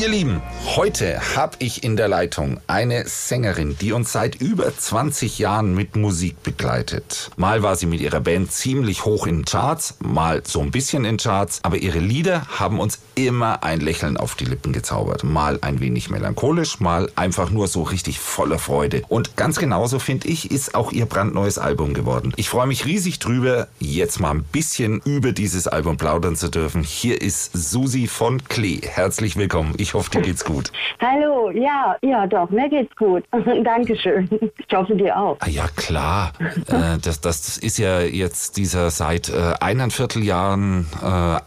Ihr 0.00 0.08
Lieben, 0.08 0.40
heute 0.76 1.36
habe 1.36 1.58
ich 1.58 1.84
in 1.84 1.94
der 1.94 2.08
Leitung 2.08 2.58
eine 2.66 3.06
Sängerin, 3.06 3.76
die 3.78 3.92
uns 3.92 4.12
seit 4.12 4.36
über 4.36 4.74
20 4.74 5.38
Jahren 5.38 5.74
mit 5.74 5.94
Musik 5.94 6.42
begleitet. 6.42 7.30
Mal 7.36 7.62
war 7.62 7.76
sie 7.76 7.84
mit 7.84 8.00
ihrer 8.00 8.20
Band 8.20 8.50
ziemlich 8.50 9.04
hoch 9.04 9.26
in 9.26 9.44
Charts, 9.44 9.98
mal 10.00 10.40
so 10.46 10.62
ein 10.62 10.70
bisschen 10.70 11.04
in 11.04 11.18
Charts, 11.18 11.60
aber 11.64 11.76
ihre 11.76 11.98
Lieder 11.98 12.46
haben 12.48 12.80
uns 12.80 12.98
immer 13.14 13.62
ein 13.62 13.80
Lächeln 13.80 14.16
auf 14.16 14.36
die 14.36 14.46
Lippen 14.46 14.72
gezaubert. 14.72 15.22
Mal 15.22 15.58
ein 15.60 15.80
wenig 15.80 16.08
melancholisch, 16.08 16.80
mal 16.80 17.10
einfach 17.14 17.50
nur 17.50 17.68
so 17.68 17.82
richtig 17.82 18.20
voller 18.20 18.58
Freude. 18.58 19.02
Und 19.08 19.36
ganz 19.36 19.58
genauso 19.58 19.98
finde 19.98 20.28
ich, 20.28 20.50
ist 20.50 20.74
auch 20.74 20.92
ihr 20.92 21.04
brandneues 21.04 21.58
Album 21.58 21.92
geworden. 21.92 22.32
Ich 22.36 22.48
freue 22.48 22.66
mich 22.66 22.86
riesig 22.86 23.18
drüber, 23.18 23.68
jetzt 23.80 24.18
mal 24.18 24.30
ein 24.30 24.44
bisschen 24.44 25.02
über 25.04 25.32
dieses 25.32 25.68
Album 25.68 25.98
plaudern 25.98 26.36
zu 26.36 26.48
dürfen. 26.48 26.84
Hier 26.84 27.20
ist 27.20 27.50
Susi 27.52 28.06
von 28.06 28.42
Klee. 28.44 28.80
Herzlich 28.82 29.36
willkommen. 29.36 29.74
Ich 29.76 29.89
hoffe, 29.94 30.10
dir 30.10 30.22
geht's 30.22 30.44
gut. 30.44 30.70
Hallo, 31.00 31.50
ja, 31.50 31.96
ja, 32.02 32.26
doch, 32.26 32.50
mir 32.50 32.68
geht's 32.68 32.94
gut. 32.96 33.24
Dankeschön. 33.64 34.28
Ich 34.58 34.76
hoffe 34.76 34.94
dir 34.94 35.16
auch. 35.16 35.36
Ah, 35.40 35.48
ja, 35.48 35.66
klar. 35.76 36.32
äh, 36.68 36.98
das, 37.02 37.20
das 37.20 37.56
ist 37.58 37.78
ja 37.78 38.00
jetzt 38.00 38.56
dieser 38.56 38.90
seit 38.90 39.28
äh, 39.28 39.54
eineinviertel 39.60 40.22
Jahren 40.22 40.86
äh, 41.02 41.40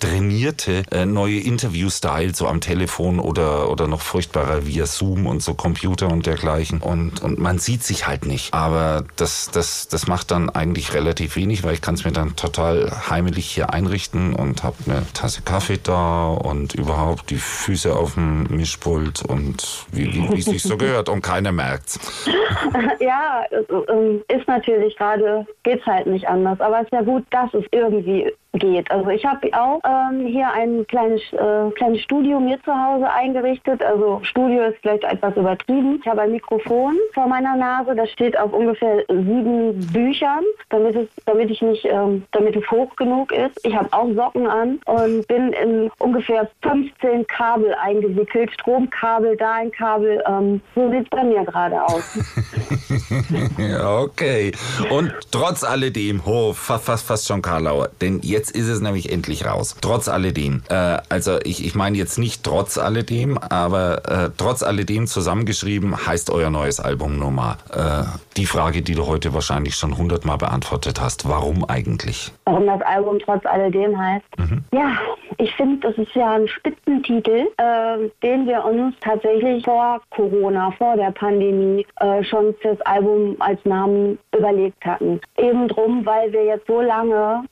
trainierte 0.00 0.82
äh, 0.90 1.06
neue 1.06 1.38
Interview-Style 1.38 2.34
so 2.34 2.48
am 2.48 2.60
Telefon 2.60 3.20
oder, 3.20 3.70
oder 3.70 3.86
noch 3.86 4.00
furchtbarer 4.00 4.66
via 4.66 4.86
Zoom 4.86 5.26
und 5.26 5.42
so 5.42 5.54
Computer 5.54 6.08
und 6.08 6.26
dergleichen. 6.26 6.80
Und, 6.80 7.22
und 7.22 7.38
man 7.38 7.58
sieht 7.58 7.82
sich 7.84 8.06
halt 8.06 8.26
nicht. 8.26 8.52
Aber 8.52 9.04
das, 9.16 9.50
das, 9.52 9.88
das 9.88 10.06
macht 10.06 10.30
dann 10.30 10.50
eigentlich 10.50 10.94
relativ 10.94 11.36
wenig, 11.36 11.62
weil 11.62 11.74
ich 11.74 11.82
kann 11.82 11.94
es 11.94 12.04
mir 12.04 12.12
dann 12.12 12.34
total 12.36 12.90
heimelig 13.08 13.46
hier 13.46 13.72
einrichten 13.72 14.34
und 14.34 14.62
habe 14.62 14.76
eine 14.86 15.06
Tasse 15.12 15.42
Kaffee 15.42 15.78
da 15.82 16.28
und 16.28 16.74
überhaupt 16.74 17.30
die 17.30 17.36
Füße 17.36 17.94
auf 17.94 18.14
dem 18.14 18.44
Mischpult 18.44 19.22
und 19.22 19.86
wie, 19.92 20.12
wie, 20.12 20.30
wie 20.32 20.38
es 20.38 20.46
sich 20.46 20.62
so 20.62 20.76
gehört 20.76 21.08
und 21.08 21.22
keiner 21.22 21.52
merkt's. 21.52 22.00
ja, 23.00 23.44
ähm, 23.88 24.22
ist 24.28 24.48
natürlich 24.48 24.96
gerade, 24.96 25.46
geht's 25.62 25.84
halt 25.86 26.06
nicht 26.06 26.26
anders. 26.26 26.60
Aber 26.60 26.78
es 26.78 26.84
ist 26.84 26.92
ja 26.92 27.02
gut, 27.02 27.24
dass 27.30 27.52
es 27.54 27.64
irgendwie 27.70 28.32
geht. 28.52 28.90
Also 28.90 29.08
ich 29.10 29.24
habe 29.24 29.48
auch 29.52 29.80
ähm, 29.84 30.26
hier 30.26 30.50
ein 30.52 30.86
kleines, 30.86 31.20
äh, 31.32 31.70
kleines 31.76 32.00
Studio 32.02 32.40
mir 32.40 32.60
zu 32.62 32.72
Hause 32.72 33.08
eingerichtet. 33.10 33.82
Also 33.82 34.20
Studio 34.24 34.64
ist 34.64 34.78
vielleicht 34.80 35.04
etwas 35.04 35.36
übertrieben. 35.36 36.00
Ich 36.00 36.06
habe 36.08 36.22
ein 36.22 36.32
Mikrofon 36.32 36.96
vor 37.14 37.26
meiner 37.26 37.56
Nase, 37.56 37.94
das 37.94 38.10
steht 38.10 38.38
auf 38.38 38.52
ungefähr 38.52 39.04
sieben 39.08 39.78
Büchern, 39.92 40.44
damit 40.70 40.96
es, 40.96 41.08
damit 41.26 41.50
ich 41.50 41.62
nicht, 41.62 41.84
ähm, 41.84 42.24
damit 42.32 42.56
es 42.56 42.68
hoch 42.70 42.94
genug 42.96 43.32
ist. 43.32 43.64
Ich 43.64 43.74
habe 43.74 43.88
auch 43.92 44.08
Socken 44.14 44.46
an 44.46 44.80
und 44.86 45.26
bin 45.28 45.52
in 45.52 45.90
ungefähr 45.98 46.50
15 46.62 47.26
Kabel 47.26 47.74
eingewickelt, 47.74 48.50
Stromkabel, 48.52 49.36
da 49.36 49.54
ein 49.54 49.70
Kabel. 49.70 50.22
Ähm, 50.26 50.60
so 50.74 50.90
sieht 50.90 51.04
es 51.04 51.10
bei 51.10 51.22
mir 51.22 51.44
gerade 51.44 51.82
aus. 51.84 52.18
okay. 53.80 54.52
Und 54.90 55.12
trotz 55.30 55.62
alledem, 55.62 56.20
oh, 56.24 56.52
fast, 56.52 56.84
fast, 56.84 57.06
fast 57.06 57.28
schon 57.28 57.42
Karlauer, 57.42 57.90
denn 58.00 58.20
jetzt 58.22 58.39
Jetzt 58.40 58.52
ist 58.52 58.68
es 58.68 58.80
nämlich 58.80 59.12
endlich 59.12 59.44
raus. 59.44 59.76
Trotz 59.82 60.08
alledem. 60.08 60.62
Äh, 60.70 60.96
also 61.10 61.38
ich, 61.44 61.62
ich 61.62 61.74
meine 61.74 61.98
jetzt 61.98 62.18
nicht 62.18 62.42
trotz 62.42 62.78
alledem, 62.78 63.36
aber 63.36 64.08
äh, 64.08 64.30
trotz 64.34 64.62
alledem 64.62 65.06
zusammengeschrieben 65.06 66.06
heißt 66.06 66.30
euer 66.30 66.48
neues 66.48 66.80
Album 66.80 67.18
Nummer. 67.18 67.58
Äh, 67.70 68.04
die 68.38 68.46
Frage, 68.46 68.80
die 68.80 68.94
du 68.94 69.06
heute 69.06 69.34
wahrscheinlich 69.34 69.74
schon 69.74 69.98
hundertmal 69.98 70.38
beantwortet 70.38 71.02
hast. 71.02 71.28
Warum 71.28 71.66
eigentlich? 71.66 72.32
Warum 72.46 72.66
das 72.66 72.80
Album 72.80 73.18
trotz 73.18 73.44
alledem 73.44 73.98
heißt? 73.98 74.24
Mhm. 74.38 74.64
Ja, 74.72 74.96
ich 75.36 75.54
finde, 75.56 75.86
das 75.86 75.98
ist 75.98 76.14
ja 76.14 76.32
ein 76.32 76.48
Spitzentitel, 76.48 77.46
äh, 77.58 78.10
den 78.22 78.46
wir 78.46 78.64
uns 78.64 78.94
tatsächlich 79.02 79.64
vor 79.64 80.00
Corona, 80.10 80.70
vor 80.78 80.96
der 80.96 81.10
Pandemie 81.10 81.86
äh, 82.00 82.24
schon 82.24 82.54
fürs 82.62 82.80
Album 82.82 83.36
als 83.38 83.62
Namen 83.64 84.18
überlegt 84.34 84.82
hatten. 84.84 85.20
Eben 85.36 85.68
drum, 85.68 86.06
weil 86.06 86.32
wir 86.32 86.44
jetzt 86.44 86.66
so 86.66 86.80
lange 86.80 87.44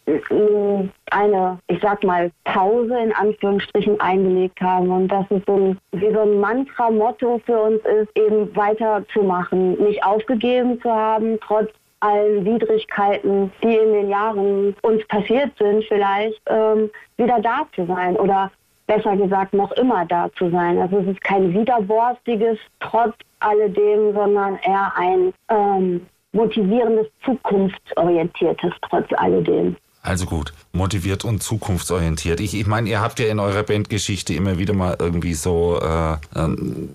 eine, 1.10 1.58
ich 1.68 1.80
sag 1.80 2.02
mal, 2.04 2.30
Pause 2.44 2.98
in 2.98 3.12
Anführungsstrichen 3.14 4.00
eingelegt 4.00 4.60
haben 4.60 4.90
und 4.90 5.08
dass 5.08 5.26
es 5.30 5.42
so 5.46 5.56
ein, 5.56 5.78
wie 5.92 6.12
so 6.12 6.20
ein 6.20 6.40
Mantra-Motto 6.40 7.40
für 7.44 7.58
uns 7.60 7.80
ist, 7.84 8.16
eben 8.16 8.54
weiterzumachen, 8.54 9.82
nicht 9.82 10.04
aufgegeben 10.04 10.80
zu 10.80 10.90
haben, 10.90 11.38
trotz 11.40 11.70
allen 12.00 12.44
Widrigkeiten, 12.44 13.50
die 13.62 13.74
in 13.74 13.92
den 13.92 14.08
Jahren 14.08 14.74
uns 14.82 15.06
passiert 15.08 15.50
sind, 15.58 15.84
vielleicht 15.84 16.40
ähm, 16.46 16.90
wieder 17.16 17.40
da 17.40 17.66
zu 17.74 17.86
sein 17.86 18.16
oder 18.16 18.50
besser 18.86 19.16
gesagt 19.16 19.52
noch 19.52 19.72
immer 19.72 20.04
da 20.06 20.30
zu 20.36 20.50
sein. 20.50 20.78
Also 20.78 20.98
es 20.98 21.08
ist 21.08 21.20
kein 21.22 21.52
widerborstiges 21.52 22.58
Trotz 22.80 23.14
alledem, 23.40 24.14
sondern 24.14 24.58
eher 24.62 24.92
ein 24.96 25.32
ähm, 25.48 26.06
motivierendes, 26.32 27.06
zukunftsorientiertes 27.24 28.72
Trotz 28.88 29.06
alledem. 29.16 29.76
Also 30.08 30.24
gut, 30.24 30.54
motiviert 30.72 31.26
und 31.26 31.42
zukunftsorientiert. 31.42 32.40
Ich, 32.40 32.54
ich 32.54 32.66
meine, 32.66 32.88
ihr 32.88 33.02
habt 33.02 33.20
ja 33.20 33.26
in 33.26 33.38
eurer 33.38 33.62
Bandgeschichte 33.62 34.32
immer 34.32 34.56
wieder 34.56 34.72
mal 34.72 34.96
irgendwie 34.98 35.34
so 35.34 35.78
äh, 35.82 36.16
ähm, 36.34 36.88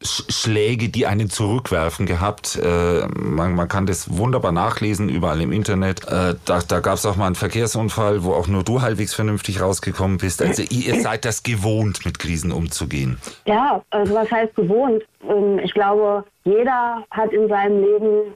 Schläge, 0.00 0.88
die 0.88 1.06
einen 1.06 1.28
zurückwerfen 1.28 2.06
gehabt. 2.06 2.56
Äh, 2.56 3.06
man, 3.18 3.54
man 3.54 3.68
kann 3.68 3.84
das 3.84 4.16
wunderbar 4.16 4.52
nachlesen, 4.52 5.10
überall 5.10 5.42
im 5.42 5.52
Internet. 5.52 6.08
Äh, 6.08 6.36
da 6.46 6.60
da 6.66 6.80
gab 6.80 6.94
es 6.94 7.04
auch 7.04 7.16
mal 7.16 7.26
einen 7.26 7.34
Verkehrsunfall, 7.34 8.24
wo 8.24 8.32
auch 8.32 8.46
nur 8.46 8.62
du 8.62 8.80
halbwegs 8.80 9.12
vernünftig 9.12 9.60
rausgekommen 9.60 10.16
bist. 10.16 10.40
Also 10.40 10.62
ihr 10.62 11.02
seid 11.02 11.26
das 11.26 11.42
gewohnt, 11.42 12.06
mit 12.06 12.18
Krisen 12.18 12.50
umzugehen. 12.50 13.18
Ja, 13.44 13.82
also 13.90 14.14
was 14.14 14.30
heißt 14.30 14.54
gewohnt? 14.54 15.02
Ähm, 15.28 15.58
ich 15.58 15.74
glaube, 15.74 16.24
jeder 16.44 17.04
hat 17.10 17.30
in 17.30 17.46
seinem 17.48 17.82
Leben 17.82 18.34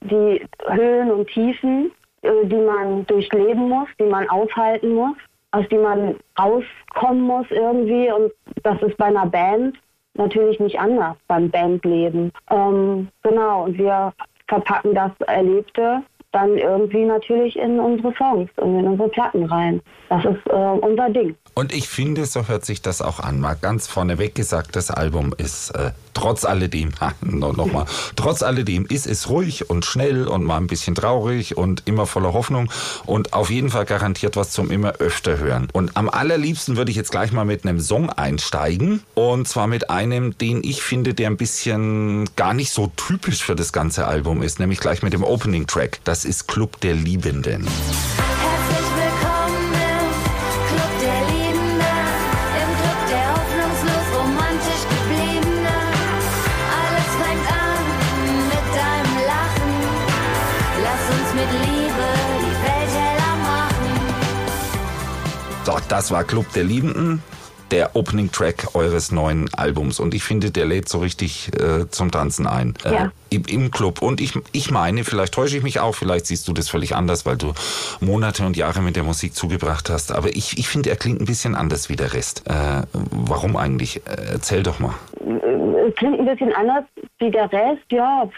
die 0.00 0.44
Höhen 0.66 1.12
und 1.12 1.28
Tiefen 1.28 1.92
die 2.22 2.56
man 2.56 3.06
durchleben 3.06 3.68
muss, 3.68 3.88
die 3.98 4.04
man 4.04 4.28
aushalten 4.28 4.94
muss, 4.94 5.16
aus 5.50 5.64
die 5.70 5.78
man 5.78 6.16
rauskommen 6.38 7.22
muss 7.22 7.46
irgendwie. 7.50 8.10
Und 8.10 8.32
das 8.62 8.80
ist 8.82 8.96
bei 8.96 9.06
einer 9.06 9.26
Band 9.26 9.76
natürlich 10.14 10.60
nicht 10.60 10.78
anders 10.78 11.16
beim 11.26 11.50
Bandleben. 11.50 12.32
Ähm, 12.50 13.08
genau, 13.22 13.64
und 13.64 13.78
wir 13.78 14.12
verpacken 14.48 14.94
das 14.94 15.12
Erlebte 15.26 16.02
dann 16.32 16.56
irgendwie 16.56 17.04
natürlich 17.04 17.56
in 17.56 17.78
unsere 17.78 18.12
Songs 18.16 18.50
und 18.56 18.78
in 18.78 18.86
unsere 18.86 19.08
Platten 19.08 19.44
rein. 19.44 19.80
Das 20.08 20.24
ist 20.24 20.46
äh, 20.46 20.52
unser 20.52 21.10
Ding. 21.10 21.36
Und 21.54 21.72
ich 21.72 21.88
finde, 21.88 22.24
so 22.24 22.48
hört 22.48 22.64
sich 22.64 22.80
das 22.80 23.02
auch 23.02 23.20
an. 23.20 23.40
Mal 23.40 23.56
ganz 23.60 23.86
vorneweg 23.86 24.34
gesagt, 24.34 24.74
das 24.74 24.90
Album 24.90 25.34
ist 25.36 25.70
äh, 25.70 25.90
trotz 26.14 26.44
alledem, 26.44 26.92
nochmal, 27.20 27.86
trotz 28.16 28.42
alledem 28.42 28.86
ist 28.86 29.06
es 29.06 29.28
ruhig 29.28 29.68
und 29.70 29.84
schnell 29.84 30.26
und 30.28 30.44
mal 30.44 30.56
ein 30.56 30.66
bisschen 30.66 30.94
traurig 30.94 31.56
und 31.56 31.82
immer 31.86 32.06
voller 32.06 32.32
Hoffnung 32.32 32.70
und 33.06 33.32
auf 33.32 33.50
jeden 33.50 33.70
Fall 33.70 33.84
garantiert 33.84 34.36
was 34.36 34.50
zum 34.50 34.70
immer 34.70 34.92
öfter 34.94 35.38
hören. 35.38 35.68
Und 35.72 35.96
am 35.96 36.08
allerliebsten 36.08 36.76
würde 36.76 36.90
ich 36.90 36.96
jetzt 36.96 37.10
gleich 37.10 37.32
mal 37.32 37.44
mit 37.44 37.64
einem 37.64 37.80
Song 37.80 38.10
einsteigen 38.10 39.02
und 39.14 39.48
zwar 39.48 39.66
mit 39.66 39.90
einem, 39.90 40.36
den 40.38 40.62
ich 40.62 40.82
finde, 40.82 41.14
der 41.14 41.28
ein 41.28 41.36
bisschen 41.36 42.28
gar 42.36 42.54
nicht 42.54 42.70
so 42.70 42.90
typisch 42.96 43.42
für 43.42 43.56
das 43.56 43.72
ganze 43.72 44.06
Album 44.06 44.42
ist, 44.42 44.58
nämlich 44.58 44.80
gleich 44.80 45.02
mit 45.02 45.12
dem 45.12 45.24
Opening 45.24 45.66
Track. 45.66 46.00
Das 46.04 46.21
ist 46.24 46.48
Club 46.48 46.80
der 46.80 46.94
Liebenden. 46.94 47.66
So, 65.64 65.78
das 65.88 66.10
war 66.10 66.24
Club 66.24 66.52
der 66.54 66.64
Liebenden, 66.64 67.22
der 67.72 67.96
Opening 67.96 68.30
Track 68.30 68.74
eures 68.74 69.10
neuen 69.10 69.52
Albums. 69.54 69.98
Und 69.98 70.14
ich 70.14 70.22
finde, 70.22 70.50
der 70.50 70.66
lädt 70.66 70.88
so 70.88 70.98
richtig 70.98 71.50
äh, 71.58 71.88
zum 71.88 72.10
Tanzen 72.10 72.46
ein. 72.46 72.74
Äh, 72.84 72.92
ja. 72.92 73.12
im, 73.30 73.44
im, 73.48 73.70
Club. 73.70 74.02
Und 74.02 74.20
ich, 74.20 74.34
ich 74.52 74.70
meine, 74.70 75.04
vielleicht 75.04 75.32
täusche 75.32 75.56
ich 75.56 75.62
mich 75.62 75.80
auch, 75.80 75.94
vielleicht 75.94 76.26
siehst 76.26 76.46
du 76.46 76.52
das 76.52 76.68
völlig 76.68 76.94
anders, 76.94 77.24
weil 77.24 77.36
du 77.36 77.54
Monate 78.00 78.44
und 78.44 78.56
Jahre 78.56 78.82
mit 78.82 78.94
der 78.94 79.02
Musik 79.02 79.34
zugebracht 79.34 79.88
hast. 79.88 80.12
Aber 80.12 80.28
ich, 80.28 80.58
ich 80.58 80.68
finde, 80.68 80.90
er 80.90 80.96
klingt 80.96 81.20
ein 81.20 81.24
bisschen 81.24 81.54
anders 81.54 81.88
wie 81.88 81.96
der 81.96 82.12
Rest. 82.12 82.44
Äh, 82.46 82.82
warum 82.92 83.56
eigentlich? 83.56 83.96
Äh, 84.06 84.32
erzähl 84.32 84.62
doch 84.62 84.78
mal. 84.78 84.94
Es 85.88 85.94
klingt 85.96 86.20
ein 86.20 86.26
bisschen 86.26 86.52
anders 86.52 86.84
wie 87.18 87.30
der 87.30 87.50
Rest, 87.50 87.84
ja. 87.90 88.28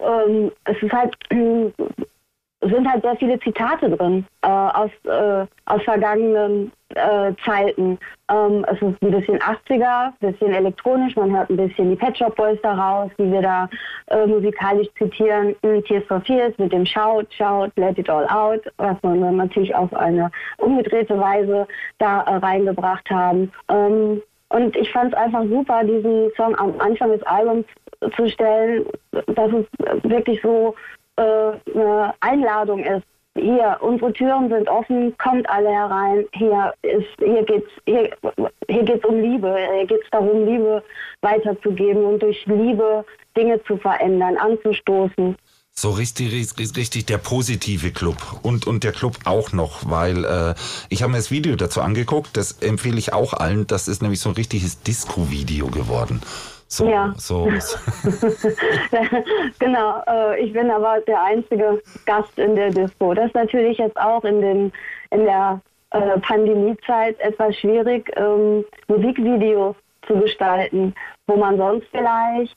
Ähm, 0.00 0.50
es 0.64 0.82
ist 0.82 0.92
halt 0.92 1.14
sind 2.62 2.90
halt 2.90 3.02
sehr 3.02 3.16
viele 3.16 3.38
Zitate 3.40 3.90
drin 3.90 4.26
äh, 4.42 4.48
aus, 4.48 4.90
äh, 5.04 5.46
aus 5.64 5.82
vergangenen 5.82 6.70
äh, 6.94 7.32
Zeiten. 7.44 7.98
Ähm, 8.30 8.66
es 8.68 8.82
ist 8.82 9.02
ein 9.02 9.10
bisschen 9.10 9.38
80er, 9.38 10.12
ein 10.20 10.32
bisschen 10.32 10.52
elektronisch, 10.52 11.16
man 11.16 11.34
hört 11.34 11.50
ein 11.50 11.56
bisschen 11.56 11.90
die 11.90 11.96
Pet 11.96 12.18
Shop 12.18 12.36
Boys 12.36 12.58
daraus, 12.62 13.10
die 13.18 13.30
wir 13.30 13.42
da 13.42 13.68
äh, 14.08 14.26
musikalisch 14.26 14.88
zitieren. 14.98 15.54
Tears 15.86 16.04
for 16.06 16.20
Fears 16.20 16.56
mit 16.58 16.72
dem 16.72 16.84
Shout, 16.84 17.26
Shout, 17.30 17.70
Let 17.76 17.98
It 17.98 18.10
All 18.10 18.26
Out, 18.28 18.60
was 18.76 18.96
man 19.02 19.20
dann 19.20 19.36
natürlich 19.36 19.74
auf 19.74 19.92
eine 19.94 20.30
umgedrehte 20.58 21.18
Weise 21.18 21.66
da 21.98 22.22
äh, 22.22 22.36
reingebracht 22.36 23.08
haben. 23.10 23.50
Ähm, 23.68 24.20
und 24.50 24.76
ich 24.76 24.90
fand 24.90 25.12
es 25.12 25.18
einfach 25.18 25.44
super, 25.44 25.84
diesen 25.84 26.30
Song 26.36 26.56
am 26.58 26.74
Anfang 26.80 27.10
des 27.12 27.22
Albums 27.22 27.64
zu 28.16 28.28
stellen, 28.28 28.84
dass 29.12 29.50
es 29.52 29.64
wirklich 30.02 30.40
so 30.42 30.74
eine 31.20 32.14
Einladung 32.20 32.84
ist. 32.84 33.04
Hier, 33.36 33.78
unsere 33.80 34.12
Türen 34.12 34.48
sind 34.48 34.68
offen, 34.68 35.16
kommt 35.18 35.48
alle 35.48 35.68
herein. 35.68 36.26
Hier 36.32 36.74
ist, 36.82 37.06
hier 37.18 37.44
geht's, 37.44 37.70
hier, 37.86 38.10
hier 38.68 38.82
geht's 38.82 39.04
um 39.04 39.20
Liebe. 39.20 39.56
Hier 39.74 39.86
geht's 39.86 40.06
darum, 40.10 40.46
Liebe 40.46 40.82
weiterzugeben 41.20 42.04
und 42.04 42.22
durch 42.22 42.44
Liebe 42.46 43.04
Dinge 43.36 43.62
zu 43.64 43.76
verändern, 43.76 44.36
anzustoßen. 44.36 45.36
So 45.72 45.90
richtig, 45.90 46.32
richtig, 46.32 46.76
richtig 46.76 47.06
der 47.06 47.18
positive 47.18 47.92
Club 47.92 48.16
und, 48.42 48.66
und 48.66 48.84
der 48.84 48.92
Club 48.92 49.16
auch 49.24 49.52
noch, 49.52 49.88
weil 49.88 50.24
äh, 50.24 50.54
ich 50.88 51.02
habe 51.02 51.12
mir 51.12 51.18
das 51.18 51.30
Video 51.30 51.56
dazu 51.56 51.80
angeguckt, 51.80 52.36
das 52.36 52.60
empfehle 52.60 52.98
ich 52.98 53.12
auch 53.14 53.32
allen, 53.32 53.66
das 53.66 53.88
ist 53.88 54.02
nämlich 54.02 54.20
so 54.20 54.28
ein 54.28 54.34
richtiges 54.34 54.82
Disco-Video 54.82 55.68
geworden. 55.68 56.20
So, 56.72 56.88
ja. 56.88 57.12
so. 57.16 57.46
genau, 59.58 60.02
äh, 60.06 60.40
ich 60.40 60.52
bin 60.52 60.70
aber 60.70 61.00
der 61.00 61.20
einzige 61.20 61.82
Gast 62.06 62.38
in 62.38 62.54
der 62.54 62.70
Disco. 62.70 63.12
Das 63.12 63.26
ist 63.26 63.34
natürlich 63.34 63.78
jetzt 63.78 63.96
auch 63.96 64.22
in, 64.22 64.40
den, 64.40 64.72
in 65.10 65.24
der 65.24 65.60
äh, 65.90 66.18
Pandemiezeit 66.20 67.18
etwas 67.18 67.56
schwierig, 67.56 68.12
ähm, 68.16 68.64
Musikvideos 68.86 69.74
zu 70.06 70.14
gestalten, 70.20 70.94
wo 71.26 71.36
man 71.36 71.56
sonst 71.56 71.88
vielleicht 71.90 72.56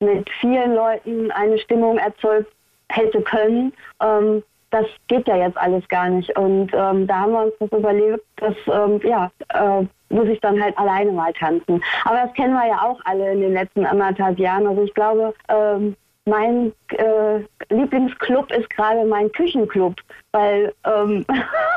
mit 0.00 0.28
vielen 0.40 0.74
Leuten 0.74 1.30
eine 1.30 1.58
Stimmung 1.58 1.96
erzeugt 1.96 2.52
hätte 2.90 3.22
können. 3.22 3.72
Ähm, 4.02 4.42
das 4.72 4.84
geht 5.08 5.26
ja 5.26 5.36
jetzt 5.36 5.56
alles 5.56 5.88
gar 5.88 6.10
nicht. 6.10 6.36
Und 6.36 6.70
ähm, 6.74 7.06
da 7.06 7.20
haben 7.20 7.32
wir 7.32 7.44
uns 7.44 7.54
das 7.60 7.72
überlegt, 7.72 8.24
dass 8.36 8.54
ähm, 8.66 9.00
ja, 9.04 9.30
äh, 9.54 9.86
muss 10.14 10.28
ich 10.28 10.40
dann 10.40 10.62
halt 10.62 10.76
alleine 10.78 11.12
mal 11.12 11.32
tanzen. 11.32 11.82
Aber 12.04 12.16
das 12.16 12.32
kennen 12.34 12.54
wir 12.54 12.68
ja 12.68 12.82
auch 12.82 13.00
alle 13.04 13.32
in 13.32 13.40
den 13.40 13.52
letzten 13.52 13.84
anderthalb 13.84 14.38
Jahren. 14.38 14.66
Also 14.66 14.82
ich 14.82 14.94
glaube, 14.94 15.34
ähm, 15.48 15.96
mein 16.26 16.72
äh, 16.96 17.40
Lieblingsclub 17.68 18.50
ist 18.50 18.70
gerade 18.70 19.04
mein 19.04 19.30
Küchenclub, 19.32 19.94
weil 20.32 20.72
ähm, 20.86 21.26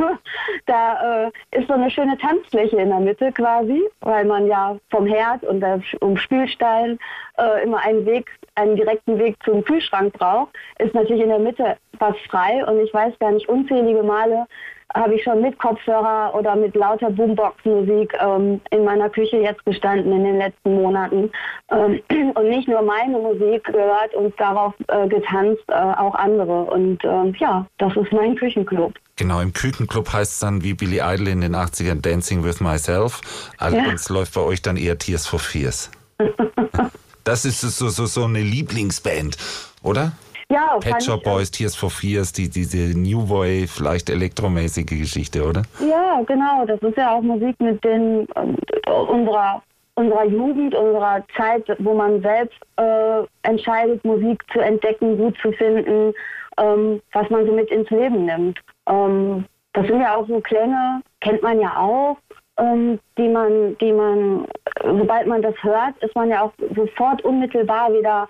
da 0.67 1.25
äh, 1.25 1.31
ist 1.51 1.67
so 1.67 1.73
eine 1.73 1.91
schöne 1.91 2.17
Tanzfläche 2.17 2.77
in 2.77 2.89
der 2.89 2.99
Mitte 2.99 3.31
quasi, 3.33 3.83
weil 4.01 4.23
man 4.23 4.47
ja 4.47 4.77
vom 4.89 5.05
Herd 5.05 5.43
und 5.43 5.59
der, 5.59 5.81
um 5.99 6.15
Spülstein 6.15 6.97
äh, 7.37 7.63
immer 7.63 7.83
einen 7.83 8.05
Weg, 8.05 8.31
einen 8.55 8.77
direkten 8.77 9.19
Weg 9.19 9.35
zum 9.43 9.65
Kühlschrank 9.65 10.13
braucht, 10.13 10.55
ist 10.79 10.93
natürlich 10.93 11.23
in 11.23 11.29
der 11.29 11.39
Mitte 11.39 11.75
was 11.99 12.15
frei 12.29 12.63
und 12.65 12.79
ich 12.79 12.93
weiß 12.93 13.19
gar 13.19 13.31
nicht 13.31 13.49
unzählige 13.49 14.03
Male 14.03 14.45
habe 14.93 15.15
ich 15.15 15.23
schon 15.23 15.41
mit 15.41 15.57
Kopfhörer 15.59 16.33
oder 16.33 16.55
mit 16.55 16.75
lauter 16.75 17.09
Boombox-Musik 17.09 18.13
ähm, 18.19 18.61
in 18.71 18.83
meiner 18.85 19.09
Küche 19.09 19.37
jetzt 19.37 19.63
gestanden 19.65 20.11
in 20.13 20.23
den 20.23 20.37
letzten 20.37 20.75
Monaten 20.75 21.29
ähm, 21.69 22.01
und 22.35 22.49
nicht 22.49 22.67
nur 22.67 22.81
meine 22.81 23.17
Musik 23.17 23.65
gehört 23.65 24.13
und 24.15 24.39
darauf 24.39 24.73
äh, 24.87 25.07
getanzt, 25.07 25.63
äh, 25.67 25.73
auch 25.73 26.15
andere. 26.15 26.63
Und 26.65 27.03
ähm, 27.03 27.35
ja, 27.37 27.65
das 27.77 27.95
ist 27.97 28.11
mein 28.11 28.35
Küchenclub. 28.35 28.93
Genau, 29.17 29.41
im 29.41 29.51
Küchenclub 29.51 30.13
heißt 30.13 30.33
es 30.33 30.39
dann 30.39 30.63
wie 30.63 30.73
Billy 30.73 31.01
Idol 31.03 31.27
in 31.27 31.41
den 31.41 31.55
80ern 31.55 32.01
Dancing 32.01 32.43
with 32.43 32.61
Myself. 32.61 33.21
Allerdings 33.57 34.07
ja. 34.07 34.15
läuft 34.15 34.35
bei 34.35 34.41
euch 34.41 34.61
dann 34.61 34.77
eher 34.77 34.97
Tears 34.97 35.27
for 35.27 35.39
Fears. 35.39 35.91
das 37.23 37.45
ist 37.45 37.61
so, 37.61 37.89
so, 37.89 38.05
so 38.05 38.23
eine 38.23 38.41
Lieblingsband, 38.41 39.37
oder? 39.83 40.13
Ja, 40.49 40.77
Pet 40.79 41.03
Shop 41.03 41.23
Boys, 41.23 41.51
Tears 41.51 41.75
for 41.75 41.89
Fears, 41.89 42.31
die, 42.31 42.49
diese 42.49 42.97
New 42.97 43.29
Wave, 43.29 43.67
vielleicht 43.67 44.09
elektromäßige 44.09 44.85
Geschichte, 44.85 45.43
oder? 45.43 45.63
Ja, 45.79 46.21
genau. 46.25 46.65
Das 46.65 46.81
ist 46.81 46.95
ja 46.95 47.15
auch 47.15 47.21
Musik 47.21 47.59
mit 47.59 47.83
den 47.83 48.27
äh, 48.35 48.91
unserer 48.91 49.61
unserer 49.97 50.25
Jugend, 50.25 50.75
unserer 50.75 51.25
Zeit, 51.35 51.63
wo 51.79 51.93
man 51.95 52.21
selbst 52.21 52.59
äh, 52.77 53.23
entscheidet, 53.41 54.05
Musik 54.05 54.43
zu 54.53 54.59
entdecken, 54.59 55.17
gut 55.17 55.35
zu 55.41 55.51
finden, 55.53 56.13
ähm, 56.59 57.01
was 57.13 57.29
man 57.31 57.47
so 57.47 57.51
mit 57.51 57.69
ins 57.71 57.89
Leben 57.89 58.25
nimmt. 58.25 58.59
Ähm, 58.87 59.45
das 59.73 59.87
sind 59.87 59.99
ja 59.99 60.15
auch 60.15 60.27
so 60.27 60.39
Klänge, 60.39 61.01
kennt 61.21 61.41
man 61.41 61.59
ja 61.59 61.75
auch, 61.77 62.17
ähm, 62.57 62.99
die 63.17 63.27
man, 63.27 63.75
die 63.79 63.91
man, 63.91 64.45
sobald 64.83 65.25
man 65.25 65.41
das 65.41 65.55
hört, 65.63 65.97
ist 66.01 66.15
man 66.15 66.29
ja 66.29 66.43
auch 66.43 66.53
sofort 66.75 67.23
unmittelbar 67.23 67.91
wieder 67.91 68.29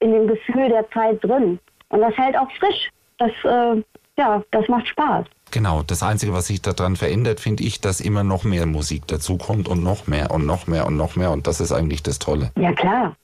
in 0.00 0.12
dem 0.12 0.26
Gefühl 0.26 0.68
der 0.68 0.88
Zeit 0.90 1.22
drin. 1.22 1.58
Und 1.88 2.00
das 2.00 2.16
hält 2.16 2.36
auch 2.36 2.50
frisch. 2.58 2.90
Das, 3.18 3.30
äh, 3.44 3.82
ja, 4.18 4.42
das 4.50 4.68
macht 4.68 4.88
Spaß. 4.88 5.26
Genau, 5.52 5.82
das 5.82 6.02
Einzige, 6.02 6.32
was 6.32 6.48
sich 6.48 6.60
daran 6.60 6.96
verändert, 6.96 7.40
finde 7.40 7.62
ich, 7.62 7.80
dass 7.80 8.00
immer 8.00 8.24
noch 8.24 8.44
mehr 8.44 8.66
Musik 8.66 9.06
dazukommt 9.06 9.68
und 9.68 9.82
noch 9.82 10.06
mehr 10.06 10.30
und 10.30 10.44
noch 10.44 10.66
mehr 10.66 10.86
und 10.86 10.96
noch 10.96 11.16
mehr. 11.16 11.30
Und 11.30 11.46
das 11.46 11.60
ist 11.60 11.72
eigentlich 11.72 12.02
das 12.02 12.18
Tolle. 12.18 12.50
Ja, 12.58 12.72
klar. 12.72 13.16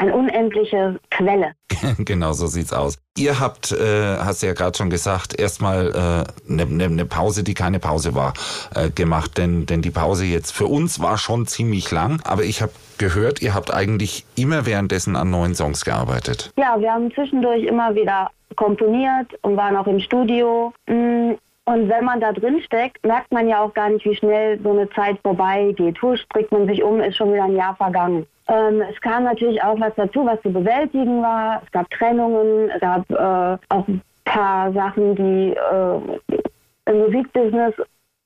Eine 0.00 0.14
unendliche 0.14 1.00
Quelle. 1.10 1.54
genau, 1.98 2.32
so 2.32 2.46
sieht's 2.46 2.72
aus. 2.72 2.98
Ihr 3.16 3.40
habt, 3.40 3.72
äh, 3.72 4.16
hast 4.18 4.42
du 4.42 4.46
ja 4.46 4.52
gerade 4.52 4.76
schon 4.76 4.90
gesagt, 4.90 5.38
erstmal 5.38 5.92
eine 5.92 6.62
äh, 6.62 6.66
ne, 6.66 6.66
ne, 6.66 6.88
ne 6.88 7.04
Pause, 7.04 7.42
die 7.42 7.54
keine 7.54 7.80
Pause 7.80 8.14
war, 8.14 8.32
äh, 8.74 8.90
gemacht. 8.90 9.38
Denn, 9.38 9.66
denn 9.66 9.82
die 9.82 9.90
Pause 9.90 10.24
jetzt 10.24 10.52
für 10.52 10.66
uns 10.66 11.00
war 11.00 11.18
schon 11.18 11.46
ziemlich 11.46 11.90
lang. 11.90 12.20
Aber 12.24 12.44
ich 12.44 12.62
habe 12.62 12.72
gehört, 12.98 13.42
ihr 13.42 13.54
habt 13.54 13.72
eigentlich 13.72 14.24
immer 14.36 14.66
währenddessen 14.66 15.16
an 15.16 15.30
neuen 15.30 15.54
Songs 15.54 15.84
gearbeitet. 15.84 16.52
Ja, 16.56 16.80
wir 16.80 16.92
haben 16.92 17.12
zwischendurch 17.12 17.64
immer 17.64 17.94
wieder 17.94 18.30
komponiert 18.56 19.26
und 19.42 19.56
waren 19.56 19.76
auch 19.76 19.86
im 19.86 20.00
Studio. 20.00 20.72
Mm, 20.86 21.32
und 21.64 21.88
wenn 21.88 22.04
man 22.04 22.20
da 22.20 22.32
drin 22.32 22.62
steckt, 22.62 23.04
merkt 23.04 23.30
man 23.30 23.46
ja 23.46 23.60
auch 23.60 23.74
gar 23.74 23.90
nicht, 23.90 24.04
wie 24.06 24.16
schnell 24.16 24.58
so 24.62 24.70
eine 24.70 24.88
Zeit 24.90 25.18
vorbeigeht. 25.22 26.00
Husch, 26.00 26.24
bringt 26.30 26.50
man 26.50 26.66
sich 26.66 26.82
um, 26.82 27.00
ist 27.00 27.16
schon 27.16 27.32
wieder 27.32 27.44
ein 27.44 27.56
Jahr 27.56 27.76
vergangen. 27.76 28.26
Ähm, 28.48 28.82
es 28.90 28.98
kam 29.02 29.24
natürlich 29.24 29.62
auch 29.62 29.78
was 29.78 29.94
dazu, 29.96 30.24
was 30.24 30.40
zu 30.40 30.50
bewältigen 30.50 31.22
war. 31.22 31.62
Es 31.64 31.70
gab 31.70 31.90
Trennungen, 31.90 32.70
es 32.70 32.80
gab 32.80 33.10
äh, 33.10 33.58
auch 33.68 33.86
ein 33.86 34.00
paar 34.24 34.72
Sachen, 34.72 35.14
die 35.14 35.54
äh, 35.54 36.40
im 36.86 36.98
Musikbusiness 37.00 37.74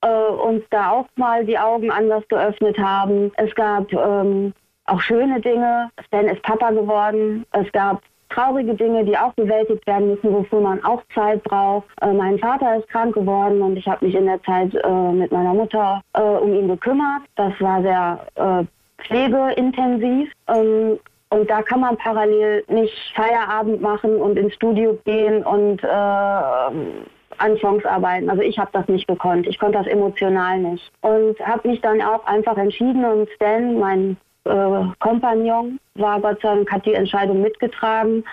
äh, 0.01 0.07
uns 0.07 0.63
da 0.69 0.91
auch 0.91 1.07
mal 1.17 1.45
die 1.45 1.59
Augen 1.59 1.91
anders 1.91 2.23
geöffnet 2.29 2.77
haben. 2.77 3.31
Es 3.35 3.53
gab 3.55 3.91
ähm, 3.91 4.53
auch 4.85 5.01
schöne 5.01 5.39
Dinge. 5.39 5.89
Stan 6.07 6.27
ist 6.27 6.41
Papa 6.43 6.71
geworden. 6.71 7.45
Es 7.51 7.71
gab 7.71 8.01
traurige 8.29 8.73
Dinge, 8.73 9.05
die 9.05 9.17
auch 9.17 9.33
bewältigt 9.33 9.85
werden 9.85 10.09
müssen, 10.09 10.33
wofür 10.33 10.61
man 10.61 10.83
auch 10.83 11.03
Zeit 11.13 11.43
braucht. 11.43 11.87
Äh, 12.01 12.13
mein 12.13 12.39
Vater 12.39 12.77
ist 12.77 12.87
krank 12.89 13.13
geworden 13.13 13.61
und 13.61 13.77
ich 13.77 13.87
habe 13.87 14.05
mich 14.05 14.15
in 14.15 14.25
der 14.25 14.41
Zeit 14.43 14.73
äh, 14.73 15.11
mit 15.11 15.31
meiner 15.31 15.53
Mutter 15.53 16.01
äh, 16.13 16.21
um 16.21 16.53
ihn 16.53 16.67
gekümmert. 16.67 17.21
Das 17.35 17.53
war 17.59 17.81
sehr 17.81 18.19
äh, 18.35 19.03
pflegeintensiv. 19.03 20.31
Ähm, 20.47 20.99
und 21.29 21.49
da 21.49 21.63
kann 21.63 21.79
man 21.79 21.97
parallel 21.97 22.63
nicht 22.67 22.93
Feierabend 23.15 23.81
machen 23.81 24.17
und 24.17 24.37
ins 24.37 24.53
Studio 24.53 24.97
gehen 25.03 25.43
und 25.43 25.83
äh, 25.83 25.87
an 25.87 27.57
Songs 27.59 27.83
arbeiten. 27.85 28.29
Also 28.29 28.43
ich 28.43 28.59
habe 28.59 28.69
das 28.73 28.87
nicht 28.87 29.07
gekonnt. 29.07 29.47
Ich 29.47 29.57
konnte 29.57 29.79
das 29.79 29.87
emotional 29.87 30.59
nicht. 30.59 30.91
Und 31.01 31.39
habe 31.39 31.67
mich 31.67 31.81
dann 31.81 32.01
auch 32.01 32.25
einfach 32.27 32.57
entschieden 32.57 33.03
und 33.03 33.29
Stan, 33.31 33.79
mein 33.79 34.17
äh, 34.45 34.85
Kompagnon, 34.99 35.79
war 35.95 36.19
Gott 36.21 36.41
sei 36.41 36.55
Dank, 36.55 36.71
hat 36.71 36.85
die 36.85 36.93
Entscheidung 36.93 37.41
mitgetragen, 37.41 38.23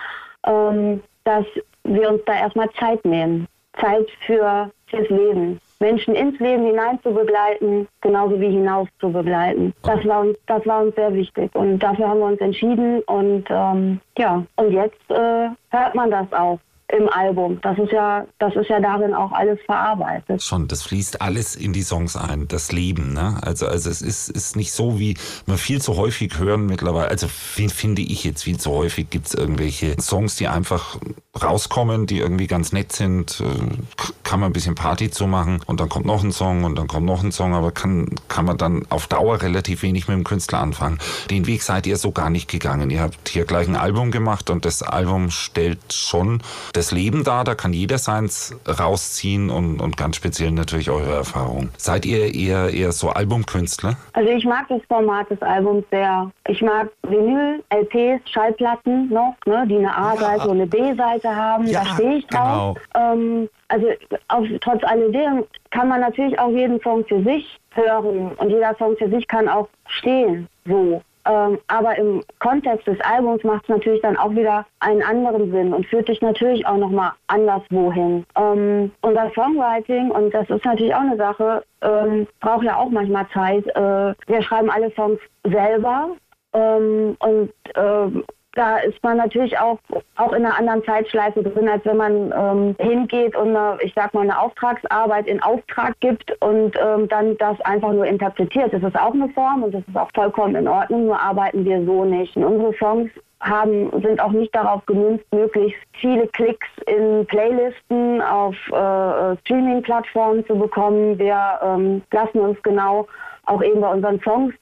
ähm, 0.45 1.01
dass 1.23 1.45
wir 1.83 2.09
uns 2.09 2.21
da 2.25 2.33
erstmal 2.33 2.69
Zeit 2.71 3.03
nehmen. 3.05 3.47
Zeit 3.79 4.07
für 4.25 4.69
fürs 4.91 5.09
Leben. 5.09 5.59
Menschen 5.79 6.13
ins 6.13 6.37
Leben 6.39 6.65
hinein 6.65 6.99
zu 7.01 7.11
begleiten, 7.11 7.87
genauso 8.01 8.39
wie 8.39 8.51
hinaus 8.51 8.87
zu 8.99 9.11
begleiten. 9.11 9.73
Das 9.83 10.05
war 10.05 10.21
uns, 10.21 10.37
das 10.45 10.65
war 10.67 10.83
uns 10.83 10.93
sehr 10.95 11.13
wichtig 11.13 11.49
und 11.55 11.79
dafür 11.79 12.09
haben 12.09 12.19
wir 12.19 12.27
uns 12.27 12.39
entschieden 12.39 13.01
und 13.03 13.45
ähm, 13.49 13.99
ja, 14.17 14.43
und 14.57 14.71
jetzt 14.71 15.09
äh, 15.09 15.49
hört 15.69 15.95
man 15.95 16.11
das 16.11 16.31
auch 16.33 16.59
im 16.91 17.09
Album. 17.09 17.59
Das 17.61 17.77
ist 17.77 17.91
ja, 17.91 18.25
das 18.39 18.55
ist 18.55 18.69
ja 18.69 18.79
darin 18.79 19.13
auch 19.13 19.31
alles 19.31 19.59
verarbeitet. 19.65 20.41
Schon, 20.41 20.67
das 20.67 20.83
fließt 20.83 21.21
alles 21.21 21.55
in 21.55 21.73
die 21.73 21.83
Songs 21.83 22.15
ein, 22.15 22.47
das 22.47 22.71
Leben. 22.71 23.13
Ne? 23.13 23.37
Also, 23.41 23.67
also 23.67 23.89
es 23.89 24.01
ist, 24.01 24.29
ist 24.29 24.55
nicht 24.55 24.71
so, 24.71 24.99
wie 24.99 25.17
man 25.45 25.57
viel 25.57 25.81
zu 25.81 25.97
häufig 25.97 26.37
hören 26.37 26.65
mittlerweile. 26.65 27.09
Also 27.09 27.27
finde 27.27 28.01
ich 28.01 28.23
jetzt 28.23 28.43
viel 28.43 28.59
zu 28.59 28.71
häufig 28.71 29.09
gibt 29.09 29.27
es 29.27 29.33
irgendwelche 29.33 29.95
Songs, 30.01 30.35
die 30.35 30.47
einfach 30.47 30.97
rauskommen, 31.41 32.07
die 32.07 32.19
irgendwie 32.19 32.47
ganz 32.47 32.71
nett 32.71 32.91
sind. 32.91 33.41
Äh, 33.41 34.03
kann 34.23 34.39
man 34.39 34.51
ein 34.51 34.53
bisschen 34.53 34.75
Party 34.75 35.11
zu 35.11 35.27
machen 35.27 35.59
und 35.65 35.79
dann 35.79 35.89
kommt 35.89 36.05
noch 36.05 36.23
ein 36.23 36.31
Song 36.31 36.63
und 36.63 36.77
dann 36.77 36.87
kommt 36.87 37.05
noch 37.05 37.23
ein 37.23 37.31
Song, 37.31 37.53
aber 37.53 37.71
kann, 37.71 38.07
kann 38.27 38.45
man 38.45 38.57
dann 38.57 38.85
auf 38.89 39.07
Dauer 39.07 39.41
relativ 39.41 39.81
wenig 39.83 40.07
mit 40.07 40.15
dem 40.15 40.23
Künstler 40.23 40.59
anfangen. 40.59 40.99
Den 41.29 41.47
Weg 41.47 41.63
seid 41.63 41.85
ihr 41.85 41.97
so 41.97 42.11
gar 42.11 42.29
nicht 42.29 42.49
gegangen. 42.49 42.89
Ihr 42.89 43.01
habt 43.01 43.29
hier 43.29 43.45
gleich 43.45 43.67
ein 43.67 43.75
Album 43.75 44.09
gemacht 44.09 44.49
und 44.49 44.63
das 44.65 44.83
Album 44.83 45.31
stellt 45.31 45.93
schon 45.93 46.41
das 46.73 46.80
das 46.81 46.91
Leben 46.91 47.23
da, 47.23 47.43
da 47.43 47.53
kann 47.53 47.73
jeder 47.73 47.99
seins 47.99 48.55
rausziehen 48.67 49.51
und, 49.51 49.79
und 49.79 49.97
ganz 49.97 50.15
speziell 50.15 50.49
natürlich 50.49 50.89
eure 50.89 51.13
Erfahrung. 51.13 51.69
Seid 51.77 52.07
ihr 52.07 52.33
eher, 52.33 52.71
eher 52.73 52.91
so 52.91 53.09
Albumkünstler? 53.09 53.97
Also 54.13 54.29
ich 54.31 54.43
mag 54.45 54.67
das 54.67 54.81
Format 54.87 55.29
des 55.29 55.39
Albums 55.43 55.85
sehr. 55.91 56.31
Ich 56.47 56.59
mag 56.63 56.89
Vinyl, 57.03 57.63
LPs, 57.69 58.27
Schallplatten 58.31 59.09
noch, 59.09 59.35
ne, 59.45 59.63
die 59.69 59.77
eine 59.77 59.95
A-Seite 59.95 60.45
ja. 60.45 60.45
und 60.45 60.57
eine 60.57 60.65
B-Seite 60.65 61.35
haben. 61.35 61.67
Ja, 61.67 61.83
da 61.83 61.93
stehe 61.93 62.15
ich 62.15 62.25
drauf. 62.25 62.79
Genau. 62.93 63.13
Ähm, 63.13 63.49
also 63.67 63.87
auf, 64.29 64.47
trotz 64.61 64.83
alledem 64.83 65.43
kann 65.69 65.87
man 65.87 66.01
natürlich 66.01 66.37
auch 66.39 66.49
jeden 66.49 66.81
Song 66.81 67.05
für 67.05 67.21
sich 67.23 67.59
hören 67.73 68.31
und 68.37 68.49
jeder 68.49 68.75
Song 68.77 68.97
für 68.97 69.09
sich 69.09 69.27
kann 69.27 69.47
auch 69.47 69.69
stehen. 69.85 70.47
So. 70.65 71.03
Ähm, 71.25 71.59
aber 71.67 71.97
im 71.97 72.23
Kontext 72.39 72.87
des 72.87 72.99
Albums 73.01 73.43
macht 73.43 73.63
es 73.63 73.69
natürlich 73.69 74.01
dann 74.01 74.17
auch 74.17 74.31
wieder 74.31 74.65
einen 74.79 75.03
anderen 75.03 75.51
Sinn 75.51 75.73
und 75.73 75.85
führt 75.85 76.07
dich 76.07 76.21
natürlich 76.21 76.65
auch 76.65 76.77
nochmal 76.77 77.11
anderswo 77.27 77.91
hin. 77.91 78.25
Ähm, 78.35 78.91
und 79.01 79.17
Songwriting, 79.33 80.11
und 80.11 80.33
das 80.33 80.49
ist 80.49 80.65
natürlich 80.65 80.93
auch 80.93 81.01
eine 81.01 81.17
Sache, 81.17 81.63
ähm, 81.81 82.27
braucht 82.39 82.63
ja 82.63 82.77
auch 82.77 82.89
manchmal 82.89 83.27
Zeit. 83.33 83.65
Äh, 83.67 84.13
wir 84.27 84.41
schreiben 84.41 84.69
alle 84.69 84.91
Songs 84.91 85.19
selber 85.43 86.09
ähm, 86.53 87.15
und 87.19 87.51
äh, 87.75 88.21
da 88.53 88.77
ist 88.77 89.01
man 89.01 89.17
natürlich 89.17 89.57
auch, 89.57 89.79
auch 90.17 90.33
in 90.33 90.45
einer 90.45 90.57
anderen 90.57 90.83
Zeitschleife 90.83 91.41
drin, 91.41 91.69
als 91.69 91.85
wenn 91.85 91.97
man 91.97 92.33
ähm, 92.35 92.75
hingeht 92.79 93.35
und 93.35 93.55
eine, 93.55 93.77
ich 93.81 93.93
sag 93.93 94.13
mal 94.13 94.21
eine 94.21 94.37
Auftragsarbeit 94.39 95.27
in 95.27 95.41
Auftrag 95.41 95.97
gibt 96.01 96.31
und 96.41 96.75
ähm, 96.77 97.07
dann 97.07 97.37
das 97.37 97.59
einfach 97.61 97.93
nur 97.93 98.05
interpretiert. 98.05 98.73
Das 98.73 98.83
ist 98.83 98.99
auch 98.99 99.13
eine 99.13 99.29
Form 99.29 99.63
und 99.63 99.73
das 99.73 99.83
ist 99.87 99.95
auch 99.95 100.09
vollkommen 100.13 100.55
in 100.55 100.67
Ordnung, 100.67 101.05
nur 101.05 101.19
arbeiten 101.19 101.63
wir 101.63 101.83
so 101.85 102.03
nicht. 102.03 102.35
Und 102.35 102.43
unsere 102.43 102.73
Songs 102.73 103.09
haben, 103.39 103.89
sind 104.01 104.19
auch 104.21 104.31
nicht 104.31 104.53
darauf 104.53 104.85
gemünzt, 104.85 105.25
möglichst 105.31 105.79
viele 105.93 106.27
Klicks 106.27 106.67
in 106.87 107.25
Playlisten 107.27 108.21
auf 108.21 108.55
äh, 108.67 109.37
Streaming-Plattformen 109.41 110.45
zu 110.45 110.55
bekommen. 110.55 111.17
Wir 111.17 111.59
ähm, 111.63 112.03
lassen 112.11 112.39
uns 112.39 112.61
genau 112.63 113.07
auch 113.45 113.63
eben 113.63 113.81
bei 113.81 113.91
unseren 113.91 114.19
Songs 114.21 114.53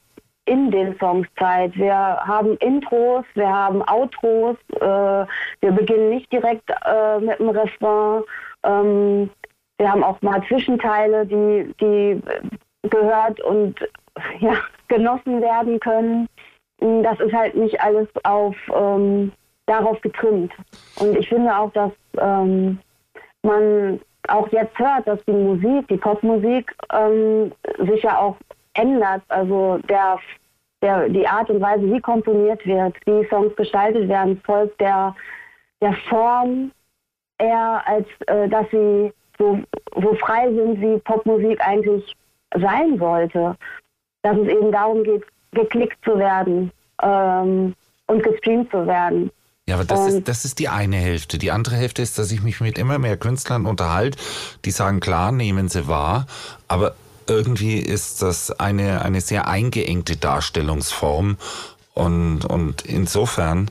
in 0.46 0.70
den 0.70 0.96
Songs 0.98 1.28
Zeit. 1.38 1.76
Wir 1.76 1.94
haben 1.94 2.56
Intros, 2.58 3.24
wir 3.34 3.48
haben 3.48 3.82
Outros, 3.88 4.56
äh, 4.76 5.26
wir 5.60 5.72
beginnen 5.72 6.10
nicht 6.10 6.32
direkt 6.32 6.68
äh, 6.84 7.18
mit 7.20 7.38
dem 7.38 7.50
Refrain. 7.50 8.22
Ähm, 8.64 9.30
wir 9.78 9.90
haben 9.90 10.04
auch 10.04 10.20
mal 10.22 10.42
Zwischenteile, 10.46 11.24
die, 11.26 11.74
die 11.80 12.20
gehört 12.88 13.40
und 13.40 13.80
ja, 14.40 14.54
genossen 14.88 15.40
werden 15.40 15.80
können. 15.80 16.28
Das 16.78 17.20
ist 17.20 17.32
halt 17.32 17.54
nicht 17.54 17.80
alles 17.80 18.08
auf 18.24 18.56
ähm, 18.74 19.32
darauf 19.66 20.00
getrimmt. 20.00 20.52
Und 20.98 21.16
ich 21.16 21.28
finde 21.28 21.56
auch, 21.56 21.72
dass 21.72 21.92
ähm, 22.18 22.78
man 23.42 24.00
auch 24.28 24.48
jetzt 24.48 24.78
hört, 24.78 25.06
dass 25.06 25.24
die 25.26 25.32
Musik, 25.32 25.88
die 25.88 25.96
Popmusik 25.96 26.74
ähm, 26.92 27.52
sich 27.78 28.02
ja 28.02 28.18
auch 28.18 28.36
ändert. 28.74 29.22
Also 29.28 29.78
der 29.88 30.18
der, 30.82 31.08
die 31.08 31.26
Art 31.26 31.50
und 31.50 31.60
Weise, 31.60 31.92
wie 31.92 32.00
komponiert 32.00 32.64
wird, 32.66 32.96
wie 33.04 33.26
Songs 33.28 33.54
gestaltet 33.56 34.08
werden, 34.08 34.40
folgt 34.44 34.80
der, 34.80 35.14
der 35.80 35.94
Form 36.08 36.72
eher, 37.38 37.82
als 37.86 38.06
äh, 38.26 38.48
dass 38.48 38.66
sie 38.70 39.12
so, 39.38 39.58
so 39.94 40.14
frei 40.16 40.52
sind, 40.52 40.80
wie 40.80 40.98
Popmusik 41.00 41.60
eigentlich 41.66 42.14
sein 42.54 42.98
sollte. 42.98 43.56
Dass 44.22 44.36
es 44.36 44.48
eben 44.48 44.70
darum 44.72 45.02
geht, 45.04 45.24
geklickt 45.52 45.98
zu 46.04 46.18
werden 46.18 46.70
ähm, 47.02 47.74
und 48.06 48.22
gestreamt 48.22 48.70
zu 48.70 48.86
werden. 48.86 49.30
Ja, 49.66 49.76
aber 49.76 49.84
das 49.84 50.06
ist, 50.08 50.28
das 50.28 50.44
ist 50.44 50.58
die 50.58 50.68
eine 50.68 50.96
Hälfte. 50.96 51.38
Die 51.38 51.50
andere 51.50 51.76
Hälfte 51.76 52.02
ist, 52.02 52.18
dass 52.18 52.32
ich 52.32 52.42
mich 52.42 52.60
mit 52.60 52.76
immer 52.76 52.98
mehr 52.98 53.16
Künstlern 53.16 53.66
unterhalte, 53.66 54.18
die 54.64 54.72
sagen, 54.72 55.00
klar, 55.00 55.30
nehmen 55.30 55.68
sie 55.68 55.86
wahr, 55.86 56.26
aber 56.66 56.94
irgendwie 57.28 57.78
ist 57.78 58.22
das 58.22 58.50
eine, 58.58 59.02
eine 59.02 59.20
sehr 59.20 59.48
eingeengte 59.48 60.16
Darstellungsform. 60.16 61.36
Und, 61.94 62.44
und 62.44 62.82
insofern 62.82 63.70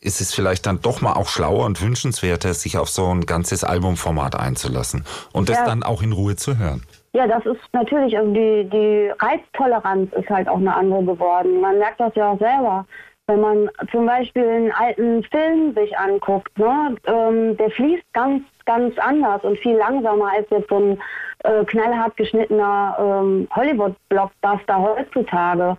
ist 0.00 0.20
es 0.20 0.32
vielleicht 0.32 0.66
dann 0.66 0.80
doch 0.80 1.00
mal 1.00 1.14
auch 1.14 1.28
schlauer 1.28 1.64
und 1.66 1.82
wünschenswerter, 1.82 2.54
sich 2.54 2.78
auf 2.78 2.88
so 2.88 3.06
ein 3.06 3.26
ganzes 3.26 3.64
Albumformat 3.64 4.38
einzulassen 4.38 5.04
und 5.32 5.48
das 5.48 5.58
ja. 5.58 5.64
dann 5.64 5.82
auch 5.82 6.02
in 6.02 6.12
Ruhe 6.12 6.36
zu 6.36 6.58
hören. 6.58 6.82
Ja, 7.12 7.26
das 7.26 7.44
ist 7.46 7.60
natürlich, 7.72 8.16
also 8.16 8.30
die, 8.32 8.68
die 8.70 9.10
Reiztoleranz 9.18 10.12
ist 10.12 10.28
halt 10.28 10.48
auch 10.48 10.58
eine 10.58 10.74
andere 10.74 11.02
geworden. 11.02 11.60
Man 11.60 11.78
merkt 11.78 11.98
das 11.98 12.14
ja 12.14 12.32
auch 12.32 12.38
selber. 12.38 12.86
Wenn 13.26 13.40
man 13.40 13.70
zum 13.90 14.06
Beispiel 14.06 14.46
einen 14.46 14.72
alten 14.72 15.24
Film 15.24 15.74
sich 15.74 15.96
anguckt, 15.98 16.56
ne, 16.58 16.94
ähm, 17.06 17.56
der 17.56 17.70
fließt 17.70 18.04
ganz, 18.12 18.42
ganz 18.66 18.96
anders 18.98 19.42
und 19.42 19.58
viel 19.58 19.76
langsamer 19.76 20.30
als 20.36 20.46
jetzt 20.50 20.68
so 20.68 20.76
ein 20.76 21.02
äh, 21.46 21.64
knallhart 21.64 22.16
geschnittener 22.16 22.96
ähm, 22.98 23.48
Hollywood-Blockbuster 23.54 24.80
heutzutage. 24.80 25.76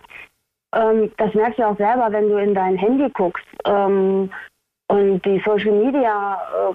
Ähm, 0.74 1.12
das 1.16 1.34
merkst 1.34 1.58
du 1.58 1.66
auch 1.66 1.76
selber, 1.76 2.08
wenn 2.10 2.28
du 2.28 2.36
in 2.36 2.54
dein 2.54 2.76
Handy 2.76 3.08
guckst 3.10 3.46
ähm, 3.64 4.30
und 4.88 5.24
die 5.24 5.42
Social 5.44 5.72
Media 5.72 6.74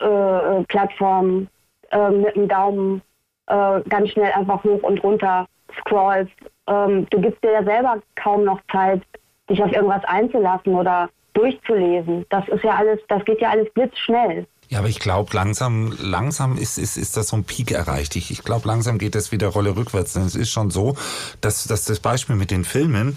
äh, 0.00 0.06
äh, 0.06 0.64
Plattformen 0.64 1.48
äh, 1.90 2.10
mit 2.10 2.36
dem 2.36 2.48
Daumen 2.48 3.02
äh, 3.46 3.80
ganz 3.88 4.10
schnell 4.10 4.32
einfach 4.32 4.62
hoch 4.64 4.82
und 4.82 5.02
runter 5.02 5.46
scrollst. 5.80 6.32
Ähm, 6.66 7.06
du 7.10 7.20
gibst 7.20 7.42
dir 7.42 7.52
ja 7.52 7.64
selber 7.64 8.00
kaum 8.16 8.44
noch 8.44 8.60
Zeit, 8.72 9.02
dich 9.50 9.62
auf 9.62 9.72
irgendwas 9.72 10.04
einzulassen 10.04 10.74
oder 10.74 11.08
durchzulesen. 11.34 12.24
Das 12.30 12.48
ist 12.48 12.64
ja 12.64 12.76
alles, 12.76 13.00
das 13.08 13.24
geht 13.24 13.40
ja 13.40 13.50
alles 13.50 13.70
blitzschnell. 13.74 14.46
Ja, 14.74 14.80
aber 14.80 14.88
ich 14.88 14.98
glaube, 14.98 15.32
langsam, 15.36 15.96
langsam 16.00 16.58
ist, 16.58 16.78
ist, 16.78 16.96
ist 16.96 17.16
das 17.16 17.28
so 17.28 17.36
ein 17.36 17.44
Peak 17.44 17.70
erreicht. 17.70 18.16
Ich, 18.16 18.32
ich 18.32 18.42
glaube, 18.42 18.66
langsam 18.66 18.98
geht 18.98 19.14
das 19.14 19.30
wieder 19.30 19.46
Rolle 19.46 19.76
rückwärts. 19.76 20.14
Denn 20.14 20.24
es 20.24 20.34
ist 20.34 20.50
schon 20.50 20.72
so, 20.72 20.96
dass, 21.40 21.62
dass 21.68 21.84
das 21.84 22.00
Beispiel 22.00 22.34
mit 22.34 22.50
den 22.50 22.64
Filmen, 22.64 23.16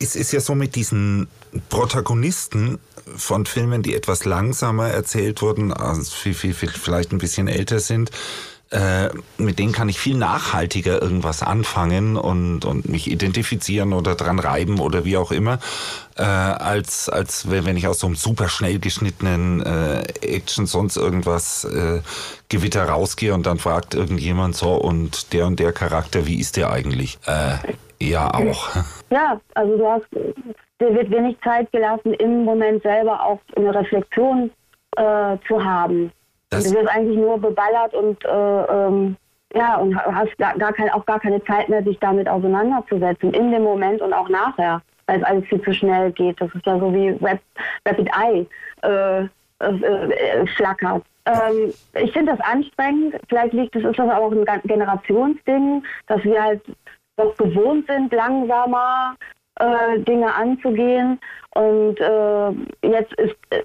es 0.00 0.16
ist 0.16 0.32
ja 0.32 0.40
so 0.40 0.56
mit 0.56 0.74
diesen 0.74 1.28
Protagonisten 1.68 2.80
von 3.16 3.46
Filmen, 3.46 3.84
die 3.84 3.94
etwas 3.94 4.24
langsamer 4.24 4.88
erzählt 4.88 5.40
wurden, 5.40 5.72
also 5.72 6.02
viel, 6.02 6.34
viel, 6.34 6.52
viel, 6.52 6.70
vielleicht 6.70 7.12
ein 7.12 7.18
bisschen 7.18 7.46
älter 7.46 7.78
sind, 7.78 8.10
äh, 8.70 9.08
mit 9.38 9.58
denen 9.58 9.72
kann 9.72 9.88
ich 9.88 9.98
viel 9.98 10.16
nachhaltiger 10.16 11.00
irgendwas 11.00 11.42
anfangen 11.42 12.16
und, 12.16 12.64
und 12.64 12.88
mich 12.88 13.10
identifizieren 13.10 13.92
oder 13.92 14.14
dran 14.14 14.38
reiben 14.38 14.78
oder 14.78 15.04
wie 15.04 15.16
auch 15.16 15.32
immer, 15.32 15.58
äh, 16.16 16.22
als, 16.22 17.08
als 17.08 17.50
wenn 17.50 17.76
ich 17.76 17.86
aus 17.86 18.00
so 18.00 18.06
einem 18.06 18.16
super 18.16 18.48
schnell 18.48 18.78
geschnittenen 18.78 19.62
äh, 19.62 20.02
Action 20.20 20.66
sonst 20.66 20.96
irgendwas 20.96 21.64
äh, 21.64 22.00
Gewitter 22.48 22.84
rausgehe 22.84 23.32
und 23.32 23.46
dann 23.46 23.58
fragt 23.58 23.94
irgendjemand 23.94 24.54
so 24.54 24.74
und 24.74 25.32
der 25.32 25.46
und 25.46 25.58
der 25.58 25.72
Charakter, 25.72 26.26
wie 26.26 26.38
ist 26.38 26.56
der 26.56 26.70
eigentlich? 26.70 27.18
Äh, 27.26 27.74
ja, 28.00 28.32
auch. 28.32 28.68
Ja, 29.10 29.40
also 29.54 29.78
du 29.78 29.86
hast, 29.86 30.04
dir 30.12 30.94
wird 30.94 31.10
wenig 31.10 31.38
Zeit 31.42 31.72
gelassen, 31.72 32.12
im 32.12 32.44
Moment 32.44 32.82
selber 32.82 33.24
auch 33.24 33.40
eine 33.56 33.74
Reflexion 33.74 34.50
äh, 34.96 35.38
zu 35.48 35.64
haben. 35.64 36.12
Das 36.50 36.64
du 36.64 36.74
wirst 36.74 36.88
eigentlich 36.88 37.18
nur 37.18 37.38
beballert 37.38 37.94
und 37.94 38.24
äh, 38.24 38.62
ähm, 38.64 39.16
ja 39.54 39.76
und 39.76 39.96
hast 39.96 40.36
gar, 40.38 40.72
kein, 40.72 40.90
auch 40.90 41.04
gar 41.06 41.20
keine 41.20 41.42
Zeit 41.44 41.68
mehr, 41.68 41.82
sich 41.82 41.98
damit 42.00 42.28
auseinanderzusetzen 42.28 43.32
in 43.34 43.50
dem 43.50 43.62
Moment 43.62 44.00
und 44.00 44.12
auch 44.12 44.28
nachher, 44.28 44.82
weil 45.06 45.18
es 45.18 45.24
alles 45.24 45.44
viel 45.46 45.62
zu 45.62 45.72
schnell 45.72 46.12
geht. 46.12 46.40
Das 46.40 46.54
ist 46.54 46.66
ja 46.66 46.78
so 46.78 46.92
wie 46.92 47.10
Rap, 47.10 47.40
Rapid 47.86 48.10
Eye 48.14 48.46
äh, 48.82 49.24
äh, 49.64 50.46
flackert. 50.56 51.02
Ähm, 51.26 51.72
ich 51.94 52.12
finde 52.12 52.36
das 52.36 52.40
anstrengend. 52.40 53.16
Vielleicht 53.28 53.52
liegt 53.52 53.76
es 53.76 53.84
ist 53.84 53.98
das 53.98 54.10
auch 54.10 54.32
ein 54.32 54.44
Generationsding, 54.64 55.82
dass 56.06 56.24
wir 56.24 56.42
halt 56.42 56.62
doch 57.16 57.36
gewohnt 57.36 57.86
sind, 57.88 58.12
langsamer 58.12 59.16
äh, 59.58 59.98
Dinge 60.00 60.34
anzugehen. 60.34 61.18
Und 61.54 61.98
äh, 62.00 62.50
jetzt 62.86 63.12
ist, 63.14 63.36
äh, 63.50 63.62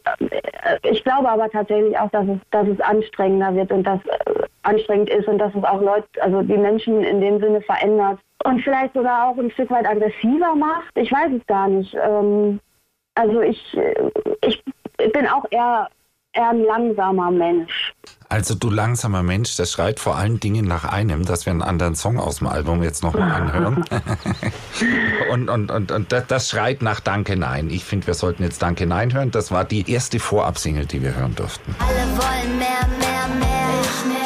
ich 0.83 1.03
glaube 1.03 1.29
aber 1.29 1.49
tatsächlich 1.49 1.97
auch, 1.97 2.09
dass 2.11 2.27
es, 2.27 2.39
dass 2.51 2.67
es 2.67 2.79
anstrengender 2.81 3.53
wird 3.53 3.71
und 3.71 3.83
dass 3.83 3.99
äh, 4.05 4.43
anstrengend 4.63 5.09
ist 5.09 5.27
und 5.27 5.37
dass 5.37 5.53
es 5.53 5.63
auch 5.63 5.81
Leute, 5.81 6.07
also 6.21 6.41
die 6.41 6.57
Menschen 6.57 7.03
in 7.03 7.21
dem 7.21 7.39
Sinne 7.39 7.61
verändert 7.61 8.19
und 8.45 8.61
vielleicht 8.61 8.93
sogar 8.93 9.27
auch 9.27 9.37
ein 9.37 9.51
Stück 9.51 9.69
weit 9.69 9.87
aggressiver 9.87 10.55
macht. 10.55 10.91
Ich 10.95 11.11
weiß 11.11 11.31
es 11.37 11.45
gar 11.47 11.67
nicht. 11.67 11.95
Ähm, 11.95 12.59
also 13.15 13.41
ich, 13.41 13.77
äh, 13.77 14.09
ich 14.45 14.63
bin 15.11 15.27
auch 15.27 15.45
eher 15.51 15.89
eher 16.33 16.49
ein 16.49 16.63
langsamer 16.63 17.31
Mensch. 17.31 17.93
Also 18.33 18.55
du 18.55 18.71
langsamer 18.71 19.21
Mensch, 19.21 19.57
das 19.57 19.71
schreit 19.71 19.99
vor 19.99 20.17
allen 20.17 20.39
Dingen 20.39 20.65
nach 20.65 20.85
einem, 20.85 21.23
dass 21.23 21.45
wir 21.45 21.51
einen 21.51 21.61
anderen 21.61 21.93
Song 21.93 22.19
aus 22.19 22.37
dem 22.37 22.47
Album 22.47 22.81
jetzt 22.81 23.03
nochmal 23.03 23.31
anhören. 23.31 23.85
und 25.31 25.49
und, 25.49 25.69
und, 25.69 25.91
und 25.91 26.11
das, 26.11 26.49
schreit 26.49 26.81
nach 26.81 26.99
Danke 26.99 27.37
Nein. 27.37 27.69
Ich 27.69 27.85
finde, 27.85 28.07
wir 28.07 28.15
sollten 28.15 28.41
jetzt 28.41 28.63
Danke 28.63 28.87
Nein 28.87 29.13
hören. 29.13 29.29
Das 29.29 29.51
war 29.51 29.65
die 29.65 29.87
erste 29.87 30.17
Vorabsingle, 30.17 30.87
die 30.87 31.03
wir 31.03 31.15
hören 31.15 31.35
durften. 31.35 31.75
Alle 31.77 31.93
wollen 32.17 32.57
mehr, 32.57 32.87
mehr, 32.99 33.27
mehr. 33.37 33.69
Ich 33.83 34.05
nicht. 34.07 34.22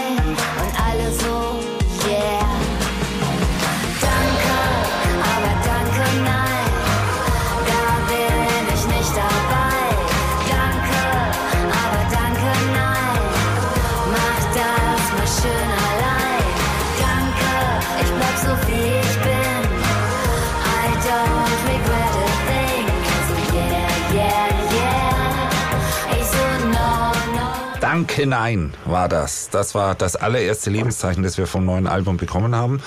Danke, 27.97 28.27
nein, 28.27 28.75
war 28.85 29.09
das. 29.09 29.49
Das 29.49 29.73
war 29.73 29.95
das 29.95 30.15
allererste 30.15 30.69
Lebenszeichen, 30.69 31.23
das 31.23 31.39
wir 31.39 31.47
vom 31.47 31.65
neuen 31.65 31.87
Album 31.87 32.17
bekommen 32.17 32.55
haben. 32.55 32.79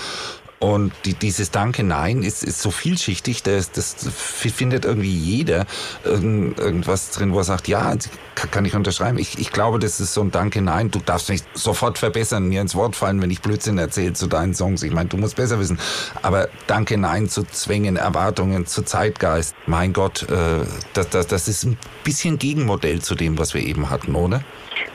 Und 0.60 0.92
die, 1.06 1.14
dieses 1.14 1.50
Danke, 1.50 1.82
Nein 1.82 2.22
ist, 2.22 2.44
ist 2.44 2.60
so 2.60 2.70
vielschichtig, 2.70 3.42
das, 3.42 3.72
das 3.72 3.96
findet 4.12 4.84
irgendwie 4.84 5.08
jeder 5.08 5.64
irgendwas 6.04 7.10
drin, 7.12 7.32
wo 7.32 7.38
er 7.38 7.44
sagt, 7.44 7.66
ja, 7.66 7.94
kann 8.34 8.66
ich 8.66 8.74
unterschreiben. 8.74 9.18
Ich, 9.18 9.38
ich 9.38 9.52
glaube, 9.52 9.78
das 9.78 10.00
ist 10.00 10.12
so 10.12 10.20
ein 10.20 10.30
Danke, 10.30 10.60
Nein. 10.60 10.90
Du 10.90 10.98
darfst 10.98 11.30
mich 11.30 11.40
sofort 11.54 11.96
verbessern, 11.96 12.48
mir 12.48 12.60
ins 12.60 12.74
Wort 12.74 12.94
fallen, 12.94 13.22
wenn 13.22 13.30
ich 13.30 13.40
Blödsinn 13.40 13.78
erzähle 13.78 14.12
zu 14.12 14.26
deinen 14.26 14.54
Songs. 14.54 14.82
Ich 14.82 14.92
meine, 14.92 15.08
du 15.08 15.16
musst 15.16 15.36
besser 15.36 15.58
wissen. 15.58 15.78
Aber 16.20 16.48
Danke, 16.66 16.98
Nein 16.98 17.28
zu 17.28 17.42
Zwängen, 17.44 17.96
Erwartungen, 17.96 18.66
zu 18.66 18.82
Zeitgeist. 18.82 19.54
Mein 19.66 19.94
Gott, 19.94 20.24
äh, 20.24 20.66
das, 20.92 21.08
das, 21.08 21.26
das 21.26 21.48
ist 21.48 21.64
ein 21.64 21.78
bisschen 22.04 22.38
Gegenmodell 22.38 23.00
zu 23.00 23.14
dem, 23.14 23.38
was 23.38 23.54
wir 23.54 23.62
eben 23.62 23.88
hatten, 23.88 24.14
oder? 24.14 24.42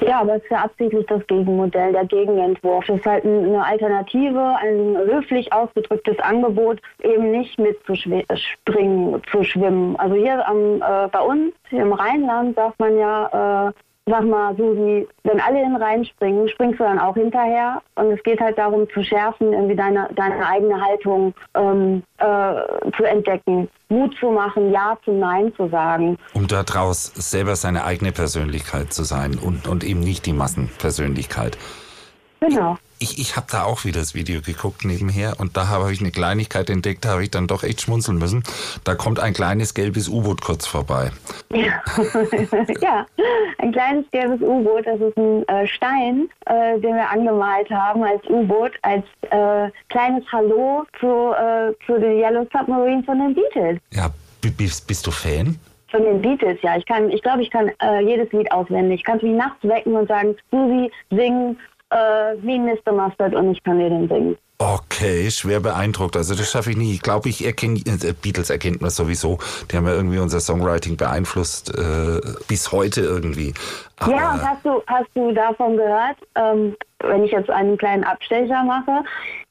Ja, 0.01 0.21
aber 0.21 0.35
es 0.35 0.43
ist 0.43 0.51
ja 0.51 0.63
absichtlich 0.63 1.05
das 1.07 1.25
Gegenmodell, 1.27 1.91
der 1.93 2.05
Gegenentwurf. 2.05 2.87
Es 2.89 2.97
ist 2.97 3.05
halt 3.05 3.25
eine 3.25 3.63
Alternative, 3.63 4.55
ein 4.61 4.97
höflich 4.97 5.51
ausgedrücktes 5.55 6.19
Angebot, 6.19 6.81
eben 7.01 7.31
nicht 7.31 7.57
mitzuspringen, 7.59 9.21
zu 9.31 9.43
schwimmen. 9.43 9.95
Also 9.97 10.15
hier 10.15 10.47
am, 10.47 10.81
äh, 10.81 11.07
bei 11.09 11.19
uns, 11.19 11.53
hier 11.69 11.81
im 11.81 11.93
Rheinland, 11.93 12.55
sagt 12.55 12.79
man 12.79 12.97
ja, 12.97 13.69
äh, 13.69 13.71
sag 14.07 14.23
mal, 14.25 14.55
Susi, 14.55 15.07
wenn 15.23 15.39
alle 15.39 15.63
in 15.63 15.71
den 15.71 15.81
Rhein 15.81 16.05
springen, 16.05 16.47
springst 16.47 16.79
du 16.79 16.83
dann 16.83 16.99
auch 16.99 17.15
hinterher. 17.15 17.81
Und 17.95 18.11
es 18.11 18.21
geht 18.23 18.39
halt 18.39 18.57
darum 18.57 18.87
zu 18.93 19.03
schärfen, 19.03 19.51
irgendwie 19.51 19.75
deine, 19.75 20.09
deine 20.15 20.45
eigene 20.45 20.79
Haltung 20.79 21.33
ähm, 21.55 22.03
äh, 22.19 22.91
zu 22.95 23.03
entdecken, 23.03 23.67
Mut 23.89 24.15
zu 24.19 24.29
machen, 24.29 24.71
Ja 24.71 24.97
zu 25.03 25.11
Nein 25.11 25.51
zu 25.55 25.67
sagen. 25.69 26.17
Um 26.33 26.47
daraus 26.47 27.05
selber 27.15 27.55
seine 27.55 27.83
eigene 27.83 28.11
Persönlichkeit 28.11 28.93
zu 28.93 29.03
sein 29.03 29.39
und, 29.39 29.67
und 29.67 29.83
eben 29.83 30.01
nicht 30.01 30.25
die 30.25 30.33
Massenpersönlichkeit. 30.33 31.57
Genau 32.41 32.77
ich, 32.99 33.19
ich 33.19 33.35
habe 33.35 33.47
da 33.51 33.63
auch 33.63 33.83
wieder 33.85 33.99
das 33.99 34.15
Video 34.15 34.41
geguckt 34.41 34.85
nebenher 34.85 35.39
und 35.39 35.57
da 35.57 35.67
habe 35.67 35.91
ich 35.91 35.99
eine 35.99 36.11
Kleinigkeit 36.11 36.69
entdeckt, 36.69 37.05
da 37.05 37.09
habe 37.09 37.23
ich 37.23 37.31
dann 37.31 37.47
doch 37.47 37.63
echt 37.63 37.81
schmunzeln 37.81 38.17
müssen. 38.17 38.43
Da 38.83 38.95
kommt 38.95 39.19
ein 39.19 39.33
kleines 39.33 39.73
gelbes 39.73 40.07
U-Boot 40.07 40.41
kurz 40.41 40.65
vorbei. 40.65 41.11
Ja. 41.51 41.81
ja, 42.81 43.05
ein 43.59 43.71
kleines 43.71 44.05
gelbes 44.11 44.41
U-Boot, 44.41 44.85
das 44.85 44.99
ist 44.99 45.17
ein 45.17 45.47
äh, 45.47 45.67
Stein, 45.67 46.29
äh, 46.45 46.79
den 46.79 46.95
wir 46.95 47.09
angemalt 47.09 47.69
haben 47.69 48.03
als 48.03 48.23
U-Boot, 48.29 48.71
als 48.81 49.03
äh, 49.29 49.69
kleines 49.89 50.23
Hallo 50.31 50.85
zu, 50.99 51.33
äh, 51.33 51.73
zu 51.85 51.99
den 51.99 52.19
Yellow 52.19 52.47
Submarine 52.51 53.03
von 53.03 53.19
den 53.19 53.35
Beatles. 53.35 53.79
Ja, 53.91 54.09
bist, 54.41 54.87
bist 54.87 55.05
du 55.05 55.11
Fan? 55.11 55.57
Von 55.89 56.03
den 56.03 56.21
Beatles, 56.21 56.57
ja. 56.61 56.77
Ich 56.77 56.85
kann, 56.85 57.09
ich 57.09 57.21
glaube, 57.21 57.41
ich 57.41 57.49
kann 57.49 57.71
äh, 57.81 58.01
jedes 58.01 58.31
Lied 58.31 58.51
auswendig. 58.51 58.99
Ich 58.99 59.03
kann 59.05 59.17
es 59.17 59.23
mich 59.23 59.33
nachts 59.33 59.63
wecken 59.63 59.95
und 59.95 60.07
sagen, 60.07 60.35
Susi, 60.51 60.91
sing 61.09 61.57
äh, 61.91 62.35
wie 62.41 62.59
Mr. 62.59 62.91
Mustard 62.91 63.33
und 63.35 63.51
ich 63.51 63.63
kann 63.63 63.79
dir 63.79 63.89
den 63.89 64.07
singen. 64.07 64.37
Okay, 64.57 65.29
schwer 65.31 65.59
beeindruckt. 65.59 66.15
Also 66.15 66.33
das 66.33 66.49
schaffe 66.49 66.71
ich 66.71 66.77
nie. 66.77 66.93
Ich 66.93 67.01
glaube, 67.01 67.27
ich 67.27 67.45
erkenne, 67.45 67.79
äh, 67.79 68.13
Beatles 68.13 68.49
erkennt 68.49 68.81
man 68.81 68.89
sowieso. 68.89 69.37
Die 69.69 69.75
haben 69.75 69.85
ja 69.85 69.93
irgendwie 69.93 70.19
unser 70.19 70.39
Songwriting 70.39 70.95
beeinflusst, 70.95 71.77
äh, 71.77 72.21
bis 72.47 72.71
heute 72.71 73.01
irgendwie. 73.01 73.53
Aber 73.99 74.11
ja, 74.11 74.33
und 74.33 74.41
hast 74.41 74.65
du, 74.65 74.81
hast 74.87 75.09
du 75.13 75.33
davon 75.33 75.75
gehört, 75.75 76.17
ähm, 76.35 76.75
wenn 76.99 77.25
ich 77.25 77.31
jetzt 77.31 77.49
einen 77.49 77.77
kleinen 77.77 78.05
Abstecher 78.05 78.63
mache, 78.63 79.03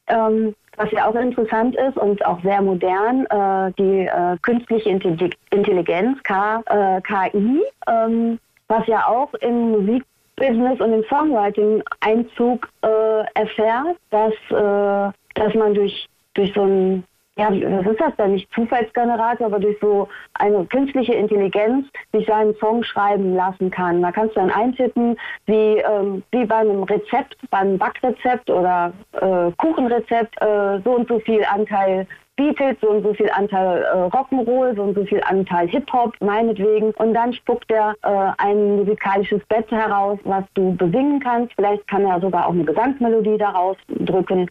ähm, 0.06 0.54
was 0.76 0.90
ja 0.90 1.06
auch 1.06 1.14
interessant 1.14 1.76
ist 1.76 1.98
und 1.98 2.24
auch 2.24 2.42
sehr 2.42 2.62
modern, 2.62 3.26
äh, 3.26 3.72
die 3.78 4.06
äh, 4.06 4.36
künstliche 4.40 4.88
Intelligenz, 4.88 6.22
K, 6.22 6.62
äh, 6.66 7.00
KI, 7.02 7.62
ähm, 7.86 8.38
was 8.68 8.86
ja 8.86 9.06
auch 9.06 9.32
im 9.34 9.72
Musik 9.72 10.02
Business 10.36 10.80
und 10.80 10.92
im 10.92 11.04
Songwriting 11.04 11.82
Einzug 12.00 12.68
äh, 12.82 13.24
erfährt, 13.34 13.96
dass, 14.10 14.32
äh, 14.50 15.12
dass 15.34 15.54
man 15.54 15.74
durch, 15.74 16.08
durch 16.34 16.52
so 16.54 16.62
ein, 16.62 17.04
ja, 17.36 17.48
was 17.50 17.86
ist 17.86 18.00
das 18.00 18.16
denn, 18.16 18.32
nicht 18.32 18.52
Zufallsgenerator, 18.54 19.46
aber 19.46 19.58
durch 19.58 19.76
so 19.80 20.08
eine 20.34 20.64
künstliche 20.66 21.14
Intelligenz 21.14 21.86
sich 22.12 22.26
seinen 22.26 22.54
Song 22.56 22.84
schreiben 22.84 23.34
lassen 23.34 23.70
kann. 23.70 24.02
Da 24.02 24.12
kannst 24.12 24.36
du 24.36 24.40
dann 24.40 24.50
eintippen, 24.50 25.16
wie, 25.46 25.78
ähm, 25.78 26.22
wie 26.30 26.44
bei 26.44 26.56
einem 26.56 26.84
Rezept, 26.84 27.36
beim 27.50 27.78
Backrezept 27.78 28.50
oder 28.50 28.92
äh, 29.12 29.50
Kuchenrezept, 29.56 30.40
äh, 30.40 30.80
so 30.84 30.96
und 30.96 31.08
so 31.08 31.18
viel 31.20 31.44
Anteil 31.44 32.06
Beatles, 32.36 32.76
so 32.80 32.88
und 32.88 33.02
so 33.02 33.14
viel 33.14 33.30
Anteil 33.30 33.82
äh, 33.82 34.16
Rock'n'Roll, 34.16 34.74
so 34.74 34.82
und 34.82 34.94
so 34.94 35.04
viel 35.04 35.20
Anteil 35.24 35.68
Hip-Hop, 35.68 36.14
meinetwegen. 36.20 36.90
Und 36.92 37.14
dann 37.14 37.32
spuckt 37.32 37.70
er 37.70 37.94
äh, 38.02 38.32
ein 38.38 38.76
musikalisches 38.76 39.40
Bett 39.46 39.70
heraus, 39.70 40.18
was 40.24 40.44
du 40.54 40.74
besingen 40.76 41.20
kannst. 41.20 41.52
Vielleicht 41.54 41.86
kann 41.86 42.04
er 42.04 42.20
sogar 42.20 42.46
auch 42.48 42.52
eine 42.52 42.64
Gesangsmelodie 42.64 43.38
daraus 43.38 43.76
drücken 43.88 44.48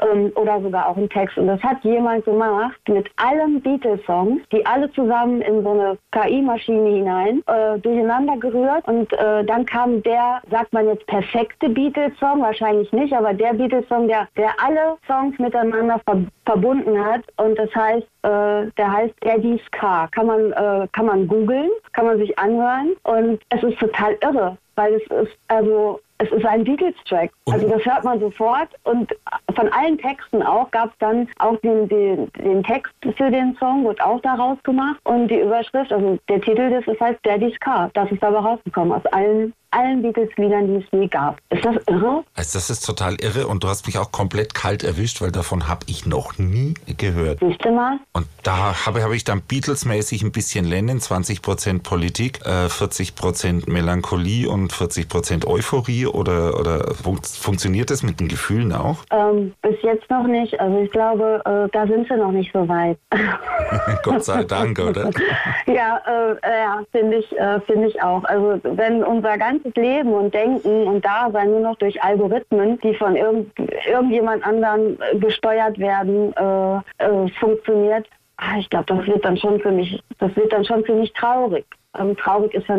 ähm, 0.00 0.32
oder 0.34 0.60
sogar 0.62 0.88
auch 0.88 0.96
einen 0.96 1.10
Text. 1.10 1.36
Und 1.36 1.46
das 1.48 1.62
hat 1.62 1.84
jemand 1.84 2.24
gemacht 2.24 2.80
mit 2.88 3.10
allen 3.16 3.60
Beatles-Songs, 3.60 4.40
die 4.50 4.64
alle 4.64 4.90
zusammen 4.92 5.42
in 5.42 5.62
so 5.62 5.70
eine 5.72 5.98
KI-Maschine 6.12 6.88
hinein 6.88 7.42
äh, 7.46 7.78
durcheinander 7.78 8.38
gerührt. 8.38 8.86
Und 8.88 9.12
äh, 9.12 9.44
dann 9.44 9.66
kam 9.66 10.02
der, 10.02 10.40
sagt 10.50 10.72
man 10.72 10.86
jetzt, 10.88 11.06
perfekte 11.06 11.68
Beatles-Song, 11.68 12.40
wahrscheinlich 12.40 12.90
nicht, 12.92 13.12
aber 13.12 13.34
der 13.34 13.52
Beatles-Song, 13.52 14.08
der, 14.08 14.26
der 14.36 14.50
alle 14.64 14.96
Songs 15.06 15.38
miteinander 15.38 16.00
ver 16.06 16.22
verbunden 16.46 17.04
hat 17.04 17.25
und 17.36 17.58
das 17.58 17.74
heißt, 17.74 18.06
äh, 18.22 18.70
der 18.76 18.92
heißt 18.92 19.14
Eddie's 19.22 19.60
Car. 19.72 20.08
Kann 20.10 20.26
man, 20.26 20.52
äh, 20.52 20.88
kann 20.92 21.06
man 21.06 21.28
googeln, 21.28 21.70
kann 21.92 22.06
man 22.06 22.18
sich 22.18 22.38
anhören 22.38 22.96
und 23.04 23.40
es 23.50 23.62
ist 23.62 23.78
total 23.78 24.16
irre, 24.22 24.56
weil 24.74 24.94
es 24.94 25.02
ist, 25.10 25.36
also 25.48 26.00
es 26.18 26.30
ist 26.30 26.46
ein 26.46 26.64
Beatles-Track. 26.64 27.30
Also 27.50 27.68
das 27.68 27.84
hört 27.84 28.04
man 28.04 28.20
sofort 28.20 28.68
und 28.84 29.14
von 29.54 29.68
allen 29.72 29.98
Texten 29.98 30.42
auch 30.42 30.70
gab 30.70 30.90
es 30.90 30.98
dann 30.98 31.28
auch 31.38 31.56
den, 31.60 31.88
den, 31.88 32.30
den 32.32 32.62
Text 32.62 32.94
für 33.16 33.30
den 33.30 33.54
Song, 33.58 33.84
wird 33.84 34.00
auch 34.02 34.20
daraus 34.22 34.56
gemacht 34.62 34.98
und 35.04 35.28
die 35.28 35.40
Überschrift, 35.40 35.92
also 35.92 36.18
der 36.28 36.40
Titel 36.40 36.70
des 36.70 36.86
ist 36.86 37.00
halt 37.00 37.18
Daddy's 37.24 37.58
Car. 37.60 37.90
Das 37.94 38.10
ist 38.10 38.22
aber 38.22 38.38
rausgekommen 38.38 38.92
aus 38.92 39.04
allen 39.12 39.52
allen 39.70 40.02
Beatles-Liedern, 40.02 40.66
die 40.66 40.84
es 40.84 40.84
je 40.92 41.06
gab. 41.06 41.38
Ist 41.50 41.64
das 41.64 41.76
irre? 41.88 42.24
Also 42.34 42.58
das 42.58 42.70
ist 42.70 42.86
total 42.86 43.16
irre 43.20 43.46
und 43.46 43.64
du 43.64 43.68
hast 43.68 43.86
mich 43.86 43.98
auch 43.98 44.12
komplett 44.12 44.54
kalt 44.54 44.84
erwischt, 44.84 45.20
weil 45.20 45.32
davon 45.32 45.68
habe 45.68 45.80
ich 45.88 46.06
noch 46.06 46.38
nie 46.38 46.74
gehört. 46.96 47.40
Siehst 47.40 47.64
du 47.64 47.72
mal? 47.72 47.98
Und 48.12 48.26
da 48.42 48.86
habe 48.86 49.02
hab 49.02 49.12
ich 49.12 49.24
dann 49.24 49.42
Beatles-mäßig 49.42 50.22
ein 50.22 50.32
bisschen 50.32 50.64
Lennon, 50.64 50.98
20% 50.98 51.82
Politik, 51.82 52.40
äh, 52.44 52.68
40% 52.68 53.70
Melancholie 53.70 54.48
und 54.48 54.72
40% 54.72 55.46
Euphorie 55.46 56.06
oder, 56.06 56.58
oder 56.58 56.94
fun 56.94 57.20
funktioniert 57.22 57.90
das 57.90 58.02
mit 58.02 58.20
den 58.20 58.28
Gefühlen 58.28 58.72
auch? 58.72 58.98
Ähm, 59.10 59.54
bis 59.62 59.76
jetzt 59.82 60.08
noch 60.10 60.26
nicht. 60.26 60.58
Also 60.60 60.78
ich 60.80 60.90
glaube, 60.90 61.42
äh, 61.44 61.68
da 61.72 61.86
sind 61.86 62.08
sie 62.08 62.16
noch 62.16 62.32
nicht 62.32 62.52
so 62.52 62.68
weit. 62.68 62.98
Gott 64.02 64.24
sei 64.24 64.44
Dank, 64.44 64.78
oder? 64.78 65.10
ja, 65.66 66.00
äh, 66.06 66.36
ja 66.42 66.82
finde 66.92 67.18
ich, 67.18 67.32
äh, 67.38 67.60
find 67.60 67.86
ich 67.86 68.02
auch. 68.02 68.24
Also 68.24 68.60
wenn 68.62 69.02
unser 69.02 69.38
ganzes 69.38 69.65
ganzes 69.66 69.82
Leben 69.82 70.12
und 70.12 70.34
Denken 70.34 70.86
und 70.86 71.04
Dasein 71.04 71.50
nur 71.50 71.60
noch 71.60 71.76
durch 71.76 72.02
Algorithmen, 72.02 72.78
die 72.80 72.94
von 72.94 73.16
irgend, 73.16 73.52
irgendjemand 73.88 74.44
anderen 74.44 74.98
äh, 75.00 75.18
gesteuert 75.18 75.78
werden, 75.78 76.32
äh, 76.36 77.04
äh, 77.04 77.28
funktioniert, 77.40 78.06
ah, 78.36 78.58
ich 78.58 78.68
glaube, 78.70 78.86
das 78.86 79.06
wird 79.06 79.24
dann 79.24 79.36
schon 79.36 79.60
für 79.60 79.72
mich, 79.72 80.02
das 80.18 80.34
wird 80.36 80.52
dann 80.52 80.64
schon 80.64 80.84
für 80.84 80.94
mich 80.94 81.12
traurig. 81.12 81.66
Ähm, 81.98 82.16
traurig 82.16 82.54
ist 82.54 82.68
ja 82.68 82.76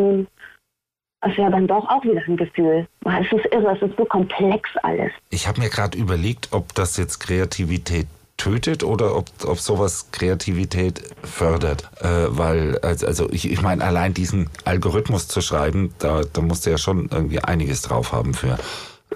das 1.21 1.35
ja 1.35 1.49
dann 1.49 1.65
doch 1.65 1.89
auch 1.89 2.03
wieder 2.03 2.21
ein 2.27 2.37
Gefühl. 2.37 2.87
Es 3.03 3.31
ist 3.31 3.51
irre, 3.51 3.75
es 3.75 3.81
ist 3.81 3.97
so 3.97 4.05
komplex 4.05 4.69
alles. 4.83 5.11
Ich 5.31 5.47
habe 5.47 5.59
mir 5.59 5.69
gerade 5.69 5.97
überlegt, 5.97 6.49
ob 6.51 6.75
das 6.75 6.95
jetzt 6.97 7.19
Kreativität 7.19 8.05
tötet 8.37 8.83
oder 8.83 9.15
ob, 9.15 9.25
ob 9.45 9.59
sowas 9.59 10.11
Kreativität 10.11 11.01
fördert. 11.23 11.89
Äh, 12.01 12.05
weil, 12.29 12.77
also 12.79 13.29
ich, 13.31 13.51
ich 13.51 13.61
meine, 13.61 13.83
allein 13.83 14.13
diesen 14.13 14.49
Algorithmus 14.65 15.27
zu 15.27 15.41
schreiben, 15.41 15.93
da, 15.99 16.21
da 16.31 16.41
musst 16.41 16.65
du 16.65 16.69
ja 16.69 16.77
schon 16.77 17.09
irgendwie 17.11 17.39
einiges 17.39 17.81
drauf 17.81 18.13
haben 18.13 18.33
für. 18.33 18.57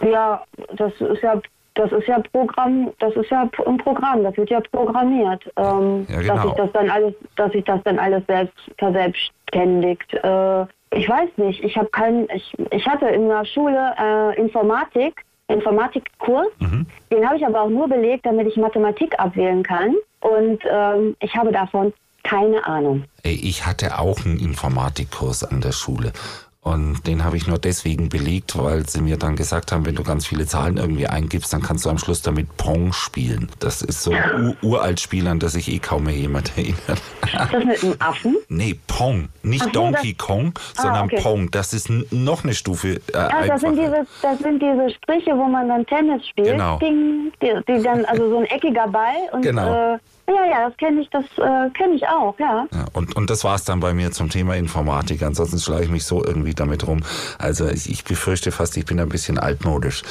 Ja, 0.02 0.44
das 0.76 0.94
ist 1.00 1.22
ja 1.22 1.42
das 1.76 1.92
ist 1.94 2.08
ja 2.08 2.22
Programm, 2.34 2.92
das 3.00 3.16
ist 3.16 3.30
ja 3.30 3.50
ein 3.66 3.78
Programm, 3.78 4.24
das 4.24 4.36
wird 4.36 4.50
ja 4.50 4.60
programmiert, 4.72 5.44
ähm, 5.56 6.06
ja, 6.10 6.22
genau. 6.22 6.36
dass 6.36 6.46
ich 6.46 6.54
das 6.54 6.72
dann 6.74 6.90
alles, 6.90 7.14
dass 7.38 7.54
ich 7.54 7.64
das 7.64 7.84
dann 7.84 8.00
alles 8.00 8.24
selbst 8.28 8.58
verselbstständigt. 8.78 10.14
Äh, 10.14 10.66
ich 10.94 11.08
weiß 11.08 11.30
nicht, 11.38 11.64
ich 11.64 11.78
habe 11.78 11.88
keinen, 11.90 12.28
ich, 12.36 12.54
ich 12.72 12.86
hatte 12.86 13.08
in 13.08 13.30
der 13.30 13.46
Schule 13.46 13.94
äh, 13.98 14.40
Informatik 14.40 15.24
Informatikkurs. 15.54 16.48
Mhm. 16.60 16.86
Den 17.12 17.26
habe 17.26 17.38
ich 17.38 17.46
aber 17.46 17.62
auch 17.62 17.70
nur 17.70 17.88
belegt, 17.88 18.26
damit 18.26 18.48
ich 18.48 18.58
Mathematik 18.58 19.20
abwählen 19.20 19.64
kann. 19.64 19.96
Und 20.22 20.60
ähm, 20.70 21.16
ich 21.20 21.36
habe 21.36 21.52
davon 21.52 21.94
keine 22.24 22.66
Ahnung. 22.66 23.06
Ich 23.24 23.66
hatte 23.66 24.00
auch 24.00 24.24
einen 24.26 24.40
Informatikkurs 24.40 25.44
an 25.44 25.62
der 25.62 25.72
Schule. 25.72 26.14
Und 26.64 27.08
den 27.08 27.24
habe 27.24 27.38
ich 27.38 27.48
nur 27.48 27.58
deswegen 27.58 28.10
belegt, 28.10 28.56
weil 28.56 28.88
sie 28.88 29.02
mir 29.02 29.18
dann 29.18 29.36
gesagt 29.36 29.72
haben, 29.72 29.84
wenn 29.88 29.96
du 29.96 30.04
ganz 30.04 30.28
viele 30.28 30.46
Zahlen 30.46 30.78
irgendwie 30.78 31.08
eingibst, 31.08 31.52
dann 31.52 31.64
kannst 31.64 31.86
du 31.86 31.90
am 31.90 31.98
Schluss 31.98 32.22
damit 32.22 32.56
Pong 32.58 32.94
spielen. 32.94 33.50
Das 33.58 33.82
ist 33.82 34.04
so 34.04 34.12
ein 34.12 34.56
uralt 34.62 35.00
Spiel, 35.00 35.28
an 35.28 35.40
das 35.40 35.54
sich 35.54 35.72
eh 35.72 35.80
kaum 35.80 36.04
mehr 36.04 36.14
jemand 36.16 36.56
erinnert. 36.56 37.02
Ist 37.24 37.34
das 37.52 37.64
mit 37.66 37.84
einem 37.84 37.96
Affen? 37.98 38.38
Nee, 38.48 38.80
Pong. 38.86 39.30
Nicht 39.42 39.66
Ach 39.70 39.72
Donkey 39.72 40.14
das- 40.16 40.24
Kong, 40.28 40.54
Ah, 40.78 40.82
sondern 40.84 41.06
okay. 41.06 41.20
Pong. 41.20 41.50
Das 41.50 41.74
ist 41.74 41.90
noch 42.12 42.44
eine 42.44 42.54
Stufe 42.54 42.90
äh, 42.90 43.00
Ach, 43.16 43.48
das 43.48 43.62
sind, 43.62 43.76
diese, 43.80 44.06
das 44.22 44.38
sind 44.40 44.62
diese 44.62 44.90
Striche, 44.98 45.32
wo 45.36 45.46
man 45.48 45.68
dann 45.68 45.84
Tennis 45.88 46.28
spielt. 46.28 46.50
Genau. 46.52 46.78
Ding, 46.78 47.32
die, 47.42 47.54
die 47.68 47.82
dann, 47.82 48.06
also 48.06 48.30
so 48.30 48.38
ein 48.38 48.46
eckiger 48.46 48.88
Ball. 48.88 49.16
Und, 49.32 49.42
Genau. 49.42 49.96
Äh, 49.96 49.98
ja, 50.36 50.46
ja, 50.46 50.70
das 50.70 50.78
kenne 50.78 51.02
ich, 51.02 51.10
das 51.10 51.26
äh, 51.38 51.70
kenne 51.72 51.96
ich 51.96 52.08
auch, 52.08 52.38
ja. 52.40 52.68
Ja, 52.74 52.86
und, 52.94 53.16
und 53.16 53.30
das 53.30 53.44
war 53.44 53.56
es 53.56 53.64
dann 53.64 53.80
bei 53.80 53.94
mir 53.94 54.12
zum 54.12 54.30
Thema 54.30 54.56
Informatik. 54.56 55.24
Ansonsten 55.24 55.60
schlage 55.60 55.86
ich 55.86 55.90
mich 55.90 56.06
so 56.06 56.24
irgendwie 56.24 56.54
damit 56.54 56.88
rum. 56.88 57.02
Also 57.38 57.68
ich, 57.68 57.90
ich 57.90 58.04
befürchte 58.04 58.52
fast, 58.52 58.78
ich 58.78 58.86
bin 58.86 59.00
ein 59.00 59.10
bisschen 59.10 59.38
altmodisch. 59.38 60.04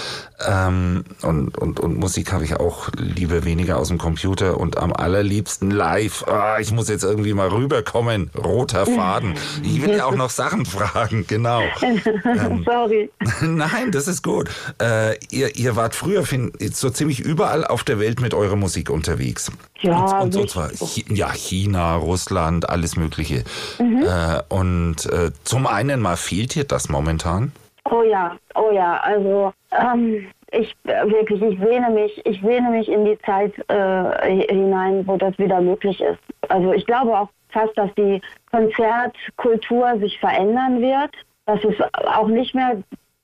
Ähm, 0.47 1.05
und, 1.23 1.57
und, 1.59 1.81
und 1.81 1.99
Musik 1.99 2.33
habe 2.33 2.45
ich 2.45 2.57
auch 2.57 2.89
lieber 2.97 3.45
weniger 3.45 3.79
aus 3.79 3.89
dem 3.89 3.99
Computer 3.99 4.59
und 4.59 4.79
am 4.79 4.93
allerliebsten 4.93 5.71
live. 5.71 6.25
Ah, 6.27 6.59
ich 6.61 6.73
muss 6.73 6.89
jetzt 6.89 7.05
irgendwie 7.05 7.35
mal 7.35 7.49
rüberkommen. 7.49 8.31
Roter 8.37 8.87
Faden. 8.87 9.35
Ich 9.63 9.83
will 9.83 9.97
ja 9.97 10.07
auch 10.07 10.17
noch 10.17 10.31
Sachen 10.31 10.65
fragen, 10.67 11.27
genau. 11.27 11.63
Ähm, 11.83 12.65
Sorry. 12.65 13.11
Nein, 13.43 13.93
das 13.93 14.09
ist 14.09 14.23
gut. 14.23 14.51
Äh, 14.81 15.17
ihr, 15.31 15.57
ihr 15.57 15.77
wart 15.77 15.95
früher 15.95 16.25
so 16.73 16.91
ziemlich 16.91 17.21
überall 17.21 17.65
auf 17.65 17.85
der 17.85 17.99
Welt 17.99 18.21
mit 18.21 18.35
eurer 18.35 18.57
Musik 18.57 18.91
unterwegs. 18.91 19.51
Ja, 19.83 20.21
und, 20.21 20.37
und, 20.37 20.57
und 20.57 20.73
Chi- 20.79 21.07
ja, 21.09 21.31
China, 21.33 21.97
Russland, 21.97 22.69
alles 22.69 22.97
Mögliche. 22.97 23.45
Mhm. 23.79 24.03
Äh, 24.03 24.43
und 24.49 25.07
äh, 25.07 25.31
zum 25.45 25.67
einen 25.67 26.01
mal 26.01 26.17
fehlt 26.17 26.55
dir 26.55 26.65
das 26.65 26.89
momentan? 26.89 27.53
Oh 27.91 28.03
ja, 28.03 28.37
oh 28.55 28.71
ja, 28.73 28.99
also 28.99 29.53
ähm, 29.73 30.27
ich 30.53 30.77
wirklich, 30.85 31.41
ich 31.41 31.59
sehne 31.59 31.91
mich, 31.91 32.21
ich 32.27 32.41
sehne 32.43 32.71
mich 32.71 32.89
in 32.89 33.05
die 33.05 33.19
Zeit 33.25 33.53
äh, 33.69 34.47
hinein, 34.49 35.07
wo 35.07 35.17
das 35.17 35.37
wieder 35.39 35.61
möglich 35.61 36.01
ist. 36.01 36.19
Also 36.51 36.73
ich 36.73 36.85
glaube 36.87 37.19
auch 37.19 37.29
fast, 37.49 37.77
dass 37.77 37.89
die 37.97 38.21
Konzertkultur 38.51 39.99
sich 39.99 40.19
verändern 40.19 40.81
wird, 40.81 41.11
dass 41.47 41.65
es 41.65 41.75
auch 42.15 42.29
nicht 42.29 42.55
mehr 42.55 42.77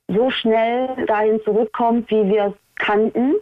so 0.09 0.31
schnell 0.31 0.89
dahin 1.07 1.41
zurückkommt, 1.45 2.11
wie 2.11 2.29
wir 2.29 2.47
es 2.47 2.53
kannten. 2.77 3.35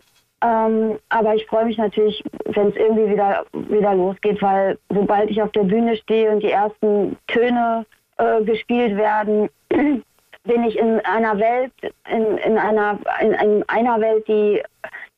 Ähm, 0.44 0.98
aber 1.08 1.34
ich 1.34 1.46
freue 1.46 1.64
mich 1.64 1.78
natürlich, 1.78 2.22
wenn 2.44 2.68
es 2.68 2.76
irgendwie 2.76 3.10
wieder, 3.10 3.46
wieder 3.52 3.94
losgeht, 3.94 4.42
weil 4.42 4.78
sobald 4.90 5.30
ich 5.30 5.40
auf 5.40 5.50
der 5.52 5.62
Bühne 5.62 5.96
stehe 5.96 6.30
und 6.30 6.42
die 6.42 6.50
ersten 6.50 7.16
Töne 7.28 7.86
äh, 8.18 8.42
gespielt 8.44 8.94
werden, 8.96 9.48
bin 9.70 10.64
ich 10.68 10.76
in 10.76 11.00
einer 11.00 11.38
Welt, 11.38 11.72
in, 12.10 12.36
in 12.38 12.58
einer 12.58 12.98
in, 13.22 13.32
in 13.32 13.68
einer 13.68 13.98
Welt, 14.00 14.28
die 14.28 14.62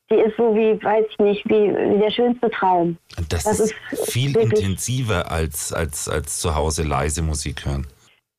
die 0.08 0.14
ist 0.14 0.36
so 0.36 0.54
wie, 0.54 0.80
weiß 0.80 1.04
ich 1.10 1.18
nicht, 1.18 1.44
wie, 1.46 1.74
wie 1.74 1.98
der 1.98 2.12
schönste 2.12 2.48
Traum. 2.50 2.96
Das, 3.28 3.42
Das 3.42 3.58
ist, 3.58 3.74
viel 4.04 4.36
intensiver 4.36 5.32
als, 5.32 5.72
als, 5.72 6.08
als 6.08 6.38
zu 6.38 6.54
Hause 6.54 6.84
leise 6.84 7.22
Musik 7.22 7.66
hören. 7.66 7.88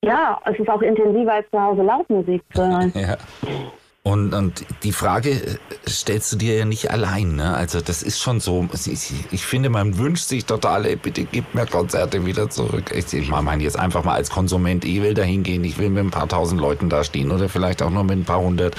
Ja, 0.01 0.39
es 0.45 0.57
ist 0.57 0.69
auch 0.69 0.81
intensiver 0.81 1.33
als 1.33 1.49
zu 1.51 1.61
Hause 1.61 1.81
Lautmusik 1.81 2.41
zu 2.53 2.65
hören. 2.65 2.93
Ja. 2.95 3.17
Und, 4.07 4.33
und 4.33 4.65
die 4.83 4.93
Frage 4.93 5.31
äh, 5.31 5.57
stellst 5.85 6.31
du 6.31 6.37
dir 6.37 6.55
ja 6.55 6.63
nicht 6.63 6.91
allein, 6.91 7.35
ne? 7.35 7.53
Also 7.53 7.81
das 7.81 8.03
ist 8.03 8.21
schon 8.21 8.39
so. 8.39 8.65
Ich, 8.85 9.11
ich 9.31 9.45
finde, 9.45 9.69
man 9.69 9.97
wünscht 9.97 10.29
sich 10.29 10.45
total, 10.45 10.85
ey, 10.85 10.95
bitte 10.95 11.25
gib 11.25 11.53
mir 11.53 11.65
Konzerte 11.65 12.25
wieder 12.25 12.49
zurück. 12.49 12.93
Ich, 12.95 13.11
ich 13.13 13.29
meine 13.29 13.61
jetzt 13.61 13.77
einfach 13.77 14.05
mal 14.05 14.13
als 14.13 14.29
Konsument, 14.29 14.85
ich 14.85 15.01
will 15.01 15.13
da 15.13 15.23
hingehen, 15.23 15.61
ich 15.65 15.77
will 15.77 15.89
mit 15.89 16.05
ein 16.05 16.11
paar 16.11 16.29
tausend 16.29 16.61
Leuten 16.61 16.87
da 16.87 17.03
stehen 17.03 17.31
oder 17.31 17.49
vielleicht 17.49 17.81
auch 17.81 17.89
nur 17.89 18.05
mit 18.05 18.19
ein 18.19 18.23
paar 18.23 18.39
hundert. 18.39 18.77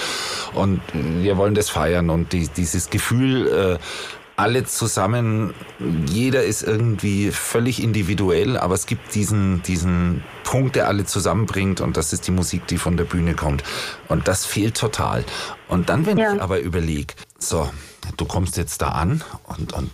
Und 0.54 0.80
äh, 0.94 1.22
wir 1.22 1.36
wollen 1.36 1.54
das 1.54 1.68
feiern 1.68 2.08
und 2.08 2.32
die, 2.32 2.48
dieses 2.48 2.88
Gefühl, 2.88 3.48
äh, 3.48 3.78
alle 4.38 4.64
zusammen, 4.64 5.52
jeder 6.06 6.44
ist 6.44 6.62
irgendwie 6.62 7.32
völlig 7.32 7.82
individuell, 7.82 8.56
aber 8.56 8.74
es 8.74 8.86
gibt 8.86 9.14
diesen, 9.14 9.62
diesen 9.64 10.22
Punkt, 10.44 10.76
der 10.76 10.86
alle 10.86 11.04
zusammenbringt 11.04 11.80
und 11.80 11.96
das 11.96 12.12
ist 12.12 12.26
die 12.28 12.30
Musik, 12.30 12.66
die 12.68 12.78
von 12.78 12.96
der 12.96 13.04
Bühne 13.04 13.34
kommt. 13.34 13.64
Und 14.08 14.28
das 14.28 14.46
fehlt 14.46 14.76
total. 14.76 15.24
Und 15.66 15.88
dann, 15.88 16.06
wenn 16.06 16.18
Ja. 16.18 16.34
ich 16.34 16.40
aber 16.40 16.60
überlege, 16.60 17.14
so, 17.38 17.68
du 18.16 18.24
kommst 18.26 18.56
jetzt 18.56 18.80
da 18.80 18.90
an 18.90 19.24
und, 19.44 19.72
und 19.72 19.90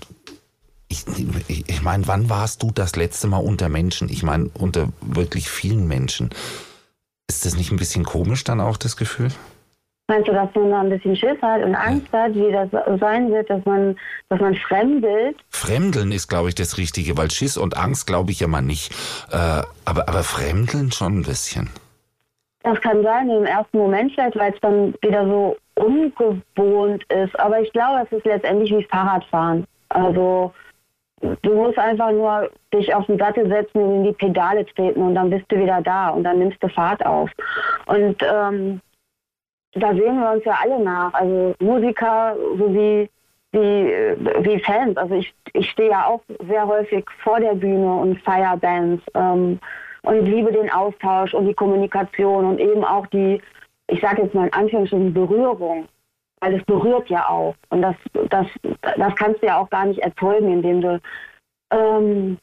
ich, 0.89 1.05
ich, 1.49 1.69
ich 1.69 1.83
meine, 1.83 2.07
wann 2.07 2.29
warst 2.29 2.63
du 2.63 2.71
das 2.71 2.97
letzte 2.97 3.27
Mal 3.29 3.39
unter 3.39 3.71
Menschen? 3.71 4.11
Ich 4.11 4.23
meine, 4.23 4.51
unter 4.53 4.89
wirklich 5.01 5.49
vielen 5.49 5.89
Menschen. 5.89 6.31
Ist 7.29 7.47
das 7.47 7.57
nicht 7.57 7.73
ein 7.73 7.79
bisschen 7.79 8.05
komisch 8.05 8.45
dann 8.45 8.61
auch, 8.61 8.77
das 8.77 8.97
Gefühl? 8.97 9.31
Meinst 10.07 10.29
du, 10.29 10.33
dass 10.33 10.55
man 10.55 10.71
da 10.71 10.81
ein 10.83 10.91
bisschen 10.91 11.17
Schiss 11.17 11.41
hat 11.41 11.63
und 11.63 11.75
Angst 11.75 12.13
hat, 12.13 12.35
wie 12.35 12.53
das 12.53 12.69
sein 13.01 13.33
wird, 13.33 13.49
dass 13.49 13.65
man, 13.65 13.97
dass 14.29 14.39
man 14.39 14.55
fremdelt? 14.55 15.37
Fremdeln 15.49 16.13
ist, 16.13 16.29
glaube 16.29 16.51
ich, 16.51 16.55
das 16.55 16.77
Richtige, 16.77 17.17
weil 17.17 17.31
Schiss 17.31 17.57
und 17.57 17.79
Angst 17.79 18.07
glaube 18.07 18.31
ich 18.31 18.41
ja 18.41 18.47
mal 18.47 18.61
nicht. 18.61 18.93
Äh, 19.33 19.63
aber, 19.87 20.07
aber 20.09 20.23
Fremdeln 20.23 20.93
schon 20.93 21.21
ein 21.21 21.23
bisschen. 21.23 21.71
Das 22.65 22.79
kann 22.83 23.03
sein 23.03 23.31
im 23.31 23.45
ersten 23.45 23.79
Moment 23.79 24.13
vielleicht, 24.13 24.37
weil 24.37 24.53
es 24.53 24.61
dann 24.61 24.95
wieder 25.01 25.27
so 25.27 25.57
ungewohnt 25.75 27.05
ist. 27.11 27.39
Aber 27.41 27.61
ich 27.61 27.73
glaube, 27.73 28.07
es 28.07 28.19
ist 28.19 28.27
letztendlich 28.27 28.73
wie 28.73 28.85
Fahrradfahren. 28.85 29.67
Also 29.89 30.53
du 31.21 31.55
musst 31.55 31.79
einfach 31.79 32.11
nur 32.11 32.51
dich 32.73 32.95
auf 32.95 33.07
den 33.07 33.19
Sattel 33.19 33.49
setzen 33.49 33.79
und 33.79 33.95
in 33.97 34.05
die 34.05 34.13
Pedale 34.13 34.67
treten 34.67 35.01
und 35.01 35.15
dann 35.15 35.31
bist 35.31 35.45
du 35.49 35.59
wieder 35.59 35.81
da 35.81 36.11
und 36.11 36.25
dann 36.25 36.39
nimmst 36.39 36.63
du 36.63 36.69
Fahrt 36.69 37.05
auf. 37.05 37.31
Und 37.87 38.17
ähm, 38.23 38.81
da 39.75 39.93
sehen 39.95 40.21
wir 40.21 40.33
uns 40.33 40.45
ja 40.45 40.59
alle 40.63 40.81
nach. 40.81 41.13
Also 41.15 41.55
Musiker 41.61 42.37
sowie 42.59 43.09
wie, 43.53 43.59
äh, 43.59 44.17
wie 44.45 44.61
Fans. 44.61 44.97
Also 44.97 45.15
ich, 45.15 45.35
ich 45.53 45.71
stehe 45.71 45.91
ja 45.91 46.07
auch 46.07 46.21
sehr 46.49 46.67
häufig 46.67 47.05
vor 47.23 47.41
der 47.41 47.55
Bühne 47.55 47.93
und 47.95 48.21
feier 48.23 48.57
Bands 48.57 49.03
ähm, 49.15 49.59
und 50.03 50.27
liebe 50.27 50.53
den 50.53 50.71
Austausch 50.71 51.35
und 51.35 51.47
die 51.47 51.55
Kommunikation 51.55 52.45
und 52.45 52.61
eben 52.61 52.85
auch 52.85 53.07
die, 53.07 53.41
ich 53.89 54.01
sage 54.01 54.23
jetzt 54.23 54.35
mal 54.35 54.47
in 54.47 54.53
Anführungsstrichen, 54.53 55.15
Berührung. 55.15 55.87
Weil 56.41 56.55
es 56.57 56.65
berührt 56.65 57.09
ja 57.09 57.27
auch. 57.29 57.55
Und 57.71 57.81
das, 57.81 57.97
das, 58.29 58.47
das 58.83 59.15
kannst 59.17 59.43
du 59.43 59.47
ja 59.47 59.59
auch 59.59 59.71
gar 59.71 59.87
nicht 59.87 60.01
erzeugen, 60.01 60.53
indem 60.53 60.81
du 60.83 61.01
ähm, 61.71 62.39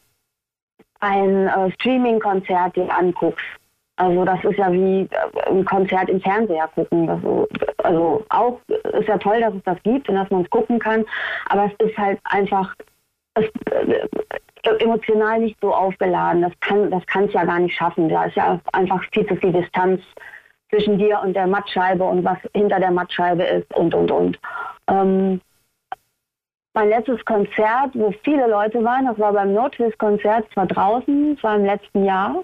ein 1.01 1.47
äh, 1.47 1.71
Streaming-Konzert 1.73 2.75
dir 2.75 2.91
anguckst. 2.91 3.45
Also 3.97 4.25
das 4.25 4.43
ist 4.43 4.57
ja 4.57 4.71
wie 4.71 5.01
äh, 5.01 5.49
ein 5.49 5.65
Konzert 5.65 6.09
im 6.09 6.21
Fernseher 6.21 6.69
gucken. 6.73 7.09
Also, 7.09 7.47
also 7.83 8.25
auch 8.29 8.59
ist 8.67 9.07
ja 9.07 9.17
toll, 9.17 9.39
dass 9.41 9.53
es 9.53 9.63
das 9.63 9.81
gibt 9.83 10.09
und 10.09 10.15
dass 10.15 10.29
man 10.29 10.43
es 10.43 10.49
gucken 10.49 10.79
kann, 10.79 11.05
aber 11.49 11.65
es 11.65 11.87
ist 11.87 11.97
halt 11.97 12.19
einfach 12.23 12.73
es, 13.35 13.45
äh, 13.71 14.07
emotional 14.79 15.39
nicht 15.39 15.57
so 15.61 15.73
aufgeladen. 15.73 16.41
Das 16.41 16.53
kann 16.61 16.89
das 16.89 17.05
kann 17.07 17.25
es 17.25 17.33
ja 17.33 17.45
gar 17.45 17.59
nicht 17.59 17.75
schaffen. 17.75 18.09
Da 18.09 18.25
ist 18.25 18.35
ja 18.35 18.59
einfach 18.73 19.03
viel 19.13 19.25
zu 19.27 19.35
viel 19.35 19.51
Distanz 19.51 20.01
zwischen 20.69 20.97
dir 20.97 21.19
und 21.21 21.33
der 21.33 21.47
Mattscheibe 21.47 22.03
und 22.03 22.23
was 22.23 22.37
hinter 22.55 22.79
der 22.79 22.91
Mattscheibe 22.91 23.43
ist 23.43 23.73
und 23.75 23.93
und 23.93 24.09
und. 24.09 24.39
Ähm, 24.87 25.41
mein 26.73 26.89
letztes 26.89 27.23
Konzert, 27.25 27.91
wo 27.93 28.13
viele 28.23 28.47
Leute 28.47 28.81
waren, 28.83 29.05
das 29.05 29.19
war 29.19 29.33
beim 29.33 29.53
No 29.53 29.67
Twist 29.69 29.99
Konzert, 29.99 30.45
es 30.49 30.55
war 30.55 30.65
draußen, 30.65 31.35
es 31.35 31.43
war 31.43 31.57
im 31.57 31.65
letzten 31.65 32.05
Jahr 32.05 32.43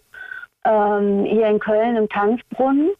ähm, 0.67 1.25
hier 1.25 1.47
in 1.47 1.59
Köln 1.59 1.95
im 1.95 2.09
Tanzbrunnen. 2.09 2.91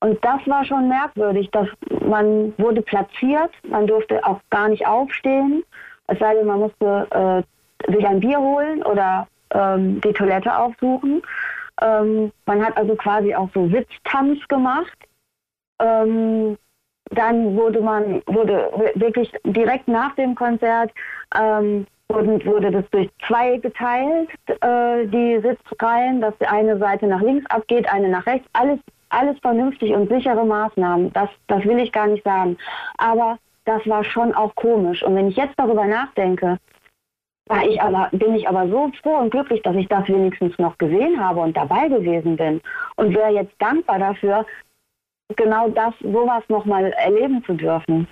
Und 0.00 0.22
das 0.24 0.40
war 0.46 0.64
schon 0.64 0.88
merkwürdig, 0.88 1.50
dass 1.52 1.68
man 2.06 2.52
wurde 2.58 2.82
platziert, 2.82 3.50
man 3.68 3.86
durfte 3.86 4.24
auch 4.24 4.40
gar 4.50 4.68
nicht 4.68 4.86
aufstehen, 4.86 5.64
es 6.08 6.18
sei 6.18 6.34
denn, 6.34 6.46
man 6.46 6.60
musste 6.60 7.06
äh, 7.10 7.92
sich 7.92 8.06
ein 8.06 8.20
Bier 8.20 8.38
holen 8.38 8.82
oder 8.82 9.26
ähm, 9.50 10.00
die 10.00 10.12
Toilette 10.12 10.56
aufsuchen. 10.56 11.22
Ähm, 11.82 12.32
man 12.46 12.64
hat 12.64 12.76
also 12.76 12.94
quasi 12.94 13.34
auch 13.34 13.48
so 13.54 13.68
Sitztanz 13.68 14.38
gemacht. 14.48 14.96
Ähm, 15.80 16.56
dann 17.10 17.56
wurde 17.56 17.80
man, 17.80 18.22
wurde 18.26 18.70
wirklich 18.94 19.32
direkt 19.44 19.88
nach 19.88 20.14
dem 20.16 20.34
Konzert 20.34 20.90
ähm, 21.38 21.86
wurden, 22.08 22.44
wurde 22.44 22.70
das 22.70 22.84
durch 22.90 23.08
zwei 23.26 23.58
geteilt, 23.58 24.30
äh, 24.60 25.06
die 25.06 25.40
Sitzreihen, 25.40 26.20
dass 26.20 26.36
die 26.38 26.46
eine 26.46 26.78
Seite 26.78 27.06
nach 27.06 27.20
links 27.20 27.46
abgeht, 27.50 27.90
eine 27.92 28.08
nach 28.08 28.26
rechts. 28.26 28.48
Alles, 28.52 28.78
alles 29.08 29.38
vernünftig 29.40 29.92
und 29.92 30.10
sichere 30.10 30.44
Maßnahmen. 30.44 31.12
Das, 31.12 31.28
das 31.46 31.64
will 31.64 31.78
ich 31.78 31.92
gar 31.92 32.06
nicht 32.06 32.24
sagen. 32.24 32.56
Aber 32.98 33.38
das 33.64 33.86
war 33.86 34.04
schon 34.04 34.34
auch 34.34 34.54
komisch. 34.54 35.02
Und 35.02 35.14
wenn 35.16 35.28
ich 35.28 35.36
jetzt 35.36 35.54
darüber 35.56 35.84
nachdenke, 35.84 36.58
war 37.48 37.64
ich 37.66 37.80
aber, 37.80 38.08
bin 38.12 38.34
ich 38.34 38.48
aber 38.48 38.68
so 38.68 38.90
froh 39.02 39.18
und 39.18 39.30
glücklich, 39.30 39.62
dass 39.62 39.76
ich 39.76 39.88
das 39.88 40.08
wenigstens 40.08 40.58
noch 40.58 40.76
gesehen 40.78 41.20
habe 41.20 41.40
und 41.40 41.56
dabei 41.56 41.88
gewesen 41.88 42.36
bin. 42.36 42.60
Und 42.96 43.14
wäre 43.14 43.30
jetzt 43.30 43.54
dankbar 43.58 43.98
dafür, 43.98 44.44
genau 45.36 45.68
das, 45.68 45.94
sowas 46.00 46.42
nochmal 46.48 46.92
erleben 46.92 47.42
zu 47.44 47.54
dürfen. 47.54 48.08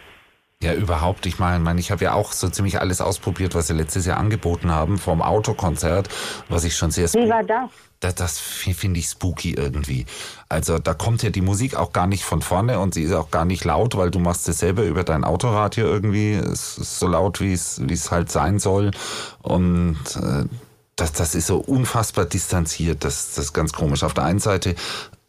Ja, 0.63 0.73
überhaupt. 0.73 1.27
Ich 1.27 1.39
meine, 1.39 1.59
mein, 1.63 1.77
ich 1.77 1.91
habe 1.91 2.05
ja 2.05 2.15
auch 2.15 2.33
so 2.33 2.49
ziemlich 2.49 2.81
alles 2.81 3.01
ausprobiert, 3.01 3.55
was 3.55 3.67
sie 3.67 3.75
letztes 3.75 4.07
Jahr 4.07 4.17
angeboten 4.17 4.71
haben, 4.71 4.97
vom 4.97 5.21
Autokonzert, 5.21 6.09
was 6.49 6.65
ich 6.65 6.77
schon 6.77 6.91
sehr... 6.91 7.13
Wie 7.13 7.29
war 7.29 7.45
das? 7.45 7.71
Das, 8.01 8.15
das 8.15 8.39
finde 8.39 9.01
ich 9.01 9.07
spooky 9.07 9.55
irgendwie. 9.55 10.07
Also 10.49 10.79
da 10.79 10.95
kommt 10.95 11.23
ja 11.23 11.31
die 11.31 11.41
Musik 11.41 11.77
auch 11.77 11.93
gar 11.93 12.07
nicht 12.07 12.25
von 12.25 12.43
vorne 12.43 12.79
und 12.79 12.95
sie 12.95 13.03
ist 13.03 13.13
auch 13.13 13.31
gar 13.31 13.45
nicht 13.45 13.65
laut, 13.65 13.97
weil 13.97 14.11
du 14.11 14.19
machst 14.19 14.49
es 14.49 14.59
selber 14.59 14.85
über 14.85 15.05
dein 15.05 15.25
Autoradio 15.25 15.87
irgendwie. 15.87 16.33
Es 16.33 16.79
ist 16.79 16.99
so 16.99 17.09
laut, 17.09 17.41
wie 17.41 17.53
es 17.53 17.81
wie 17.83 17.95
es 17.95 18.11
halt 18.11 18.31
sein 18.31 18.59
soll. 18.59 18.91
Und 19.43 19.99
äh, 20.17 20.45
das, 20.97 21.13
das 21.13 21.35
ist 21.35 21.47
so 21.47 21.59
unfassbar 21.59 22.27
distanziert. 22.27 23.05
Das, 23.05 23.35
das 23.35 23.47
ist 23.47 23.53
ganz 23.53 23.73
komisch. 23.73 24.03
Auf 24.03 24.15
der 24.15 24.25
einen 24.25 24.39
Seite 24.39 24.75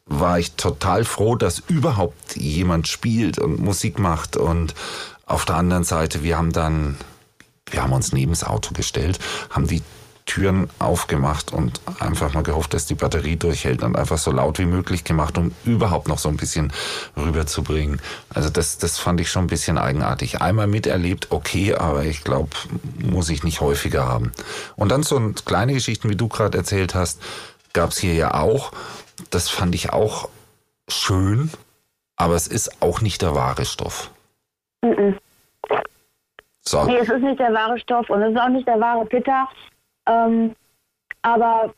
war 0.06 0.38
ich 0.38 0.52
total 0.54 1.04
froh, 1.04 1.36
dass 1.36 1.60
überhaupt 1.60 2.36
jemand 2.36 2.88
spielt 2.88 3.40
und 3.40 3.60
Musik 3.60 4.00
macht 4.00 4.38
und 4.38 4.76
auf 5.26 5.46
der 5.46 5.56
anderen 5.56 5.84
Seite, 5.84 6.24
wir 6.24 6.38
haben 6.38 6.52
dann, 6.52 6.98
wir 7.70 7.84
haben 7.84 7.94
uns 7.94 8.14
neben 8.14 8.32
das 8.32 8.44
Auto 8.44 8.74
gestellt, 8.74 9.20
haben 9.50 9.68
die 9.68 9.82
Türen 10.26 10.70
aufgemacht 10.80 11.54
und 11.54 11.82
einfach 12.00 12.34
mal 12.34 12.42
gehofft, 12.42 12.74
dass 12.74 12.88
die 12.88 12.96
Batterie 12.96 13.36
durchhält 13.36 13.84
und 13.84 13.96
einfach 13.96 14.18
so 14.18 14.32
laut 14.32 14.58
wie 14.58 14.66
möglich 14.66 15.04
gemacht, 15.04 15.38
um 15.38 15.54
überhaupt 15.66 16.08
noch 16.08 16.18
so 16.18 16.30
ein 16.30 16.38
bisschen 16.38 16.74
rüberzubringen. 17.16 18.02
Also 18.30 18.50
das, 18.50 18.80
das 18.80 18.98
fand 18.98 19.22
ich 19.22 19.30
schon 19.30 19.46
ein 19.46 19.48
bisschen 19.48 19.78
eigenartig. 19.78 20.42
Einmal 20.42 20.66
miterlebt, 20.66 21.28
okay, 21.30 21.76
aber 21.76 22.06
ich 22.06 22.24
glaube, 22.24 22.50
muss 22.98 23.30
ich 23.30 23.44
nicht 23.44 23.62
häufiger 23.62 24.08
haben. 24.08 24.32
Und 24.76 24.90
dann 24.90 25.04
so 25.04 25.20
kleine 25.46 25.74
Geschichten, 25.74 26.10
wie 26.10 26.16
du 26.16 26.28
gerade 26.28 26.58
erzählt 26.58 26.96
hast, 26.96 27.22
gab 27.74 27.92
es 27.92 28.00
hier 28.00 28.16
ja 28.16 28.34
auch. 28.34 28.72
Das 29.30 29.50
fand 29.50 29.76
ich 29.76 29.94
auch 29.94 30.30
schön, 30.88 31.52
aber 32.16 32.34
es 32.34 32.48
ist 32.48 32.82
auch 32.82 33.02
nicht 33.02 33.22
der 33.22 33.36
wahre 33.36 33.66
Stoff. 33.66 34.10
So. 36.62 36.84
Nee, 36.86 36.98
es 36.98 37.10
ist 37.10 37.22
nicht 37.22 37.40
der 37.40 37.54
wahre 37.54 37.78
Stoff 37.80 38.10
und 38.10 38.22
es 38.22 38.32
ist 38.32 38.40
auch 38.40 38.50
nicht 38.50 38.68
der 38.68 38.80
wahre 38.80 39.06
Pitter. 39.06 39.48
Ähm, 40.08 40.56
aber 41.22 41.74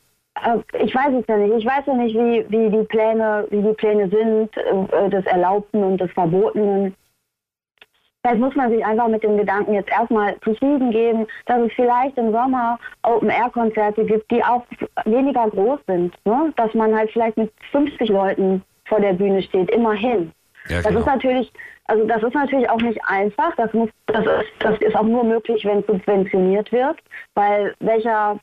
äh, 0.45 0.59
ich 0.83 0.93
weiß 0.93 1.13
es 1.19 1.27
ja 1.27 1.37
nicht. 1.37 1.55
Ich 1.57 1.65
weiß 1.65 1.85
ja 1.87 1.93
nicht, 1.93 2.15
wie, 2.15 2.45
wie 2.49 2.69
die 2.69 2.83
Pläne, 2.83 3.47
wie 3.49 3.61
die 3.61 3.73
Pläne 3.73 4.09
sind, 4.09 4.55
äh, 4.57 5.09
des 5.09 5.25
Erlaubten 5.25 5.83
und 5.83 5.99
des 5.99 6.11
Verbotenen. 6.11 6.95
Vielleicht 8.21 8.41
muss 8.41 8.55
man 8.55 8.71
sich 8.71 8.83
einfach 8.83 9.07
mit 9.07 9.23
dem 9.23 9.37
Gedanken 9.37 9.73
jetzt 9.73 9.89
erstmal 9.89 10.37
zufrieden 10.41 10.91
geben, 10.91 11.27
dass 11.45 11.61
es 11.61 11.71
vielleicht 11.73 12.17
im 12.17 12.31
Sommer 12.31 12.77
Open-Air-Konzerte 13.03 14.03
gibt, 14.05 14.29
die 14.31 14.43
auch 14.43 14.65
weniger 15.05 15.49
groß 15.49 15.79
sind. 15.87 16.13
Ne? 16.25 16.51
Dass 16.57 16.73
man 16.73 16.95
halt 16.95 17.09
vielleicht 17.11 17.37
mit 17.37 17.53
50 17.71 18.09
Leuten 18.09 18.63
vor 18.85 18.99
der 18.99 19.13
Bühne 19.13 19.41
steht, 19.41 19.69
immerhin. 19.71 20.31
Ja, 20.67 20.77
Das 20.77 20.87
genau. 20.87 20.99
ist 20.99 21.05
natürlich, 21.05 21.53
also 21.87 22.05
das 22.05 22.21
ist 22.21 22.33
natürlich 22.33 22.69
auch 22.69 22.81
nicht 22.81 22.99
einfach. 23.05 23.55
Das 23.55 23.71
muss, 23.73 23.89
das 24.07 24.25
ist, 24.25 24.51
das 24.59 24.79
ist 24.79 24.95
auch 24.95 25.03
nur 25.03 25.23
möglich, 25.23 25.63
wenn 25.65 25.83
subventioniert 25.83 26.71
wird, 26.71 26.97
weil 27.33 27.73
welcher 27.79 28.39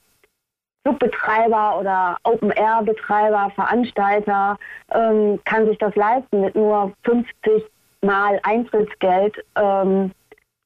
Clubbetreiber 0.85 1.78
oder 1.78 2.16
Open-Air-Betreiber, 2.24 3.52
Veranstalter 3.54 4.59
ähm, 4.92 5.40
kann 5.44 5.66
sich 5.66 5.78
das 5.78 5.94
leisten, 5.94 6.42
mit 6.42 6.54
nur 6.54 6.92
50 7.04 7.64
Mal 8.02 8.38
Eintrittsgeld 8.42 9.35
ähm, 9.57 10.12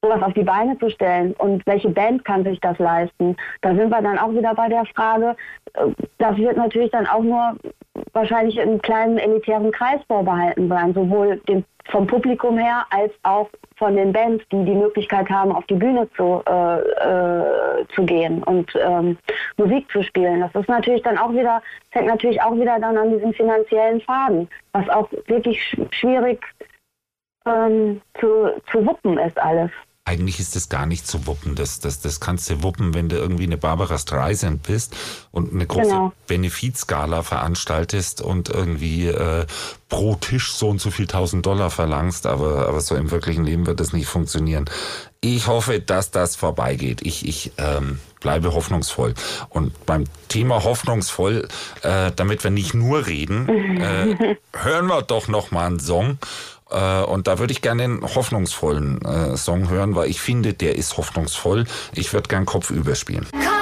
sowas 0.01 0.21
auf 0.21 0.33
die 0.33 0.43
Beine 0.43 0.77
zu 0.79 0.89
stellen. 0.89 1.33
Und 1.33 1.65
welche 1.65 1.89
Band 1.89 2.23
kann 2.25 2.43
sich 2.43 2.59
das 2.61 2.77
leisten? 2.79 3.35
Da 3.61 3.75
sind 3.75 3.89
wir 3.89 4.01
dann 4.01 4.17
auch 4.17 4.31
wieder 4.31 4.53
bei 4.55 4.69
der 4.69 4.85
Frage, 4.85 5.35
äh, 5.73 5.87
das 6.17 6.37
wird 6.37 6.57
natürlich 6.57 6.91
dann 6.91 7.07
auch 7.07 7.23
nur 7.23 7.55
wahrscheinlich 8.13 8.57
in 8.57 8.69
einem 8.69 8.81
kleinen 8.81 9.17
elitären 9.17 9.71
Kreis 9.71 9.99
vorbehalten 10.07 10.69
sein, 10.69 10.93
sowohl 10.93 11.37
dem, 11.47 11.63
vom 11.89 12.07
Publikum 12.07 12.57
her 12.57 12.85
als 12.91 13.11
auch 13.23 13.49
von 13.77 13.95
den 13.95 14.13
Bands, 14.13 14.43
die 14.51 14.63
die 14.63 14.75
Möglichkeit 14.75 15.29
haben, 15.29 15.51
auf 15.51 15.65
die 15.65 15.75
Bühne 15.75 16.07
zu, 16.15 16.43
äh, 16.47 16.79
äh, 16.79 17.87
zu 17.95 18.05
gehen 18.05 18.43
und 18.43 18.71
ähm, 18.75 19.17
Musik 19.57 19.89
zu 19.91 20.03
spielen. 20.03 20.41
Das 20.41 20.53
ist 20.53 20.69
natürlich 20.69 21.01
dann 21.01 21.17
auch 21.17 21.31
wieder, 21.31 21.61
das 21.91 22.01
hängt 22.01 22.07
natürlich 22.07 22.41
auch 22.41 22.55
wieder 22.55 22.79
dann 22.79 22.97
an 22.97 23.11
diesem 23.11 23.33
finanziellen 23.33 24.01
Faden, 24.01 24.47
was 24.73 24.87
auch 24.89 25.09
wirklich 25.27 25.61
sch 25.61 25.77
schwierig 25.91 26.45
ähm, 27.45 28.01
zu, 28.19 28.51
zu 28.71 28.85
wuppen 28.85 29.17
ist 29.17 29.39
alles. 29.39 29.71
Eigentlich 30.09 30.39
ist 30.39 30.55
das 30.55 30.69
gar 30.69 30.87
nicht 30.87 31.05
zu 31.05 31.27
wuppen. 31.27 31.53
Das, 31.53 31.79
das, 31.79 32.01
das 32.01 32.19
kannst 32.19 32.49
du 32.49 32.63
wuppen, 32.63 32.95
wenn 32.95 33.09
du 33.09 33.17
irgendwie 33.17 33.43
eine 33.43 33.57
Barbara 33.57 33.99
Streisand 33.99 34.63
bist 34.63 34.95
und 35.31 35.53
eine 35.53 35.67
große 35.67 35.89
Genau. 35.89 36.13
Benefizskala 36.25 37.21
veranstaltest 37.21 38.19
und 38.21 38.49
irgendwie 38.49 39.05
äh, 39.05 39.45
pro 39.87 40.15
Tisch 40.15 40.51
so 40.53 40.69
und 40.69 40.81
so 40.81 40.89
viel 40.89 41.05
tausend 41.05 41.45
Dollar 41.45 41.69
verlangst, 41.69 42.25
aber, 42.25 42.67
aber 42.67 42.81
so 42.81 42.95
im 42.95 43.11
wirklichen 43.11 43.45
Leben 43.45 43.67
wird 43.67 43.79
das 43.79 43.93
nicht 43.93 44.07
funktionieren. 44.07 44.65
Ich 45.21 45.45
hoffe, 45.45 45.79
dass 45.79 46.09
das 46.09 46.35
vorbeigeht. 46.35 47.01
Ich, 47.03 47.27
ich 47.27 47.51
ähm, 47.57 47.99
bleibe 48.19 48.53
hoffnungsvoll. 48.53 49.13
Und 49.49 49.85
beim 49.85 50.05
Thema 50.27 50.63
hoffnungsvoll, 50.63 51.47
äh, 51.83 52.11
damit 52.15 52.43
wir 52.43 52.51
nicht 52.51 52.73
nur 52.73 53.05
reden, 53.05 53.47
äh, 53.79 54.37
hören 54.57 54.87
wir 54.87 55.03
doch 55.03 55.27
noch 55.27 55.51
mal 55.51 55.67
einen 55.67 55.79
Song. 55.79 56.17
Äh, 56.69 57.01
und 57.03 57.27
da 57.27 57.39
würde 57.39 57.51
ich 57.51 57.61
gerne 57.61 57.83
einen 57.83 58.01
hoffnungsvollen 58.03 59.01
äh, 59.01 59.37
Song 59.37 59.69
hören, 59.69 59.95
weil 59.95 60.09
ich 60.09 60.21
finde, 60.21 60.53
der 60.53 60.75
ist 60.75 60.97
hoffnungsvoll. 60.97 61.65
Ich 61.93 62.13
würde 62.13 62.27
gern 62.27 62.45
Kopf 62.45 62.69
überspielen. 62.69 63.27
Kopf 63.31 63.58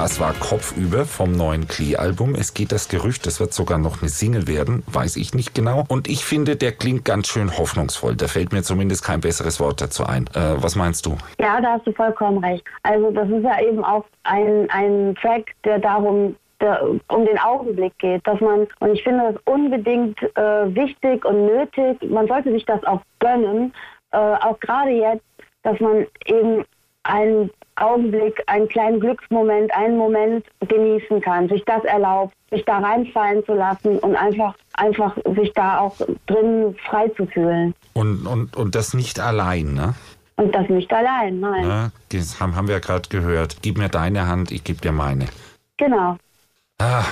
das 0.00 0.18
war 0.18 0.32
Kopfüber 0.32 1.04
vom 1.04 1.32
neuen 1.32 1.68
Klee-Album. 1.68 2.34
Es 2.34 2.54
geht 2.54 2.72
das 2.72 2.88
Gerücht, 2.88 3.26
es 3.26 3.38
wird 3.38 3.52
sogar 3.52 3.76
noch 3.76 4.00
eine 4.00 4.08
Single 4.08 4.48
werden, 4.48 4.82
weiß 4.86 5.16
ich 5.16 5.34
nicht 5.34 5.54
genau. 5.54 5.84
Und 5.88 6.08
ich 6.08 6.24
finde, 6.24 6.56
der 6.56 6.72
klingt 6.72 7.04
ganz 7.04 7.28
schön 7.28 7.58
hoffnungsvoll. 7.58 8.16
Da 8.16 8.26
fällt 8.26 8.50
mir 8.50 8.62
zumindest 8.62 9.04
kein 9.04 9.20
besseres 9.20 9.60
Wort 9.60 9.82
dazu 9.82 10.06
ein. 10.06 10.24
Äh, 10.28 10.54
was 10.56 10.74
meinst 10.74 11.04
du? 11.04 11.18
Ja, 11.38 11.60
da 11.60 11.72
hast 11.72 11.86
du 11.86 11.92
vollkommen 11.92 12.42
recht. 12.42 12.64
Also 12.82 13.10
das 13.10 13.28
ist 13.28 13.42
ja 13.42 13.60
eben 13.60 13.84
auch 13.84 14.06
ein, 14.22 14.70
ein 14.70 15.14
Track, 15.20 15.54
der 15.64 15.78
darum 15.78 16.34
der, 16.62 16.82
um 16.82 17.26
den 17.26 17.38
Augenblick 17.38 17.92
geht, 17.98 18.26
dass 18.26 18.40
man, 18.40 18.68
und 18.78 18.94
ich 18.94 19.02
finde 19.02 19.34
das 19.34 19.42
unbedingt 19.44 20.18
äh, 20.34 20.74
wichtig 20.74 21.26
und 21.26 21.44
nötig, 21.44 21.98
man 22.08 22.26
sollte 22.26 22.52
sich 22.52 22.64
das 22.64 22.82
auch 22.84 23.02
gönnen, 23.18 23.74
äh, 24.12 24.16
auch 24.16 24.58
gerade 24.60 24.92
jetzt, 24.92 25.24
dass 25.62 25.78
man 25.78 26.06
eben 26.24 26.64
einen 27.04 27.50
Augenblick, 27.76 28.42
einen 28.46 28.68
kleinen 28.68 29.00
Glücksmoment, 29.00 29.72
einen 29.74 29.96
Moment 29.96 30.44
genießen 30.68 31.20
kann, 31.20 31.48
sich 31.48 31.64
das 31.64 31.82
erlaubt, 31.84 32.34
sich 32.50 32.64
da 32.64 32.78
reinfallen 32.78 33.44
zu 33.44 33.54
lassen 33.54 33.98
und 33.98 34.16
einfach, 34.16 34.54
einfach 34.74 35.16
sich 35.36 35.52
da 35.54 35.78
auch 35.78 35.96
drin 36.26 36.76
frei 36.88 37.08
zu 37.16 37.26
fühlen. 37.26 37.74
Und, 37.94 38.26
und, 38.26 38.56
und 38.56 38.74
das 38.74 38.94
nicht 38.94 39.18
allein, 39.18 39.74
ne? 39.74 39.94
Und 40.36 40.54
das 40.54 40.68
nicht 40.68 40.92
allein, 40.92 41.40
nein. 41.40 41.66
ne? 41.68 41.92
Das 42.10 42.40
haben, 42.40 42.56
haben 42.56 42.66
wir 42.66 42.74
ja 42.74 42.80
gerade 42.80 43.08
gehört. 43.08 43.58
Gib 43.62 43.78
mir 43.78 43.88
deine 43.88 44.26
Hand, 44.26 44.50
ich 44.50 44.64
gebe 44.64 44.80
dir 44.80 44.92
meine. 44.92 45.26
Genau. 45.76 46.16
Ah, 46.80 47.04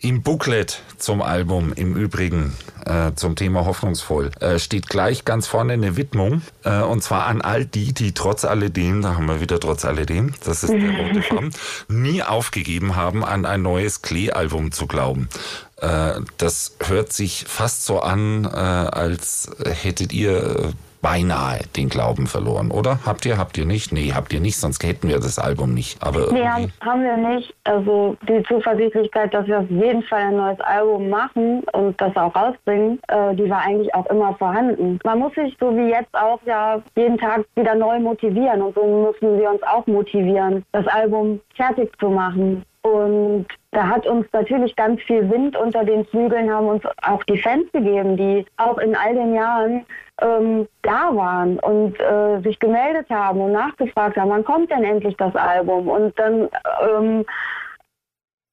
Im 0.00 0.22
Booklet 0.22 0.82
zum 0.98 1.22
Album, 1.22 1.72
im 1.72 1.96
Übrigen 1.96 2.52
äh, 2.84 3.12
zum 3.14 3.36
Thema 3.36 3.64
hoffnungsvoll, 3.64 4.30
äh, 4.40 4.58
steht 4.58 4.86
gleich 4.86 5.24
ganz 5.24 5.46
vorne 5.46 5.72
eine 5.72 5.96
Widmung. 5.96 6.42
Äh, 6.62 6.82
und 6.82 7.02
zwar 7.02 7.24
an 7.24 7.40
all 7.40 7.64
die, 7.64 7.94
die 7.94 8.12
trotz 8.12 8.44
alledem, 8.44 9.00
da 9.00 9.14
haben 9.14 9.24
wir 9.24 9.40
wieder 9.40 9.58
trotz 9.58 9.86
alledem, 9.86 10.34
das 10.44 10.62
ist 10.62 10.74
der 10.74 10.90
rote 10.98 11.22
Faden, 11.28 11.54
nie 11.88 12.22
aufgegeben 12.22 12.96
haben, 12.96 13.24
an 13.24 13.46
ein 13.46 13.62
neues 13.62 14.02
Klee-Album 14.02 14.72
zu 14.72 14.86
glauben. 14.86 15.30
Äh, 15.78 16.20
das 16.36 16.76
hört 16.84 17.14
sich 17.14 17.46
fast 17.48 17.86
so 17.86 18.00
an, 18.00 18.44
äh, 18.44 18.48
als 18.48 19.50
hättet 19.64 20.12
ihr 20.12 20.36
äh, 20.36 20.72
beinahe 21.04 21.58
den 21.76 21.90
Glauben 21.90 22.26
verloren, 22.26 22.70
oder? 22.70 22.98
Habt 23.04 23.26
ihr, 23.26 23.36
habt 23.36 23.58
ihr 23.58 23.66
nicht? 23.66 23.92
Nee, 23.92 24.12
habt 24.14 24.32
ihr 24.32 24.40
nicht, 24.40 24.56
sonst 24.56 24.82
hätten 24.82 25.08
wir 25.08 25.16
das 25.16 25.38
Album 25.38 25.74
nicht. 25.74 26.02
Aber 26.02 26.32
Nee, 26.32 26.48
haben 26.80 27.04
wir 27.04 27.16
nicht. 27.18 27.54
Also 27.64 28.16
die 28.26 28.42
Zuversichtlichkeit, 28.44 29.34
dass 29.34 29.46
wir 29.46 29.60
auf 29.60 29.68
jeden 29.68 30.02
Fall 30.04 30.22
ein 30.22 30.36
neues 30.36 30.60
Album 30.60 31.10
machen 31.10 31.62
und 31.74 32.00
das 32.00 32.16
auch 32.16 32.34
rausbringen, 32.34 32.98
äh, 33.08 33.34
die 33.34 33.50
war 33.50 33.60
eigentlich 33.60 33.94
auch 33.94 34.06
immer 34.06 34.34
vorhanden. 34.36 34.98
Man 35.04 35.18
muss 35.18 35.34
sich 35.34 35.54
so 35.60 35.76
wie 35.76 35.90
jetzt 35.90 36.14
auch 36.14 36.40
ja 36.46 36.80
jeden 36.96 37.18
Tag 37.18 37.44
wieder 37.54 37.74
neu 37.74 38.00
motivieren 38.00 38.62
und 38.62 38.74
so 38.74 39.12
müssen 39.12 39.38
wir 39.38 39.50
uns 39.50 39.62
auch 39.64 39.86
motivieren, 39.86 40.64
das 40.72 40.86
Album 40.86 41.38
fertig 41.54 41.92
zu 42.00 42.08
machen. 42.08 42.64
Und 42.80 43.46
da 43.72 43.88
hat 43.88 44.06
uns 44.06 44.26
natürlich 44.32 44.76
ganz 44.76 45.00
viel 45.02 45.28
Wind 45.30 45.56
unter 45.56 45.84
den 45.84 46.04
Flügeln, 46.06 46.50
haben 46.50 46.68
uns 46.68 46.82
auch 47.02 47.24
die 47.24 47.38
Fans 47.38 47.64
gegeben, 47.72 48.16
die 48.16 48.44
auch 48.58 48.76
in 48.78 48.94
all 48.94 49.14
den 49.14 49.34
Jahren 49.34 49.86
ähm, 50.20 50.68
da 50.82 51.14
waren 51.14 51.58
und 51.58 51.98
äh, 52.00 52.40
sich 52.42 52.58
gemeldet 52.58 53.08
haben 53.10 53.40
und 53.40 53.52
nachgefragt 53.52 54.16
haben, 54.16 54.30
wann 54.30 54.44
kommt 54.44 54.70
denn 54.70 54.84
endlich 54.84 55.16
das 55.16 55.34
Album? 55.34 55.88
Und 55.88 56.18
dann 56.18 56.48
ähm, 56.82 57.24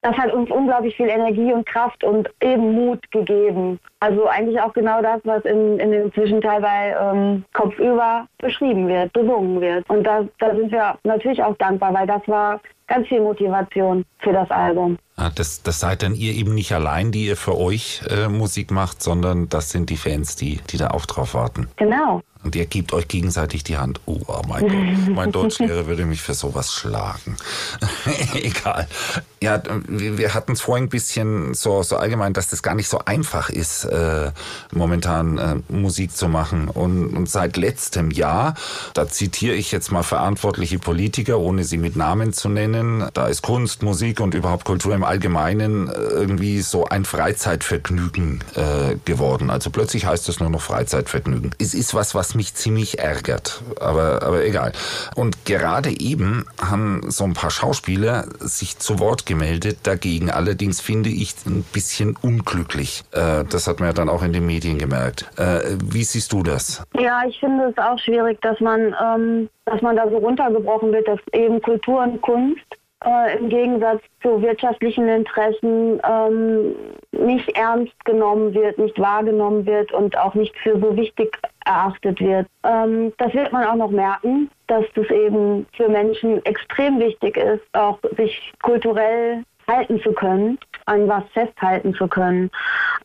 das 0.03 0.17
hat 0.17 0.33
uns 0.33 0.49
unglaublich 0.49 0.95
viel 0.95 1.09
Energie 1.09 1.53
und 1.53 1.65
Kraft 1.67 2.03
und 2.03 2.27
eben 2.41 2.73
Mut 2.73 2.99
gegeben. 3.11 3.79
Also 3.99 4.25
eigentlich 4.25 4.59
auch 4.59 4.73
genau 4.73 5.01
das, 5.01 5.21
was 5.25 5.45
in, 5.45 5.79
in 5.79 5.91
dem 5.91 6.11
Zwischenteil 6.13 6.59
bei 6.59 6.95
ähm, 6.99 7.45
Kopfüber 7.53 8.27
beschrieben 8.39 8.87
wird, 8.87 9.13
besungen 9.13 9.61
wird. 9.61 9.87
Und 9.89 10.03
da, 10.03 10.27
da 10.39 10.55
sind 10.55 10.71
wir 10.71 10.97
natürlich 11.03 11.43
auch 11.43 11.55
dankbar, 11.57 11.93
weil 11.93 12.07
das 12.07 12.27
war 12.27 12.59
ganz 12.91 13.07
viel 13.07 13.21
Motivation 13.21 14.05
für 14.19 14.33
das 14.33 14.49
Album. 14.51 14.97
Ah, 15.15 15.29
Das, 15.33 15.63
das 15.63 15.79
seid 15.79 16.03
dann 16.03 16.13
ihr 16.13 16.33
eben 16.33 16.53
nicht 16.53 16.73
allein, 16.73 17.11
die 17.11 17.25
ihr 17.27 17.37
für 17.37 17.57
euch 17.57 18.01
äh, 18.09 18.27
Musik 18.27 18.71
macht, 18.71 19.01
sondern 19.01 19.47
das 19.49 19.69
sind 19.69 19.89
die 19.89 19.97
Fans, 19.97 20.35
die, 20.35 20.59
die 20.69 20.77
da 20.77 20.89
auch 20.89 21.05
drauf 21.05 21.33
warten. 21.33 21.67
Genau. 21.77 22.21
Und 22.43 22.55
ihr 22.55 22.65
gebt 22.65 22.91
euch 22.93 23.07
gegenseitig 23.07 23.63
die 23.63 23.77
Hand. 23.77 24.01
Oh, 24.05 24.19
oh 24.25 24.41
mein 24.47 24.61
Gott, 24.63 25.15
mein 25.15 25.31
Deutschlehrer 25.31 25.85
würde 25.85 26.05
mich 26.05 26.21
für 26.21 26.33
sowas 26.33 26.73
schlagen. 26.73 27.37
Egal. 28.33 28.87
Ja, 29.43 29.61
wir, 29.87 30.33
hatten 30.33 30.53
es 30.53 30.61
vorhin 30.61 30.85
ein 30.85 30.89
bisschen 30.89 31.53
so, 31.53 31.83
so 31.83 31.97
allgemein, 31.97 32.33
dass 32.33 32.49
das 32.49 32.63
gar 32.63 32.75
nicht 32.75 32.87
so 32.87 32.99
einfach 33.05 33.49
ist, 33.49 33.85
äh, 33.85 34.31
momentan 34.71 35.37
äh, 35.37 35.55
Musik 35.69 36.15
zu 36.15 36.27
machen. 36.27 36.67
Und, 36.67 37.15
und 37.15 37.29
seit 37.29 37.57
letztem 37.57 38.11
Jahr, 38.11 38.55
da 38.93 39.07
zitiere 39.07 39.55
ich 39.55 39.71
jetzt 39.71 39.91
mal 39.91 40.03
verantwortliche 40.03 40.79
Politiker, 40.79 41.39
ohne 41.39 41.63
sie 41.63 41.77
mit 41.77 41.95
Namen 41.95 42.33
zu 42.33 42.49
nennen, 42.49 43.07
da 43.13 43.27
ist 43.27 43.41
Kunst, 43.41 43.83
Musik 43.83 44.19
und 44.19 44.33
überhaupt 44.33 44.65
Kultur 44.65 44.95
im 44.95 45.03
Allgemeinen 45.03 45.87
äh, 45.87 45.91
irgendwie 45.91 46.61
so 46.61 46.85
ein 46.85 47.05
Freizeitvergnügen 47.05 48.43
äh, 48.55 48.95
geworden. 49.05 49.49
Also 49.49 49.69
plötzlich 49.69 50.05
heißt 50.05 50.27
es 50.29 50.39
nur 50.39 50.49
noch 50.49 50.61
Freizeitvergnügen. 50.61 51.51
Es 51.59 51.73
ist 51.73 51.93
was, 51.93 52.15
was 52.15 52.30
mich 52.35 52.53
ziemlich 52.53 52.99
ärgert, 52.99 53.61
aber, 53.79 54.23
aber 54.23 54.43
egal. 54.45 54.71
Und 55.15 55.45
gerade 55.45 55.89
eben 55.99 56.45
haben 56.61 57.01
so 57.09 57.23
ein 57.23 57.33
paar 57.33 57.51
Schauspieler 57.51 58.25
sich 58.39 58.79
zu 58.79 58.99
Wort 58.99 59.25
gemeldet 59.25 59.79
dagegen. 59.83 60.29
Allerdings 60.29 60.81
finde 60.81 61.09
ich 61.09 61.35
ein 61.45 61.63
bisschen 61.73 62.17
unglücklich. 62.21 63.03
Äh, 63.11 63.43
das 63.45 63.67
hat 63.67 63.79
man 63.79 63.89
ja 63.89 63.93
dann 63.93 64.09
auch 64.09 64.23
in 64.23 64.33
den 64.33 64.45
Medien 64.45 64.77
gemerkt. 64.77 65.29
Äh, 65.37 65.77
wie 65.83 66.03
siehst 66.03 66.31
du 66.31 66.43
das? 66.43 66.83
Ja, 66.97 67.21
ich 67.27 67.39
finde 67.39 67.65
es 67.65 67.77
auch 67.77 67.99
schwierig, 67.99 68.39
dass 68.41 68.59
man, 68.59 68.95
ähm, 69.03 69.49
dass 69.65 69.81
man 69.81 69.95
da 69.95 70.09
so 70.09 70.17
runtergebrochen 70.17 70.91
wird, 70.91 71.07
dass 71.07 71.19
eben 71.33 71.61
Kultur 71.61 72.03
und 72.03 72.21
Kunst 72.21 72.61
äh, 73.05 73.37
im 73.37 73.49
Gegensatz 73.49 74.01
zu 74.21 74.41
wirtschaftlichen 74.41 75.07
Interessen 75.07 75.99
ähm, 76.07 76.75
nicht 77.11 77.49
ernst 77.57 77.93
genommen 78.05 78.53
wird, 78.53 78.77
nicht 78.77 78.99
wahrgenommen 78.99 79.65
wird 79.65 79.91
und 79.91 80.17
auch 80.17 80.33
nicht 80.33 80.55
für 80.59 80.79
so 80.79 80.95
wichtig 80.95 81.37
erachtet 81.65 82.19
wird. 82.19 82.47
Ähm, 82.63 83.13
das 83.17 83.33
wird 83.33 83.51
man 83.51 83.65
auch 83.65 83.75
noch 83.75 83.91
merken, 83.91 84.49
dass 84.67 84.85
das 84.95 85.09
eben 85.09 85.65
für 85.75 85.89
Menschen 85.89 86.45
extrem 86.45 86.99
wichtig 86.99 87.37
ist, 87.37 87.63
auch 87.73 87.99
sich 88.17 88.53
kulturell 88.61 89.43
halten 89.67 90.01
zu 90.01 90.11
können, 90.13 90.59
an 90.85 91.07
was 91.07 91.23
festhalten 91.33 91.93
zu 91.93 92.07
können. 92.07 92.49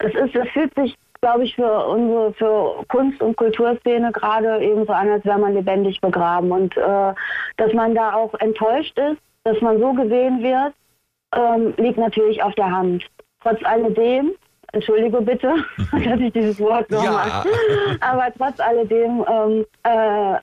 Es 0.01 0.15
ist, 0.15 0.35
es 0.35 0.49
fühlt 0.51 0.75
sich 0.75 0.97
glaube 1.23 1.45
ich, 1.45 1.55
für 1.57 1.87
unsere 1.87 2.33
für 2.35 2.85
Kunst- 2.89 3.23
und 3.23 3.37
Kulturszene 3.37 4.13
gerade 4.13 4.63
eben 4.63 4.87
so 4.87 4.93
an, 4.93 5.11
als 5.11 5.25
wäre 5.25 5.39
man 5.39 5.55
lebendig 5.55 6.01
begraben. 6.01 6.53
Und 6.53 6.77
äh, 6.77 7.15
dass 7.57 7.73
man 7.73 7.95
da 7.95 8.15
auch 8.15 8.35
enttäuscht 8.35 8.97
ist, 8.99 9.19
dass 9.47 9.61
man 9.61 9.79
so 9.79 9.93
gesehen 9.93 10.43
wird, 10.43 10.75
ähm, 11.37 11.73
liegt 11.77 11.99
natürlich 11.99 12.43
auf 12.43 12.55
der 12.57 12.71
Hand. 12.71 13.05
Trotz 13.43 13.63
alledem, 13.65 14.33
entschuldige 14.73 15.21
bitte, 15.21 15.55
dass 15.93 16.21
ich 16.21 16.33
dieses 16.33 16.59
Wort 16.61 16.91
nochmal, 16.91 17.29
Ja. 17.29 17.45
aber 18.01 18.27
trotz 18.37 18.59
alledem 18.59 19.25
ähm, 19.31 19.65
äh, 19.85 20.35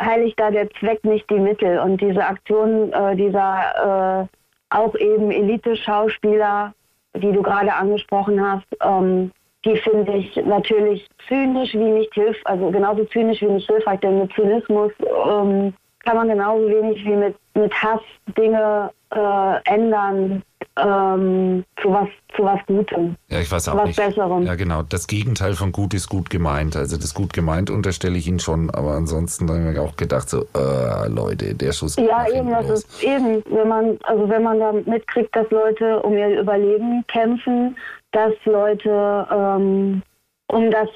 heiligt 0.00 0.38
da 0.38 0.50
der 0.52 0.70
Zweck 0.78 1.02
nicht 1.04 1.28
die 1.28 1.40
Mittel. 1.40 1.80
Und 1.80 2.00
diese 2.00 2.24
Aktion 2.24 2.92
äh, 2.92 3.16
dieser 3.16 4.28
äh, 4.30 4.74
auch 4.74 4.94
eben 4.94 5.30
Elite-Schauspieler, 5.32 6.72
die 7.16 7.32
du 7.32 7.42
gerade 7.42 7.72
angesprochen 7.74 8.40
hast, 8.40 8.66
ähm, 8.82 9.32
die 9.64 9.76
finde 9.78 10.12
ich 10.12 10.36
natürlich 10.44 11.08
zynisch 11.26 11.74
wie 11.74 11.78
nicht 11.98 12.14
hilf, 12.14 12.36
also 12.44 12.70
genauso 12.70 13.04
zynisch 13.06 13.40
wie 13.42 13.46
nicht 13.46 13.66
hilfreich, 13.68 13.98
denn 14.00 14.20
mit 14.20 14.32
Zynismus 14.34 14.92
ähm, 15.28 15.74
kann 16.04 16.16
man 16.16 16.28
genauso 16.28 16.68
wenig 16.68 17.04
wie 17.04 17.16
mit, 17.16 17.34
mit 17.56 17.72
Hass 17.74 18.00
Dinge 18.36 18.90
äh, 19.10 19.72
ändern 19.74 20.42
ähm, 20.78 21.64
zu 21.80 21.90
was 21.90 22.08
zu 22.36 22.44
was 22.44 22.60
Gutem. 22.66 23.16
Ja, 23.28 23.40
ich 23.40 23.50
weiß 23.50 23.68
auch 23.68 23.76
Was 23.76 23.86
nicht. 23.86 23.96
Besserem. 23.96 24.42
Ja, 24.42 24.56
genau. 24.56 24.82
Das 24.82 25.06
Gegenteil 25.06 25.54
von 25.54 25.72
gut 25.72 25.94
ist 25.94 26.08
gut 26.08 26.28
gemeint. 26.28 26.76
Also 26.76 26.96
das 26.98 27.14
gut 27.14 27.32
gemeint 27.32 27.70
unterstelle 27.70 28.18
ich 28.18 28.26
Ihnen 28.28 28.40
schon, 28.40 28.68
aber 28.70 28.92
ansonsten 28.92 29.48
habe 29.48 29.60
ich 29.60 29.64
mir 29.64 29.80
auch 29.80 29.96
gedacht, 29.96 30.28
so, 30.28 30.46
äh, 30.54 31.08
Leute, 31.08 31.54
der 31.54 31.72
Schuss 31.72 31.96
geht 31.96 32.08
Ja, 32.08 32.26
eben, 32.28 32.50
das 32.50 32.68
los. 32.68 32.84
ist 32.84 33.02
eben, 33.02 33.42
wenn 33.48 33.68
man, 33.68 33.98
also 34.02 34.28
wenn 34.28 34.42
man 34.42 34.60
da 34.60 34.72
mitkriegt, 34.72 35.34
dass 35.34 35.50
Leute 35.50 36.02
um 36.02 36.14
ihr 36.16 36.40
Überleben 36.40 37.04
kämpfen, 37.08 37.76
dass 38.12 38.34
Leute 38.44 39.26
ähm, 39.30 40.02
um 40.48 40.70
das 40.70 40.88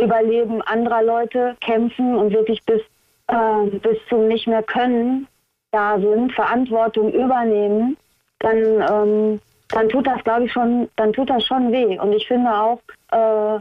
Überleben 0.00 0.62
anderer 0.62 1.02
Leute 1.02 1.56
kämpfen 1.60 2.16
und 2.16 2.32
wirklich 2.32 2.64
bis, 2.64 2.80
äh, 3.28 3.66
bis 3.82 3.98
zum 4.08 4.28
nicht 4.28 4.46
mehr 4.46 4.62
können 4.62 5.28
da 5.76 5.98
sind, 6.00 6.32
Verantwortung 6.32 7.12
übernehmen, 7.12 7.96
dann, 8.38 8.58
ähm, 8.58 9.40
dann 9.68 9.88
tut 9.88 10.06
das, 10.06 10.22
glaube 10.24 10.44
ich, 10.46 10.52
schon, 10.52 10.88
dann 10.96 11.12
tut 11.12 11.28
das 11.28 11.44
schon 11.44 11.70
weh. 11.70 11.98
Und 11.98 12.12
ich 12.12 12.26
finde 12.26 12.50
auch, 12.50 12.80
äh, 13.12 13.60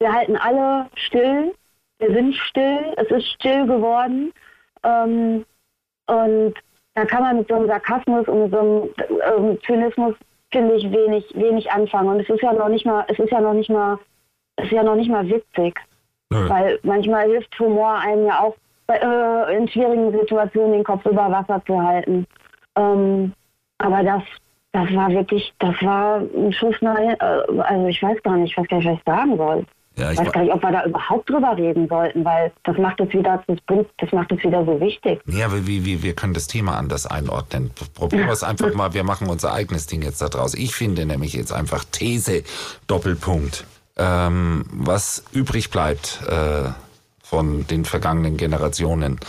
wir 0.00 0.12
halten 0.12 0.36
alle 0.36 0.86
still, 0.94 1.52
wir 1.98 2.12
sind 2.12 2.34
still, 2.34 2.94
es 2.96 3.10
ist 3.10 3.26
still 3.26 3.66
geworden. 3.66 4.32
Ähm, 4.84 5.44
und 6.06 6.54
da 6.94 7.04
kann 7.04 7.22
man 7.22 7.38
mit 7.38 7.48
so 7.48 7.54
einem 7.54 7.66
Sarkasmus 7.66 8.28
und 8.28 8.42
mit 8.44 8.52
so 8.52 8.58
einem 8.58 9.48
ähm, 9.48 9.58
Zynismus, 9.66 10.14
finde 10.52 10.76
ich, 10.76 10.84
wenig, 10.92 11.24
wenig 11.34 11.70
anfangen. 11.70 12.08
Und 12.08 12.20
es 12.20 12.28
ist 12.28 12.42
ja 12.42 12.52
noch 12.52 12.68
nicht 12.68 12.86
mal, 12.86 13.04
es 13.08 13.18
ist 13.18 13.32
ja 13.32 13.40
noch 13.40 13.54
nicht 13.54 13.70
mal, 13.70 13.98
es 14.56 14.66
ist 14.66 14.72
ja 14.72 14.82
noch 14.82 14.96
nicht 14.96 15.10
mal 15.10 15.28
witzig. 15.28 15.78
Nö. 16.30 16.48
Weil 16.48 16.78
manchmal 16.82 17.28
hilft 17.28 17.58
Humor 17.58 17.98
einem 17.98 18.26
ja 18.26 18.40
auch 18.40 18.54
äh, 18.88 19.56
in 19.56 19.68
schwierigen 19.68 20.12
Situationen 20.12 20.72
den 20.72 20.84
Kopf 20.84 21.04
über 21.04 21.30
Wasser 21.30 21.62
zu 21.66 21.80
halten. 21.80 22.26
Ähm, 22.76 23.32
aber 23.78 24.02
das, 24.02 24.22
das 24.72 24.92
war 24.94 25.10
wirklich, 25.10 25.52
das 25.58 25.74
war 25.82 26.20
ein 26.20 26.52
Schuss 26.52 26.76
nach, 26.80 26.98
äh, 26.98 27.16
also 27.60 27.86
ich 27.86 28.02
weiß 28.02 28.22
gar 28.22 28.36
nicht, 28.36 28.56
was 28.56 28.66
ich 28.70 28.86
was 28.86 28.94
ich 28.94 29.04
sagen 29.04 29.36
soll. 29.36 29.66
Ja, 29.96 30.12
Ich 30.12 30.18
ich 30.18 30.26
weiß 30.26 30.32
gar 30.32 30.42
nicht, 30.42 30.52
ob 30.52 30.62
wir 30.62 30.70
da 30.70 30.84
überhaupt 30.84 31.28
drüber 31.28 31.56
reden 31.56 31.88
sollten, 31.88 32.24
weil 32.24 32.52
das 32.62 32.78
macht 32.78 33.00
es 33.00 33.12
wieder, 33.12 33.42
das 33.46 33.56
bringt, 33.66 33.88
das 33.98 34.12
macht 34.12 34.30
es 34.30 34.42
wieder 34.44 34.64
so 34.64 34.80
wichtig. 34.80 35.20
Ja, 35.26 35.46
aber 35.46 35.66
wie, 35.66 35.84
wie, 35.84 36.02
wir 36.02 36.14
können 36.14 36.34
das 36.34 36.46
Thema 36.46 36.78
anders 36.78 37.06
einordnen. 37.06 37.72
Probieren 37.94 38.26
wir 38.26 38.32
es 38.32 38.42
einfach 38.44 38.72
mal. 38.74 38.94
Wir 38.94 39.02
machen 39.02 39.28
unser 39.28 39.52
eigenes 39.52 39.86
Ding 39.86 40.02
jetzt 40.02 40.22
da 40.22 40.28
draus. 40.28 40.54
Ich 40.54 40.74
finde 40.74 41.04
nämlich 41.04 41.32
jetzt 41.32 41.52
einfach 41.52 41.84
These, 41.84 42.44
Doppelpunkt. 42.86 43.64
Ähm, 43.96 44.64
was 44.70 45.24
übrig 45.32 45.70
bleibt 45.70 46.20
äh, 46.28 46.70
von 47.28 47.66
den 47.66 47.84
vergangenen 47.84 48.36
Generationen, 48.36 49.20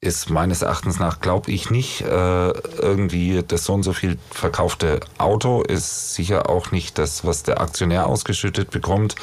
ist 0.00 0.30
meines 0.30 0.62
Erachtens 0.62 1.00
nach, 1.00 1.20
glaube 1.20 1.50
ich 1.50 1.70
nicht, 1.70 2.02
äh, 2.02 2.50
irgendwie 2.50 3.42
das 3.46 3.64
so 3.64 3.74
und 3.74 3.82
so 3.82 3.92
viel 3.92 4.16
verkaufte 4.30 5.00
Auto 5.18 5.62
ist 5.62 6.14
sicher 6.14 6.48
auch 6.48 6.70
nicht 6.70 6.98
das, 6.98 7.24
was 7.24 7.42
der 7.42 7.60
Aktionär 7.60 8.06
ausgeschüttet 8.06 8.70
bekommt, 8.70 9.16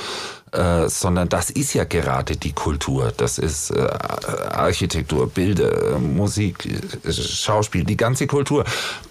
äh, 0.56 0.90
sondern 0.90 1.30
das 1.30 1.50
ist 1.50 1.74
ja 1.74 1.84
gerade 1.84 2.38
die 2.38 2.54
Kultur. 2.54 3.12
Das 3.16 3.38
ist 3.38 3.72
äh, 3.72 3.82
Architektur, 3.82 5.30
Bilder, 5.30 6.00
Musik, 6.00 6.68
Schauspiel, 7.10 7.84
die 7.84 7.98
ganze 7.98 8.28
Kultur. 8.28 8.64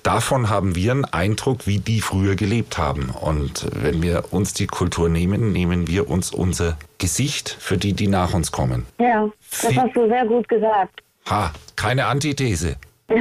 Davon 0.02 0.48
haben 0.48 0.74
wir 0.74 0.92
einen 0.92 1.04
Eindruck, 1.04 1.66
wie 1.66 1.78
die 1.78 2.00
früher 2.00 2.34
gelebt 2.34 2.78
haben. 2.78 3.10
Und 3.10 3.66
wenn 3.74 4.02
wir 4.02 4.32
uns 4.32 4.54
die 4.54 4.66
Kultur 4.66 5.08
nehmen, 5.08 5.52
nehmen 5.52 5.86
wir 5.86 6.08
uns 6.08 6.30
unser 6.32 6.78
Gesicht 6.98 7.56
für 7.60 7.76
die, 7.76 7.92
die 7.92 8.08
nach 8.08 8.32
uns 8.32 8.50
kommen. 8.50 8.86
Ja, 8.98 9.28
das 9.62 9.76
hast 9.76 9.96
du 9.96 10.08
sehr 10.08 10.26
gut 10.26 10.48
gesagt. 10.48 11.02
Ha, 11.28 11.52
keine 11.76 12.06
Antithese. 12.06 12.76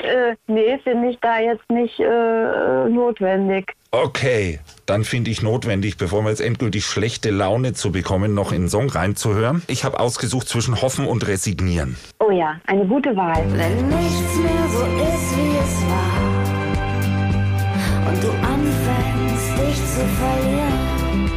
Äh, 0.00 0.36
nee, 0.46 0.78
finde 0.78 1.10
ich 1.10 1.18
da 1.20 1.38
jetzt 1.38 1.68
nicht 1.70 2.00
äh, 2.00 2.88
notwendig. 2.88 3.74
Okay, 3.90 4.58
dann 4.88 5.04
finde 5.04 5.30
ich 5.30 5.42
notwendig, 5.42 5.98
bevor 5.98 6.22
wir 6.22 6.30
jetzt 6.30 6.40
endgültig 6.40 6.86
schlechte 6.86 7.30
Laune 7.30 7.74
zu 7.74 7.92
bekommen, 7.92 8.32
noch 8.32 8.52
in 8.52 8.62
den 8.62 8.68
Song 8.70 8.88
reinzuhören. 8.88 9.62
Ich 9.66 9.84
habe 9.84 10.00
ausgesucht 10.00 10.48
zwischen 10.48 10.80
Hoffen 10.80 11.06
und 11.06 11.26
Resignieren. 11.28 11.96
Oh 12.18 12.30
ja, 12.30 12.58
eine 12.66 12.86
gute 12.86 13.14
Wahl. 13.14 13.44
Wenn 13.50 13.88
nichts 13.88 14.36
mehr 14.36 14.68
so 14.70 14.84
ist, 14.84 15.36
wie 15.36 15.56
es 15.62 15.82
war 15.88 16.38
und 18.08 18.24
du 18.24 18.30
anfängst, 18.30 19.58
dich 19.58 19.76
zu 19.76 20.06
verlieren, 20.16 21.30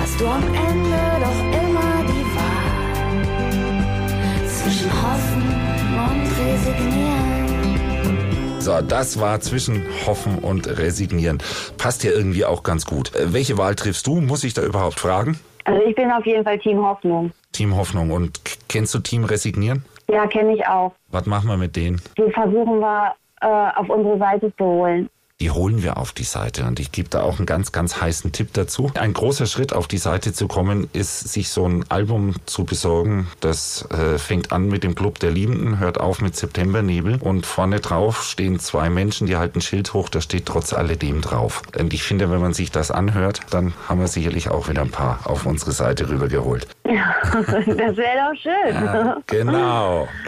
hast 0.00 0.18
du 0.18 0.26
am 0.26 0.42
Ende 0.42 1.00
doch 1.20 1.40
immer 1.62 2.02
die 2.08 2.24
Wahl 2.34 2.72
zwischen 4.48 4.90
Hoffen 5.02 5.42
und 5.92 6.24
Resignieren. 6.40 7.41
So, 8.62 8.80
das 8.80 9.18
war 9.18 9.40
zwischen 9.40 9.84
Hoffen 10.06 10.38
und 10.38 10.68
Resignieren. 10.78 11.38
Passt 11.78 12.04
ja 12.04 12.12
irgendwie 12.12 12.44
auch 12.44 12.62
ganz 12.62 12.86
gut. 12.86 13.12
Äh, 13.16 13.32
welche 13.32 13.58
Wahl 13.58 13.74
triffst 13.74 14.06
du? 14.06 14.20
Muss 14.20 14.44
ich 14.44 14.54
da 14.54 14.62
überhaupt 14.62 15.00
fragen? 15.00 15.36
Also 15.64 15.82
ich 15.84 15.96
bin 15.96 16.08
auf 16.12 16.24
jeden 16.24 16.44
Fall 16.44 16.60
Team 16.60 16.78
Hoffnung. 16.78 17.32
Team 17.50 17.74
Hoffnung. 17.76 18.12
Und 18.12 18.40
kennst 18.68 18.94
du 18.94 19.00
Team 19.00 19.24
Resignieren? 19.24 19.84
Ja, 20.08 20.28
kenne 20.28 20.54
ich 20.54 20.64
auch. 20.64 20.92
Was 21.10 21.26
machen 21.26 21.48
wir 21.48 21.56
mit 21.56 21.74
denen? 21.74 22.00
Die 22.16 22.30
versuchen 22.30 22.78
wir 22.78 23.14
äh, 23.40 23.46
auf 23.80 23.88
unsere 23.88 24.16
Seite 24.18 24.52
zu 24.56 24.64
holen. 24.64 25.10
Die 25.42 25.50
holen 25.50 25.82
wir 25.82 25.96
auf 25.96 26.12
die 26.12 26.22
Seite 26.22 26.64
und 26.66 26.78
ich 26.78 26.92
gebe 26.92 27.08
da 27.08 27.22
auch 27.22 27.38
einen 27.38 27.46
ganz, 27.46 27.72
ganz 27.72 28.00
heißen 28.00 28.30
Tipp 28.30 28.50
dazu. 28.52 28.92
Ein 28.94 29.12
großer 29.12 29.46
Schritt 29.46 29.72
auf 29.72 29.88
die 29.88 29.98
Seite 29.98 30.32
zu 30.32 30.46
kommen, 30.46 30.88
ist, 30.92 31.32
sich 31.32 31.48
so 31.48 31.66
ein 31.66 31.84
Album 31.88 32.36
zu 32.46 32.64
besorgen. 32.64 33.26
Das 33.40 33.84
äh, 33.90 34.18
fängt 34.18 34.52
an 34.52 34.68
mit 34.68 34.84
dem 34.84 34.94
Club 34.94 35.18
der 35.18 35.32
Liebenden, 35.32 35.80
hört 35.80 35.98
auf 35.98 36.20
mit 36.20 36.36
Septembernebel 36.36 37.18
und 37.20 37.44
vorne 37.44 37.80
drauf 37.80 38.22
stehen 38.22 38.60
zwei 38.60 38.88
Menschen, 38.88 39.26
die 39.26 39.34
halten 39.34 39.58
ein 39.58 39.62
Schild 39.62 39.92
hoch, 39.94 40.08
da 40.08 40.20
steht 40.20 40.46
trotz 40.46 40.72
alledem 40.72 41.22
drauf. 41.22 41.62
Und 41.76 41.92
ich 41.92 42.04
finde, 42.04 42.30
wenn 42.30 42.40
man 42.40 42.54
sich 42.54 42.70
das 42.70 42.92
anhört, 42.92 43.40
dann 43.50 43.72
haben 43.88 43.98
wir 43.98 44.06
sicherlich 44.06 44.48
auch 44.48 44.68
wieder 44.68 44.82
ein 44.82 44.92
paar 44.92 45.18
auf 45.24 45.44
unsere 45.44 45.72
Seite 45.72 46.08
rübergeholt. 46.08 46.68
Ja, 46.86 47.14
das 47.32 47.96
wäre 47.96 48.30
doch 48.30 48.40
schön. 48.40 49.22
Genau. 49.26 50.06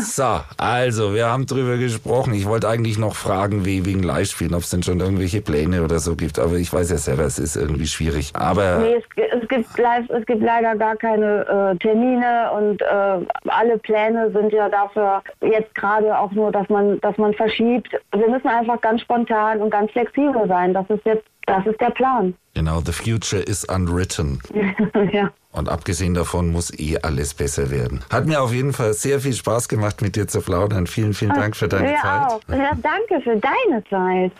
So, 0.00 0.40
also, 0.56 1.14
wir 1.14 1.26
haben 1.26 1.46
drüber 1.46 1.76
gesprochen. 1.76 2.32
Ich 2.34 2.46
wollte 2.46 2.68
eigentlich 2.68 2.98
noch 2.98 3.14
fragen, 3.14 3.64
wie 3.64 3.84
wegen 3.84 4.02
Live-Spielen, 4.38 4.54
ob 4.54 4.62
es 4.62 4.70
denn 4.70 4.82
schon 4.82 5.00
irgendwelche 5.00 5.40
Pläne 5.40 5.82
oder 5.82 5.98
so 5.98 6.14
gibt. 6.14 6.38
Aber 6.38 6.54
ich 6.54 6.72
weiß 6.72 6.90
ja 6.90 6.96
selber, 6.96 7.24
es 7.24 7.38
ist 7.38 7.56
irgendwie 7.56 7.86
schwierig. 7.86 8.32
Aber 8.34 8.78
Nee, 8.78 8.96
es, 8.96 9.42
es, 9.42 9.48
gibt 9.48 9.78
live, 9.78 10.08
es 10.10 10.26
gibt 10.26 10.42
leider 10.42 10.76
gar 10.76 10.96
keine 10.96 11.74
äh, 11.74 11.76
Termine 11.78 12.50
und 12.52 12.80
äh, 12.82 13.26
alle 13.48 13.78
Pläne 13.78 14.30
sind 14.30 14.52
ja 14.52 14.68
dafür 14.68 15.22
jetzt 15.40 15.74
gerade 15.74 16.16
auch 16.16 16.30
nur, 16.32 16.52
dass 16.52 16.68
man, 16.68 17.00
dass 17.00 17.16
man 17.18 17.34
verschiebt. 17.34 17.88
Wir 18.12 18.28
müssen 18.28 18.48
einfach 18.48 18.80
ganz 18.80 19.02
spontan 19.02 19.60
und 19.60 19.70
ganz 19.70 19.90
flexibel 19.92 20.46
sein. 20.46 20.74
Das 20.74 20.88
ist 20.88 21.04
jetzt, 21.04 21.24
das 21.48 21.66
ist 21.66 21.80
der 21.80 21.90
Plan. 21.90 22.34
genau, 22.54 22.80
the 22.84 22.92
future 22.92 23.42
is 23.42 23.64
unwritten. 23.64 24.40
ja. 25.12 25.30
Und 25.52 25.68
abgesehen 25.68 26.14
davon 26.14 26.52
muss 26.52 26.72
eh 26.78 26.98
alles 27.02 27.34
besser 27.34 27.70
werden. 27.70 28.04
Hat 28.10 28.26
mir 28.26 28.42
auf 28.42 28.52
jeden 28.52 28.72
Fall 28.72 28.92
sehr 28.92 29.18
viel 29.20 29.32
Spaß 29.32 29.68
gemacht, 29.68 30.02
mit 30.02 30.14
dir 30.14 30.28
zu 30.28 30.40
plaudern. 30.40 30.86
Vielen, 30.86 31.14
vielen 31.14 31.34
Dank 31.34 31.56
für 31.56 31.68
deine 31.68 31.92
ja, 31.92 32.00
Zeit. 32.00 32.22
auch. 32.26 32.40
Ja, 32.48 32.72
danke 32.82 33.20
für 33.22 33.36
deine 33.36 33.82
Zeit. 33.88 34.32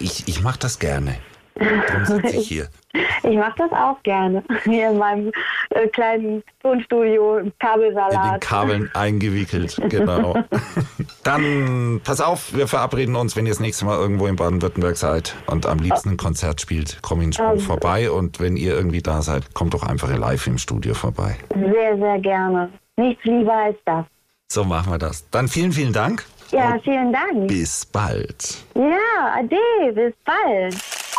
Ich, 0.00 0.26
ich 0.26 0.42
mache 0.42 0.58
das 0.58 0.78
gerne. 0.78 1.16
Darum 1.60 2.04
sitze 2.06 2.36
ich 2.36 2.48
hier. 2.48 2.68
Ich 3.22 3.36
mache 3.36 3.54
das 3.58 3.70
auch 3.72 4.02
gerne. 4.02 4.42
Hier 4.64 4.90
in 4.90 4.98
meinem 4.98 5.30
äh, 5.70 5.86
kleinen 5.88 6.42
Tonstudio 6.62 7.38
im 7.38 7.46
In 7.46 7.50
den 7.50 7.58
Kabelsalat. 7.58 8.40
Kabeln 8.40 8.90
eingewickelt, 8.94 9.78
genau. 9.88 10.36
Dann 11.22 12.00
pass 12.02 12.20
auf, 12.20 12.54
wir 12.54 12.66
verabreden 12.66 13.14
uns, 13.14 13.36
wenn 13.36 13.46
ihr 13.46 13.52
das 13.52 13.60
nächste 13.60 13.84
Mal 13.84 13.98
irgendwo 13.98 14.26
in 14.26 14.36
Baden-Württemberg 14.36 14.96
seid 14.96 15.34
und 15.46 15.66
am 15.66 15.78
liebsten 15.78 16.10
ein 16.10 16.16
Konzert 16.16 16.60
spielt, 16.60 16.98
komm 17.02 17.20
in 17.20 17.32
Sprung 17.32 17.60
vorbei 17.60 18.10
und 18.10 18.40
wenn 18.40 18.56
ihr 18.56 18.74
irgendwie 18.74 19.02
da 19.02 19.22
seid, 19.22 19.54
kommt 19.54 19.74
doch 19.74 19.82
einfach 19.82 20.10
live 20.16 20.46
im 20.46 20.58
Studio 20.58 20.94
vorbei. 20.94 21.36
Sehr, 21.54 21.96
sehr 21.96 22.18
gerne. 22.18 22.70
Nichts 22.96 23.22
lieber 23.24 23.54
als 23.54 23.76
das. 23.84 24.04
So 24.48 24.64
machen 24.64 24.92
wir 24.92 24.98
das. 24.98 25.28
Dann 25.30 25.46
vielen, 25.46 25.72
vielen 25.72 25.92
Dank. 25.92 26.24
Ja, 26.50 26.76
vielen 26.82 27.12
Dank. 27.12 27.46
Bis 27.46 27.86
bald. 27.86 28.64
Ja, 28.74 29.34
ade, 29.36 29.92
bis 29.94 30.14
bald. 30.24 30.74